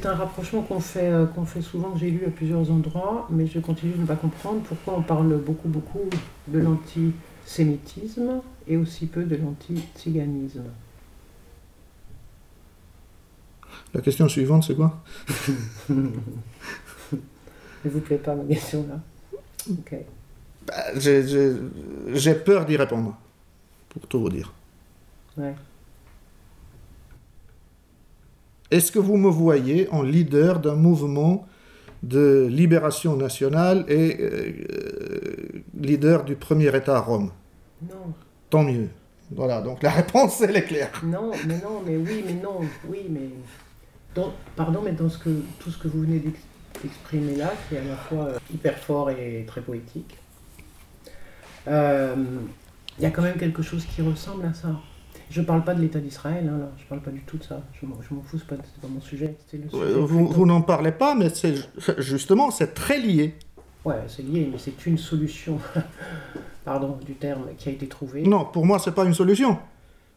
C'est 0.06 0.12
un 0.12 0.16
rapprochement 0.16 0.62
qu'on 0.62 0.80
fait, 0.80 1.10
euh, 1.10 1.26
qu'on 1.26 1.46
fait 1.46 1.64
souvent, 1.64 1.90
que 1.90 1.98
j'ai 1.98 2.12
lu 2.12 2.26
à 2.28 2.30
plusieurs 2.30 2.70
endroits, 2.70 3.28
mais 3.32 3.48
je 3.48 3.60
continue 3.60 3.94
de 3.94 4.02
ne 4.02 4.06
pas 4.06 4.16
comprendre 4.16 4.62
pourquoi 4.62 5.00
on 5.00 5.02
parle 5.02 5.36
beaucoup, 5.38 5.68
beaucoup 5.68 6.08
de 6.48 6.60
l'antisémitisme 6.60 8.42
et 8.68 8.78
aussi 8.78 9.08
peu 9.08 9.24
de 9.24 9.36
l'anti-tsiganisme. 9.36 10.62
La 13.96 14.02
question 14.02 14.30
suivante, 14.30 14.66
c'est 14.66 14.76
quoi? 14.76 15.02
Ne 15.90 17.92
vous 17.92 18.00
plaît 18.00 18.18
pas 18.18 18.34
ma 18.34 18.44
question 18.46 18.84
là 18.90 19.00
Ok. 19.70 19.94
Bah, 20.66 20.74
j'ai- 20.98 22.34
peur 22.34 22.66
d'y 22.66 22.78
répondre, 22.78 23.16
pour 23.90 24.08
tout 24.08 24.20
vous 24.20 24.30
dire. 24.30 24.52
Ouais. 25.38 25.54
Est-ce 28.76 28.92
que 28.92 29.00
vous 29.00 29.16
me 29.16 29.30
voyez 29.30 29.88
en 29.92 30.02
leader 30.04 30.60
d'un 30.60 30.76
mouvement 30.76 31.48
de 32.04 32.46
libération 32.52 33.16
nationale 33.16 33.86
et 33.88 34.18
euh, 34.20 34.52
leader 35.80 36.26
du 36.26 36.36
premier 36.36 36.76
État 36.76 36.98
à 36.98 37.00
Rome? 37.00 37.32
Non, 37.90 38.14
Tant 38.50 38.64
mieux. 38.64 38.90
Voilà, 39.32 39.62
donc 39.62 39.82
la 39.82 39.92
réponse, 39.92 40.42
elle 40.42 40.58
est 40.58 40.64
claire. 40.66 40.92
non, 41.06 41.32
mais 41.48 41.56
non, 41.60 41.82
mais 41.86 41.96
oui, 41.96 42.22
mais 42.26 42.34
non, 42.34 42.60
oui, 42.90 43.04
mais. 43.10 43.30
dans- 44.14 44.34
pardon, 44.58 44.82
mais 44.84 44.92
dans 44.92 45.08
ce 45.10 45.20
que, 45.20 45.30
tout 45.60 45.72
ce 45.72 45.78
que 45.82 45.88
vous 45.88 46.02
venez 46.02 46.20
d'ex- 46.20 46.40
d'exprimer 46.84 47.36
là, 47.38 47.54
qui 47.70 47.76
est 47.76 47.80
à 47.80 47.84
la 47.86 47.96
fois 47.96 48.26
euh, 48.26 48.38
hyper 48.54 48.78
fort 48.78 49.10
et 49.10 49.46
très 49.48 49.62
poétique, 49.62 50.18
euh, 51.70 52.14
il 52.98 53.04
y 53.04 53.08
a 53.08 53.10
quand 53.12 53.22
même 53.24 53.38
quelque 53.38 53.62
chose 53.64 53.86
qui 53.86 54.02
ressemble 54.02 54.46
à 54.46 54.54
ça. 54.54 54.70
Je 55.32 55.42
parle 55.42 55.64
pas 55.64 55.74
de 55.74 55.82
l'État 55.82 56.00
d'Israël, 56.00 56.48
hein, 56.52 56.58
là. 56.60 56.72
je 56.78 56.84
parle 56.86 57.02
pas 57.02 57.12
du 57.12 57.22
tout 57.22 57.38
de 57.38 57.44
ça. 57.44 57.62
Je 57.82 57.86
m'en 57.88 57.96
fous, 58.22 58.38
c'est 58.38 58.48
pas, 58.48 58.56
pas 58.56 58.88
mon 58.88 59.02
sujet. 59.02 59.36
c'est 59.50 59.58
le 59.58 59.70
sujet 59.70 59.94
Vous, 60.00 60.46
n'en 60.46 60.62
parlez 60.62 60.92
pas, 60.92 61.16
mais 61.16 61.30
c'est 61.30 61.56
justement, 61.98 62.52
c'est 62.52 62.74
très 62.74 63.00
lié. 63.00 63.34
Ouais, 63.84 63.96
c'est 64.08 64.24
lié, 64.24 64.48
mais 64.52 64.58
c'est 64.58 64.86
une 64.86 64.98
solution, 64.98 65.60
pardon 66.66 66.98
du 67.06 67.14
terme, 67.14 67.44
qui 67.58 67.70
a 67.70 67.72
été 67.72 67.88
trouvée. 67.88 68.24
Non, 68.24 68.46
pour 68.46 68.66
moi, 68.66 68.80
c'est 68.80 68.94
pas 68.94 69.06
une 69.06 69.14
solution. 69.14 69.58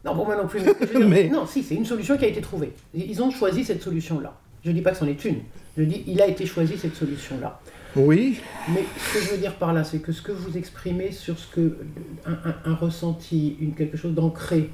Non, 0.04 0.14
pour 0.14 0.26
moi 0.26 0.36
non 0.36 0.46
plus. 0.46 0.60
Mais, 1.06 1.28
Non, 1.28 1.44
si, 1.46 1.62
c'est 1.62 1.74
une 1.74 1.84
solution 1.84 2.16
qui 2.16 2.24
a 2.24 2.28
été 2.28 2.40
trouvée. 2.40 2.72
Ils 2.94 3.20
ont 3.20 3.30
choisi 3.30 3.64
cette 3.64 3.82
solution-là. 3.82 4.32
Je 4.64 4.70
dis 4.70 4.80
pas 4.80 4.92
que 4.92 4.96
c'en 4.98 5.06
est 5.08 5.24
une. 5.24 5.40
Je 5.76 5.82
dis, 5.82 6.04
il 6.06 6.22
a 6.22 6.28
été 6.28 6.46
choisi 6.46 6.78
cette 6.78 6.94
solution-là. 6.94 7.60
Oui, 7.96 8.38
Mais 8.72 8.84
ce 8.96 9.14
que 9.18 9.24
je 9.24 9.30
veux 9.32 9.38
dire 9.38 9.54
par 9.56 9.72
là, 9.72 9.82
c'est 9.82 9.98
que 9.98 10.12
ce 10.12 10.22
que 10.22 10.30
vous 10.30 10.56
exprimez 10.56 11.10
sur 11.10 11.36
ce 11.38 11.48
que 11.48 11.78
un, 12.26 12.32
un- 12.32 12.70
un 12.72 12.74
ressenti, 12.76 13.56
une, 13.60 13.74
quelque 13.74 13.96
chose 13.96 14.14
d'ancré. 14.14 14.70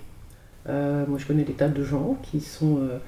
Euh, 0.68 1.04
moi, 1.06 1.18
je 1.18 1.26
connais 1.26 1.44
des 1.44 1.52
tas 1.52 1.68
de 1.68 1.82
gens 1.82 2.18
qui 2.22 2.40
sont, 2.40 2.78
euh, 2.78 2.98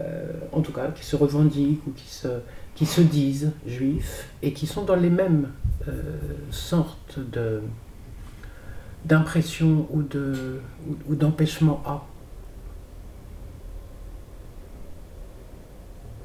euh, 0.00 0.32
en 0.52 0.62
tout 0.62 0.72
cas, 0.72 0.90
qui 0.90 1.04
se 1.04 1.16
revendiquent 1.16 1.86
ou 1.86 1.90
qui 1.90 2.08
se, 2.08 2.28
qui 2.74 2.86
se 2.86 3.00
disent 3.00 3.52
juifs 3.66 4.28
et 4.42 4.52
qui 4.52 4.66
sont 4.66 4.84
dans 4.84 4.96
les 4.96 5.10
mêmes 5.10 5.48
sortes 6.50 7.18
de 7.18 7.60
d'impression 9.04 9.88
ou 9.90 10.02
de 10.02 10.60
ou, 10.88 10.96
ou 11.08 11.14
d'empêchement 11.16 11.82
à. 11.84 12.06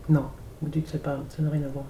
Non, 0.09 0.27
vous 0.61 0.69
dites 0.69 0.85
que 0.85 0.91
c'est 0.91 1.03
pas, 1.03 1.19
ça 1.29 1.41
n'a 1.41 1.49
rien 1.49 1.63
à 1.63 1.67
voir. 1.69 1.85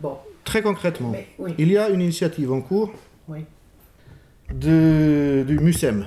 Bon, 0.00 0.18
très 0.44 0.60
concrètement, 0.60 1.10
mais 1.10 1.28
oui, 1.38 1.54
il 1.56 1.70
y 1.70 1.78
a 1.78 1.88
une 1.88 2.02
initiative 2.02 2.52
en 2.52 2.60
cours 2.60 2.92
oui, 3.28 3.44
de, 4.52 5.44
du 5.46 5.58
MUSEM. 5.60 6.06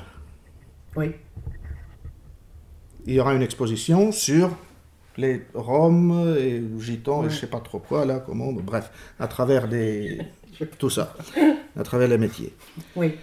Oui, 0.96 1.12
Il 3.06 3.14
y 3.14 3.20
aura 3.20 3.34
une 3.34 3.42
exposition 3.42 4.12
sur 4.12 4.56
les 5.18 5.46
Roms 5.54 6.36
et 6.38 6.62
Gitans 6.80 7.22
et 7.22 7.26
Ouais. 7.26 7.30
je 7.30 7.36
sais 7.40 7.48
pas 7.48 7.60
trop 7.60 7.80
quoi, 7.80 8.06
là, 8.06 8.20
comment, 8.20 8.52
bref, 8.54 8.92
à 9.20 9.28
travers 9.28 9.68
des... 9.68 10.20
tout 10.78 10.90
ça, 10.90 11.16
à 11.78 11.84
travers 11.84 12.08
les 12.08 12.18
métiers. 12.18 12.54
oui, 12.96 13.16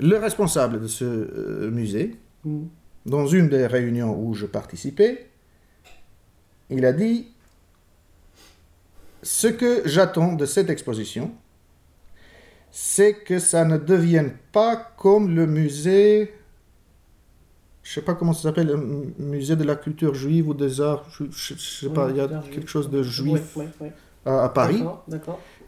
Le 0.00 0.16
responsable 0.16 0.80
de 0.80 0.86
ce 0.86 1.04
euh, 1.04 1.70
musée, 1.70 2.16
Mm. 2.44 2.66
dans 3.06 3.26
une 3.26 3.48
des 3.48 3.66
réunions 3.66 4.16
où 4.16 4.32
je 4.32 4.46
participais, 4.46 5.26
il 6.70 6.84
a 6.84 6.92
dit 6.92 7.26
Ce 9.24 9.48
que 9.48 9.82
j'attends 9.86 10.34
de 10.34 10.46
cette 10.46 10.70
exposition, 10.70 11.32
c'est 12.70 13.14
que 13.14 13.38
ça 13.38 13.64
ne 13.64 13.76
devienne 13.78 14.32
pas 14.52 14.76
comme 14.96 15.34
le 15.34 15.46
musée. 15.46 16.32
Je 17.82 17.92
sais 17.94 18.02
pas 18.02 18.14
comment 18.14 18.32
ça 18.34 18.42
s'appelle, 18.42 18.66
le 18.66 18.76
mu- 18.76 19.14
musée 19.18 19.56
de 19.56 19.64
la 19.64 19.74
culture 19.76 20.14
juive 20.14 20.48
ou 20.48 20.54
des 20.54 20.80
arts. 20.80 21.04
Je, 21.10 21.24
je- 21.30 21.54
je 21.54 21.86
sais 21.86 21.88
pas, 21.88 22.08
il 22.10 22.16
y 22.16 22.20
a 22.20 22.28
juif. 22.28 22.50
quelque 22.54 22.68
chose 22.68 22.90
de 22.90 23.02
juif 23.02 23.52
Oui, 23.56 23.64
oui, 23.64 23.70
oui. 23.80 23.88
à, 24.26 24.44
à 24.44 24.48
Paris. 24.50 24.82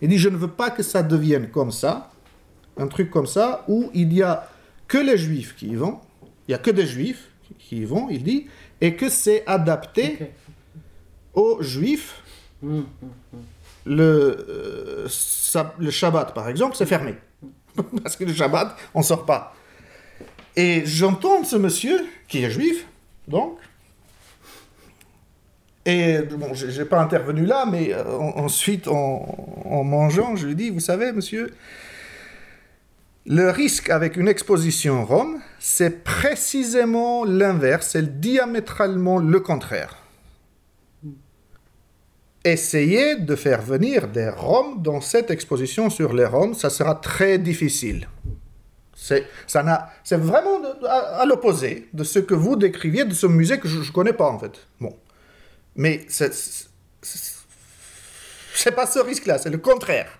Il 0.03 0.09
dit, 0.09 0.18
je 0.18 0.28
ne 0.28 0.36
veux 0.36 0.48
pas 0.51 0.70
que 0.70 0.82
ça 0.82 1.03
devienne 1.03 1.48
comme 1.51 1.70
ça, 1.70 2.11
un 2.76 2.86
truc 2.88 3.11
comme 3.11 3.26
ça, 3.26 3.64
où 3.68 3.90
il 3.94 4.12
y 4.12 4.22
a 4.22 4.48
que 4.86 4.98
les 4.98 5.16
juifs 5.16 5.55
qui 5.57 5.68
y 5.68 5.74
vont, 5.76 5.98
il 6.46 6.53
y 6.53 6.55
a 6.55 6.59
que 6.59 6.70
des 6.70 6.86
juifs 6.86 7.28
qui 7.59 7.78
y 7.78 7.84
vont, 7.84 8.09
il 8.11 8.22
dit, 8.22 8.46
et 8.80 8.96
que 8.96 9.09
c'est 9.09 9.42
adapté 9.46 10.30
aux 11.32 11.62
juifs. 11.62 12.22
Mm, 12.62 12.78
mm. 12.80 12.84
Le, 13.93 14.47
euh, 14.49 15.09
le 15.80 15.91
Shabbat, 15.91 16.32
par 16.32 16.49
exemple, 16.49 16.76
c'est 16.76 16.86
fermé. 16.86 17.16
Parce 18.03 18.14
que 18.16 18.24
le 18.24 18.32
Shabbat, 18.32 18.76
on 18.95 19.03
sort 19.03 19.26
pas. 19.26 19.55
Et 20.55 20.82
j'entends 20.86 21.43
ce 21.45 21.57
monsieur, 21.57 22.07
qui 22.28 22.45
est 22.45 22.51
juif, 22.51 22.86
donc, 23.26 23.59
et 25.86 26.18
bon, 26.20 26.53
j'ai 26.53 26.84
pas 26.84 27.01
intervenu 27.01 27.47
là, 27.47 27.64
mais 27.66 27.93
euh, 27.95 28.05
en- 28.18 28.45
ensuite, 28.45 28.86
en, 28.86 29.24
en 29.64 29.82
mangeant, 29.82 30.36
je 30.36 30.47
lui 30.47 30.55
dis, 30.55 30.70
vous 30.70 30.78
savez, 30.80 31.11
monsieur, 31.12 31.53
le 33.26 33.51
risque 33.51 33.88
avec 33.91 34.16
une 34.16 34.28
exposition 34.28 35.05
Rome, 35.05 35.41
c'est 35.59 36.05
précisément 36.05 37.24
l'inverse, 37.24 37.88
c'est 37.93 38.20
diamétralement 38.20 39.18
le 39.18 39.41
contraire. 39.41 39.97
Essayez 42.45 43.16
de 43.16 43.36
faire 43.36 43.61
venir 43.61 44.09
des 44.09 44.28
Roms 44.30 44.80
dans 44.82 45.01
cette 45.01 45.30
exposition 45.30 45.91
sur 45.91 46.14
les 46.14 46.24
Roms, 46.24 46.55
ça 46.55 46.70
sera 46.70 46.95
très 46.95 47.38
difficile. 47.38 48.09
C'est 48.95 49.26
vraiment 50.16 50.61
à, 50.88 51.20
à 51.20 51.26
l'opposé 51.26 51.88
de 51.93 52.05
ce 52.05 52.18
que 52.18 52.34
vous 52.34 52.57
décriviez 52.57 53.05
de 53.05 53.14
ce 53.14 53.26
musée 53.26 53.59
que 53.59 53.68
je 53.68 53.78
ne 53.78 53.93
connais 53.93 54.12
pas 54.12 54.30
en 54.30 54.38
fait. 54.38 54.66
Bon. 54.80 54.97
Mais 55.76 56.07
c'est 56.09 56.38
pas 58.74 58.86
ce 58.86 58.99
risque-là, 58.99 59.38
c'est 59.38 59.51
le 59.51 59.59
contraire. 59.59 60.18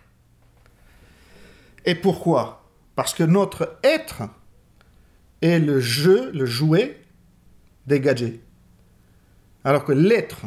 Et 1.85 1.95
pourquoi? 1.95 2.64
Parce 2.97 3.14
que 3.14 3.23
notre 3.23 3.79
être 3.83 4.23
est 5.41 5.59
le 5.59 5.81
jeu, 5.81 6.31
le 6.33 6.45
jouet 6.45 7.01
des 7.87 8.01
gadgets. 8.01 8.41
Alors 9.64 9.85
que 9.85 9.93
l'être 9.93 10.43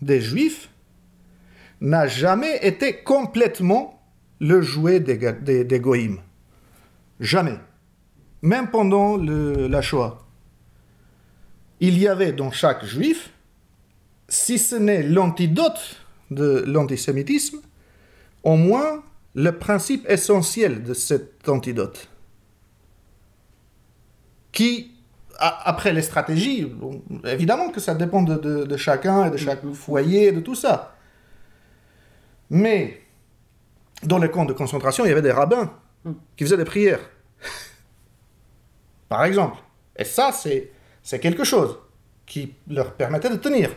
des 0.00 0.20
juifs 0.20 0.68
n'a 1.80 2.06
jamais 2.06 2.58
été 2.66 2.96
complètement 3.02 4.02
le 4.40 4.62
jouet 4.62 5.00
des, 5.00 5.16
des. 5.16 5.82
Jamais. 7.20 7.58
Même 8.42 8.70
pendant 8.70 9.16
la 9.16 9.82
Shoah. 9.82 10.18
Il 11.80 11.98
y 11.98 12.08
avait 12.08 12.32
dans 12.32 12.50
chaque 12.50 12.84
juif, 12.84 13.30
si 14.28 14.58
ce 14.58 14.76
n'est 14.76 15.02
l'antidote 15.02 15.96
de 16.30 16.64
l'antisémitisme, 16.66 17.58
au 18.42 18.56
moins 18.56 19.02
le 19.34 19.50
principe 19.52 20.08
essentiel 20.08 20.82
de 20.82 20.94
cet 20.94 21.48
antidote. 21.48 22.08
Qui, 24.52 24.92
après 25.38 25.92
les 25.92 26.02
stratégies, 26.02 26.70
évidemment 27.24 27.70
que 27.70 27.80
ça 27.80 27.94
dépend 27.94 28.22
de, 28.22 28.64
de- 28.64 28.76
chacun 28.76 29.26
et 29.26 29.30
de 29.30 29.36
chaque 29.36 29.66
foyer 29.72 30.30
de 30.32 30.40
tout 30.40 30.54
ça. 30.54 30.93
Mais 32.50 33.00
dans 34.02 34.18
les 34.18 34.30
camps 34.30 34.44
de 34.44 34.52
concentration, 34.52 35.04
il 35.04 35.08
y 35.08 35.12
avait 35.12 35.22
des 35.22 35.32
rabbins 35.32 35.72
qui 36.36 36.44
faisaient 36.44 36.56
des 36.56 36.64
prières. 36.64 37.00
Par 39.08 39.24
exemple. 39.24 39.58
Et 39.96 40.04
ça, 40.04 40.32
c'est, 40.32 40.70
quelque 41.20 41.44
chose 41.44 41.78
qui 42.26 42.54
leur 42.68 42.94
permettait 42.94 43.30
de 43.30 43.36
tenir. 43.36 43.70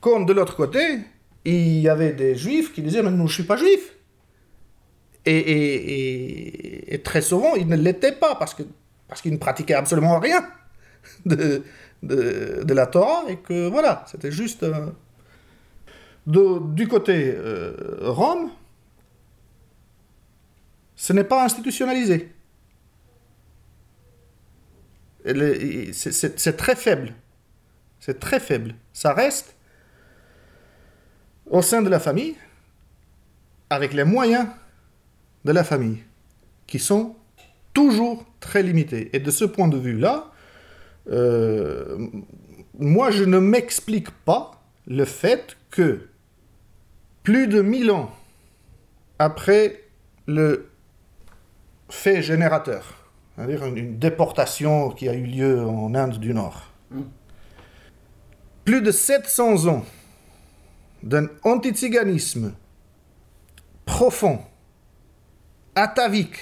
Comme 0.00 0.26
de 0.26 0.32
l'autre 0.32 0.54
côté, 0.56 1.00
il 1.44 1.78
y 1.80 1.88
avait 1.88 2.12
des 2.12 2.34
juifs 2.36 2.72
qui 2.72 2.82
disaient 2.82 3.02
Mais 3.02 3.10
non, 3.10 3.18
je 3.18 3.22
ne 3.22 3.28
suis 3.28 3.42
pas 3.44 3.56
juif. 3.56 3.94
Et, 5.24 5.36
et- 5.38 5.92
et- 5.92 6.94
et 6.94 7.02
très 7.02 7.20
souvent, 7.22 7.54
ils 7.56 7.66
ne 7.66 7.76
l'étaient 7.76 8.12
pas 8.12 8.36
parce, 8.36 8.54
qu'ils 8.54 9.32
ne 9.32 9.38
pratiquaient 9.38 9.74
absolument 9.74 10.20
rien 10.20 10.46
de, 11.24 11.64
de, 12.02 12.62
de 12.62 12.74
la 12.74 12.86
Torah 12.86 13.24
et 13.28 13.36
que 13.36 13.68
voilà, 13.68 14.04
c'était 14.06 14.30
juste. 14.30 14.64
Du 16.26 16.88
côté 16.88 17.32
euh, 17.36 17.96
Rome, 18.00 18.50
ce 20.96 21.12
n'est 21.12 21.24
pas 21.24 21.44
institutionnalisé. 21.44 22.32
c'est 25.92 26.56
très 26.56 26.76
faible. 26.76 27.12
C'est 28.00 28.18
très 28.20 28.40
faible. 28.40 28.74
Ça 28.92 29.12
reste 29.12 29.56
au 31.50 31.62
sein 31.62 31.82
de 31.82 31.88
la 31.88 32.00
famille, 32.00 32.34
avec 33.70 33.92
les 33.92 34.04
moyens 34.04 34.46
de 35.44 35.52
la 35.52 35.64
famille, 35.64 36.02
qui 36.66 36.78
sont 36.78 37.14
toujours 37.72 38.24
très 38.40 38.62
limités. 38.62 39.10
Et 39.12 39.20
de 39.20 39.30
ce 39.30 39.44
point 39.44 39.68
de 39.68 39.76
vue-là, 39.76 40.32
euh, 41.08 42.08
moi, 42.78 43.10
je 43.10 43.24
ne 43.24 43.38
m'explique 43.38 44.10
pas 44.10 44.62
le 44.86 45.04
fait 45.04 45.56
que 45.70 46.08
plus 47.26 47.48
de 47.48 47.60
1000 47.60 47.90
ans 47.90 48.08
après 49.18 49.82
le 50.28 50.70
fait 51.88 52.22
générateur, 52.22 53.10
c'est-à-dire 53.34 53.64
une, 53.64 53.98
déportation 53.98 54.90
qui 54.90 55.08
a 55.08 55.12
eu 55.12 55.24
lieu 55.24 55.66
en 55.66 55.92
Inde 55.96 56.20
du 56.20 56.32
Nord, 56.32 56.72
plus 58.64 58.80
de 58.80 58.92
700 58.92 59.66
ans 59.66 59.84
d'un 61.02 61.26
antiziganisme 61.42 62.54
profond, 63.86 64.38
atavique, 65.74 66.38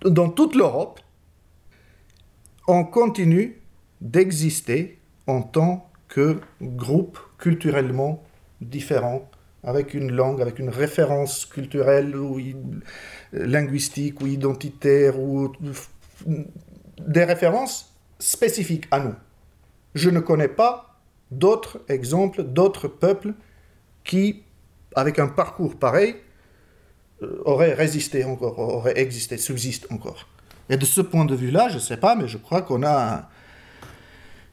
dans 0.00 0.30
toute 0.30 0.54
l'Europe, 0.54 1.00
on 2.66 2.84
continue 2.84 3.60
d'exister 4.00 4.98
en 5.26 5.42
tant 5.42 5.90
que 6.08 6.40
groupe 6.62 7.18
culturellement 7.36 8.24
différent, 8.60 9.28
avec 9.62 9.94
une 9.94 10.12
langue, 10.12 10.40
avec 10.40 10.58
une 10.58 10.68
référence 10.68 11.46
culturelle 11.46 12.16
ou 12.16 12.40
linguistique 13.32 14.20
ou 14.20 14.26
identitaire 14.26 15.18
ou 15.18 15.52
des 17.06 17.24
références 17.24 17.94
spécifiques 18.18 18.86
à 18.90 19.00
nous. 19.00 19.14
Je 19.94 20.10
ne 20.10 20.20
connais 20.20 20.48
pas 20.48 21.00
d'autres 21.30 21.80
exemples, 21.88 22.42
d'autres 22.42 22.88
peuples 22.88 23.34
qui, 24.04 24.42
avec 24.94 25.18
un 25.18 25.28
parcours 25.28 25.78
pareil, 25.78 26.16
euh, 27.22 27.42
auraient 27.44 27.74
résisté 27.74 28.24
encore, 28.24 28.58
auraient 28.58 28.98
existé, 28.98 29.36
subsistent 29.36 29.86
encore. 29.90 30.26
Et 30.70 30.76
de 30.76 30.84
ce 30.84 31.00
point 31.00 31.24
de 31.24 31.34
vue-là, 31.34 31.68
je 31.68 31.74
ne 31.74 31.80
sais 31.80 31.96
pas, 31.96 32.14
mais 32.14 32.28
je 32.28 32.38
crois 32.38 32.62
qu'on 32.62 32.82
a, 32.82 33.28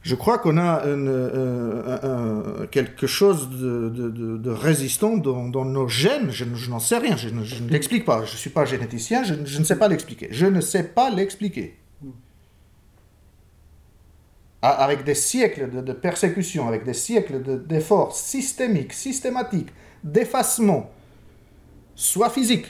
je 0.08 0.14
crois 0.14 0.38
qu'on 0.38 0.56
a 0.56 0.84
une, 0.86 1.08
euh, 1.08 2.62
un- 2.62 2.66
quelque 2.68 3.08
chose 3.08 3.50
de, 3.50 3.88
de- 3.88 4.08
de- 4.10 4.36
de 4.36 4.50
résistant 4.50 5.16
dans, 5.16 5.48
dans 5.48 5.64
nos 5.64 5.88
gènes. 5.88 6.30
Je, 6.30 6.44
ne- 6.44 6.54
je 6.54 6.70
n'en 6.70 6.78
sais 6.78 6.98
rien, 6.98 7.16
je 7.16 7.28
ne, 7.28 7.42
l'explique 7.70 8.04
pas. 8.04 8.24
Je 8.24 8.32
ne 8.32 8.36
suis 8.36 8.50
pas 8.50 8.64
généticien, 8.64 9.24
je, 9.24 9.34
ne- 9.34 9.44
je 9.44 9.58
ne 9.58 9.64
sais 9.64 9.76
pas 9.76 9.88
l'expliquer. 9.88 10.28
Je 10.30 10.46
ne 10.46 10.60
sais 10.60 10.84
pas 10.84 11.10
l'expliquer. 11.10 11.76
Avec 14.62 15.02
des 15.04 15.14
siècles 15.14 15.70
de, 15.70 15.80
de 15.80 15.92
persécution, 15.92 16.68
avec 16.68 16.84
des 16.84 16.94
siècles 16.94 17.42
de- 17.42 17.56
d'efforts 17.56 18.14
systémiques, 18.16 18.92
systématiques, 18.92 19.70
d'effacement, 20.04 20.90
soit 21.96 22.30
physique. 22.30 22.66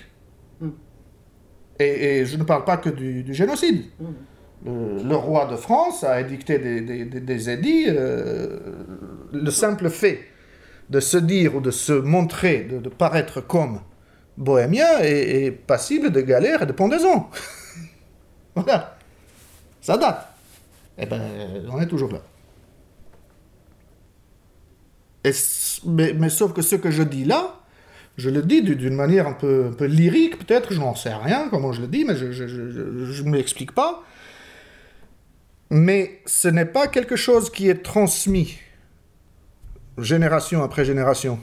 Et, 1.78 1.84
et 2.20 2.24
je 2.26 2.36
ne 2.38 2.44
parle 2.44 2.64
pas 2.64 2.78
que 2.78 2.88
du, 2.88 3.22
du 3.22 3.34
génocide. 3.34 3.84
Le, 4.64 5.02
le 5.02 5.16
roi 5.16 5.46
de 5.46 5.56
France 5.56 6.02
a 6.02 6.20
édicté 6.20 6.58
des, 6.58 7.50
édits. 7.50 7.86
euh, 7.88 8.58
le 9.32 9.50
simple 9.50 9.90
fait 9.90 10.20
de 10.90 11.00
se 11.00 11.16
dire 11.16 11.56
ou 11.56 11.60
de 11.60 11.70
se 11.70 11.92
montrer, 11.92 12.64
de, 12.64 12.88
paraître 12.88 13.40
comme 13.40 13.80
bohémien 14.36 14.98
est, 15.00 15.50
passible 15.50 16.10
de 16.10 16.20
galère 16.20 16.62
et 16.62 16.66
de 16.66 16.72
pendaison. 16.72 17.26
voilà. 18.54 18.96
Ça 19.80 19.96
date. 19.96 20.26
Eh 20.98 21.06
ben, 21.06 21.20
on 21.70 21.80
est 21.80 21.86
toujours 21.86 22.12
là. 22.12 22.20
Mais, 25.84 26.12
mais 26.14 26.28
sauf 26.28 26.52
que 26.52 26.62
ce 26.62 26.76
que 26.76 26.90
je 26.90 27.02
dis 27.02 27.24
là, 27.24 27.60
je 28.16 28.30
le 28.30 28.42
dis 28.42 28.62
d'une 28.62 28.94
manière 28.94 29.26
un 29.26 29.32
peu, 29.32 29.66
un 29.70 29.72
peu 29.72 29.84
lyrique, 29.84 30.38
peut-être, 30.38 30.72
je 30.72 30.80
n'en 30.80 30.94
sais 30.94 31.12
rien 31.12 31.48
comment 31.50 31.72
je 31.72 31.82
le 31.82 31.88
dis, 31.88 32.04
mais 32.04 32.16
je 32.16 33.22
ne 33.22 33.28
m'explique 33.30 33.72
pas. 33.72 34.04
Mais 35.70 36.20
ce 36.26 36.48
n'est 36.48 36.66
pas 36.66 36.86
quelque 36.86 37.16
chose 37.16 37.50
qui 37.50 37.68
est 37.68 37.82
transmis 37.82 38.58
génération 39.98 40.62
après 40.62 40.84
génération, 40.84 41.38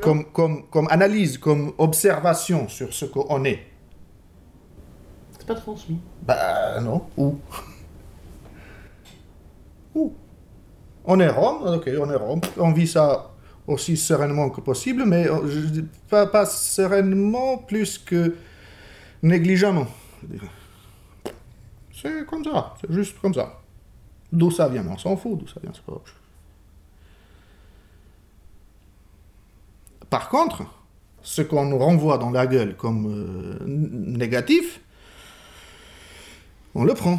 comme, 0.00 0.24
comme, 0.26 0.68
comme 0.68 0.88
analyse, 0.90 1.38
comme 1.38 1.72
observation 1.78 2.68
sur 2.68 2.92
ce 2.92 3.06
qu'on 3.06 3.44
est. 3.44 3.60
C'est 5.38 5.46
pas 5.46 5.54
transmis. 5.54 5.98
Bah 6.22 6.80
non, 6.80 7.06
où? 7.16 7.38
Où? 9.94 10.14
On 11.04 11.20
est 11.20 11.28
Rome, 11.28 11.74
ok, 11.76 11.90
on 11.98 12.10
est 12.10 12.16
Rome, 12.16 12.40
on 12.58 12.72
vit 12.72 12.88
ça 12.88 13.30
aussi 13.66 13.96
sereinement 13.96 14.50
que 14.50 14.60
possible, 14.60 15.04
mais 15.06 15.28
euh, 15.28 15.82
pas, 16.08 16.26
pas 16.26 16.46
sereinement 16.46 17.58
plus 17.58 17.98
que 17.98 18.36
négligemment. 19.22 19.86
je. 20.30 20.46
C'est 22.00 22.26
comme 22.26 22.44
ça, 22.44 22.74
c'est 22.80 22.92
juste 22.92 23.18
comme 23.20 23.32
ça. 23.32 23.60
D'où 24.30 24.50
ça 24.50 24.68
vient, 24.68 24.86
on 24.86 24.98
s'en 24.98 25.16
fout 25.16 25.38
d'où 25.38 25.46
ça 25.46 25.60
vient, 25.62 25.72
c'est 25.74 25.82
pas... 25.84 26.00
Par 30.10 30.28
contre, 30.28 30.64
ce 31.22 31.42
qu'on 31.42 31.64
nous 31.64 31.78
renvoie 31.78 32.18
dans 32.18 32.30
la 32.30 32.46
gueule 32.46 32.76
comme 32.76 33.06
euh, 33.10 33.58
négatif, 33.66 34.80
on 36.74 36.84
le 36.84 36.94
prend. 36.94 37.18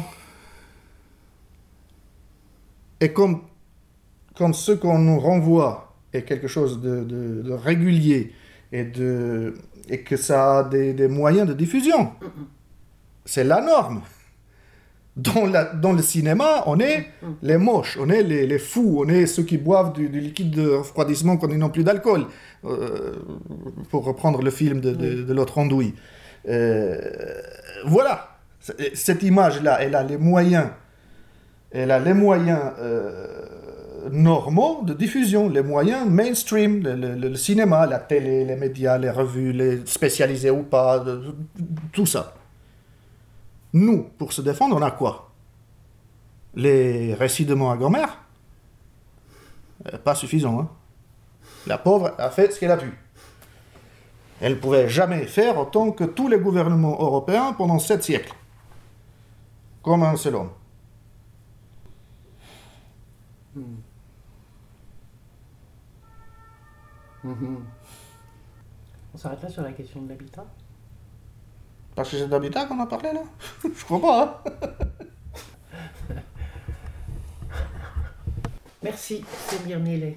Et 3.00 3.12
comme, 3.12 3.42
comme 4.36 4.54
ce 4.54 4.72
qu'on 4.72 4.98
nous 4.98 5.18
renvoie 5.20 5.92
est 6.12 6.22
quelque 6.22 6.48
chose 6.48 6.80
de, 6.80 7.04
de- 7.04 7.42
de 7.42 7.52
régulier 7.52 8.32
et, 8.72 8.84
de, 8.84 9.54
et 9.88 10.02
que 10.02 10.16
ça 10.16 10.58
a 10.60 10.64
des, 10.64 10.94
des 10.94 11.08
moyens 11.08 11.46
de 11.48 11.52
diffusion, 11.54 12.12
c'est 13.24 13.44
la 13.44 13.60
norme. 13.60 14.02
Dans, 15.18 15.46
la- 15.46 15.64
dans 15.74 15.92
le 15.92 16.00
cinéma, 16.02 16.62
on 16.66 16.78
est 16.78 17.06
les 17.42 17.58
moches, 17.58 17.98
on 18.00 18.08
est 18.08 18.22
les, 18.22 18.46
les 18.46 18.58
fous, 18.58 19.02
on 19.04 19.08
est 19.08 19.26
ceux 19.26 19.42
qui 19.42 19.58
boivent 19.58 19.92
du, 19.92 20.08
du 20.08 20.20
liquide 20.20 20.50
de 20.52 20.68
refroidissement 20.70 21.36
quand 21.36 21.48
ils 21.48 21.58
n'ont 21.58 21.70
plus 21.70 21.82
d'alcool, 21.82 22.26
euh, 22.64 23.16
pour 23.90 24.04
reprendre 24.04 24.42
le 24.42 24.50
film 24.50 24.80
de, 24.80 24.92
de, 24.92 25.22
de 25.24 25.32
l'autre 25.34 25.58
andouille. 25.58 25.94
Euh, 26.48 26.96
voilà, 27.86 28.38
cette 28.94 29.22
image-là, 29.24 29.78
elle 29.82 29.94
a 29.96 30.04
les 30.04 30.16
moyens, 30.18 30.68
elle 31.72 31.90
a 31.90 31.98
les 31.98 32.14
moyens 32.14 32.60
euh, 32.80 33.26
normaux 34.12 34.82
de 34.84 34.94
diffusion, 34.94 35.48
les 35.48 35.62
moyens 35.62 36.08
mainstream, 36.08 36.82
le, 36.82 36.94
le- 36.94 37.28
le 37.28 37.34
cinéma, 37.34 37.86
la 37.86 37.98
télé, 37.98 38.44
les 38.44 38.56
médias, 38.56 38.98
les 38.98 39.10
revues, 39.10 39.52
les 39.52 39.80
spécialisés 39.84 40.50
ou 40.50 40.62
pas, 40.62 41.04
tout 41.92 42.06
ça. 42.06 42.34
Nous, 43.72 44.02
pour 44.18 44.32
se 44.32 44.40
défendre, 44.42 44.76
on 44.76 44.82
a 44.82 44.90
quoi? 44.90 45.30
Les 46.54 47.14
récits 47.14 47.44
de 47.46 47.54
Montgomery 47.54 48.02
Euh, 49.86 49.98
Pas 49.98 50.14
suffisant, 50.14 50.60
hein 50.60 50.68
La 51.66 51.78
pauvre 51.78 52.14
a 52.18 52.30
fait 52.30 52.50
ce 52.52 52.58
qu'elle 52.58 52.70
a 52.70 52.76
pu. 52.76 52.92
Elle 54.40 54.54
ne 54.54 54.58
pouvait 54.58 54.88
jamais 54.88 55.26
faire 55.26 55.58
autant 55.58 55.90
que 55.92 56.04
tous 56.04 56.28
les 56.28 56.38
gouvernements 56.38 56.96
européens 57.00 57.52
pendant 57.52 57.78
sept 57.78 58.02
siècles. 58.04 58.34
Comme 59.82 60.02
un 60.02 60.16
seul 60.16 60.36
homme. 60.36 60.50
On 69.14 69.18
s'arrête 69.18 69.42
là 69.42 69.48
sur 69.48 69.62
la 69.62 69.72
question 69.72 70.02
de 70.02 70.08
l'habitat? 70.08 70.44
Parce 71.98 72.10
que 72.10 72.16
c'est 72.16 72.28
d'habitat 72.28 72.64
qu'on 72.66 72.78
a 72.78 72.86
parlé 72.86 73.10
là 73.12 73.22
Je 73.64 73.84
crois 73.84 74.00
pas. 74.00 74.42
Hein. 74.46 76.14
Merci, 78.84 79.24
Seigneur 79.48 79.80
Nile. 79.80 80.14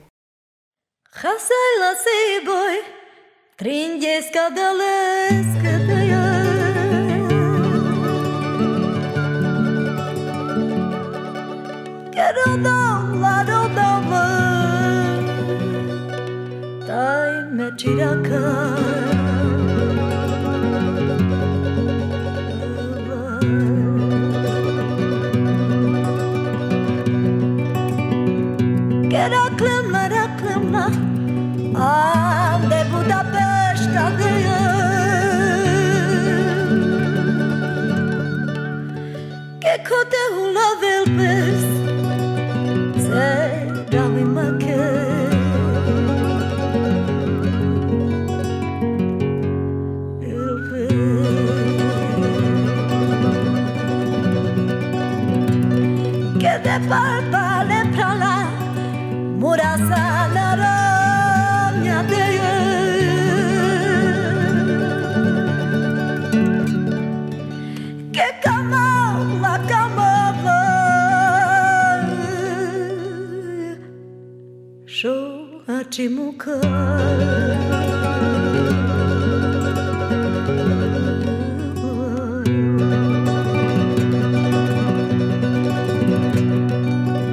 Shoaci 74.93 76.09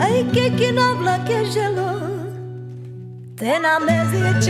Ai 0.01 0.25
que 0.33 0.51
que 0.53 0.71
não 0.71 0.99
blaqueja 0.99 1.69
lo 1.71 2.31
Tem 3.35 3.59
na 3.59 3.81
mesa 3.81 4.17
e 4.17 4.41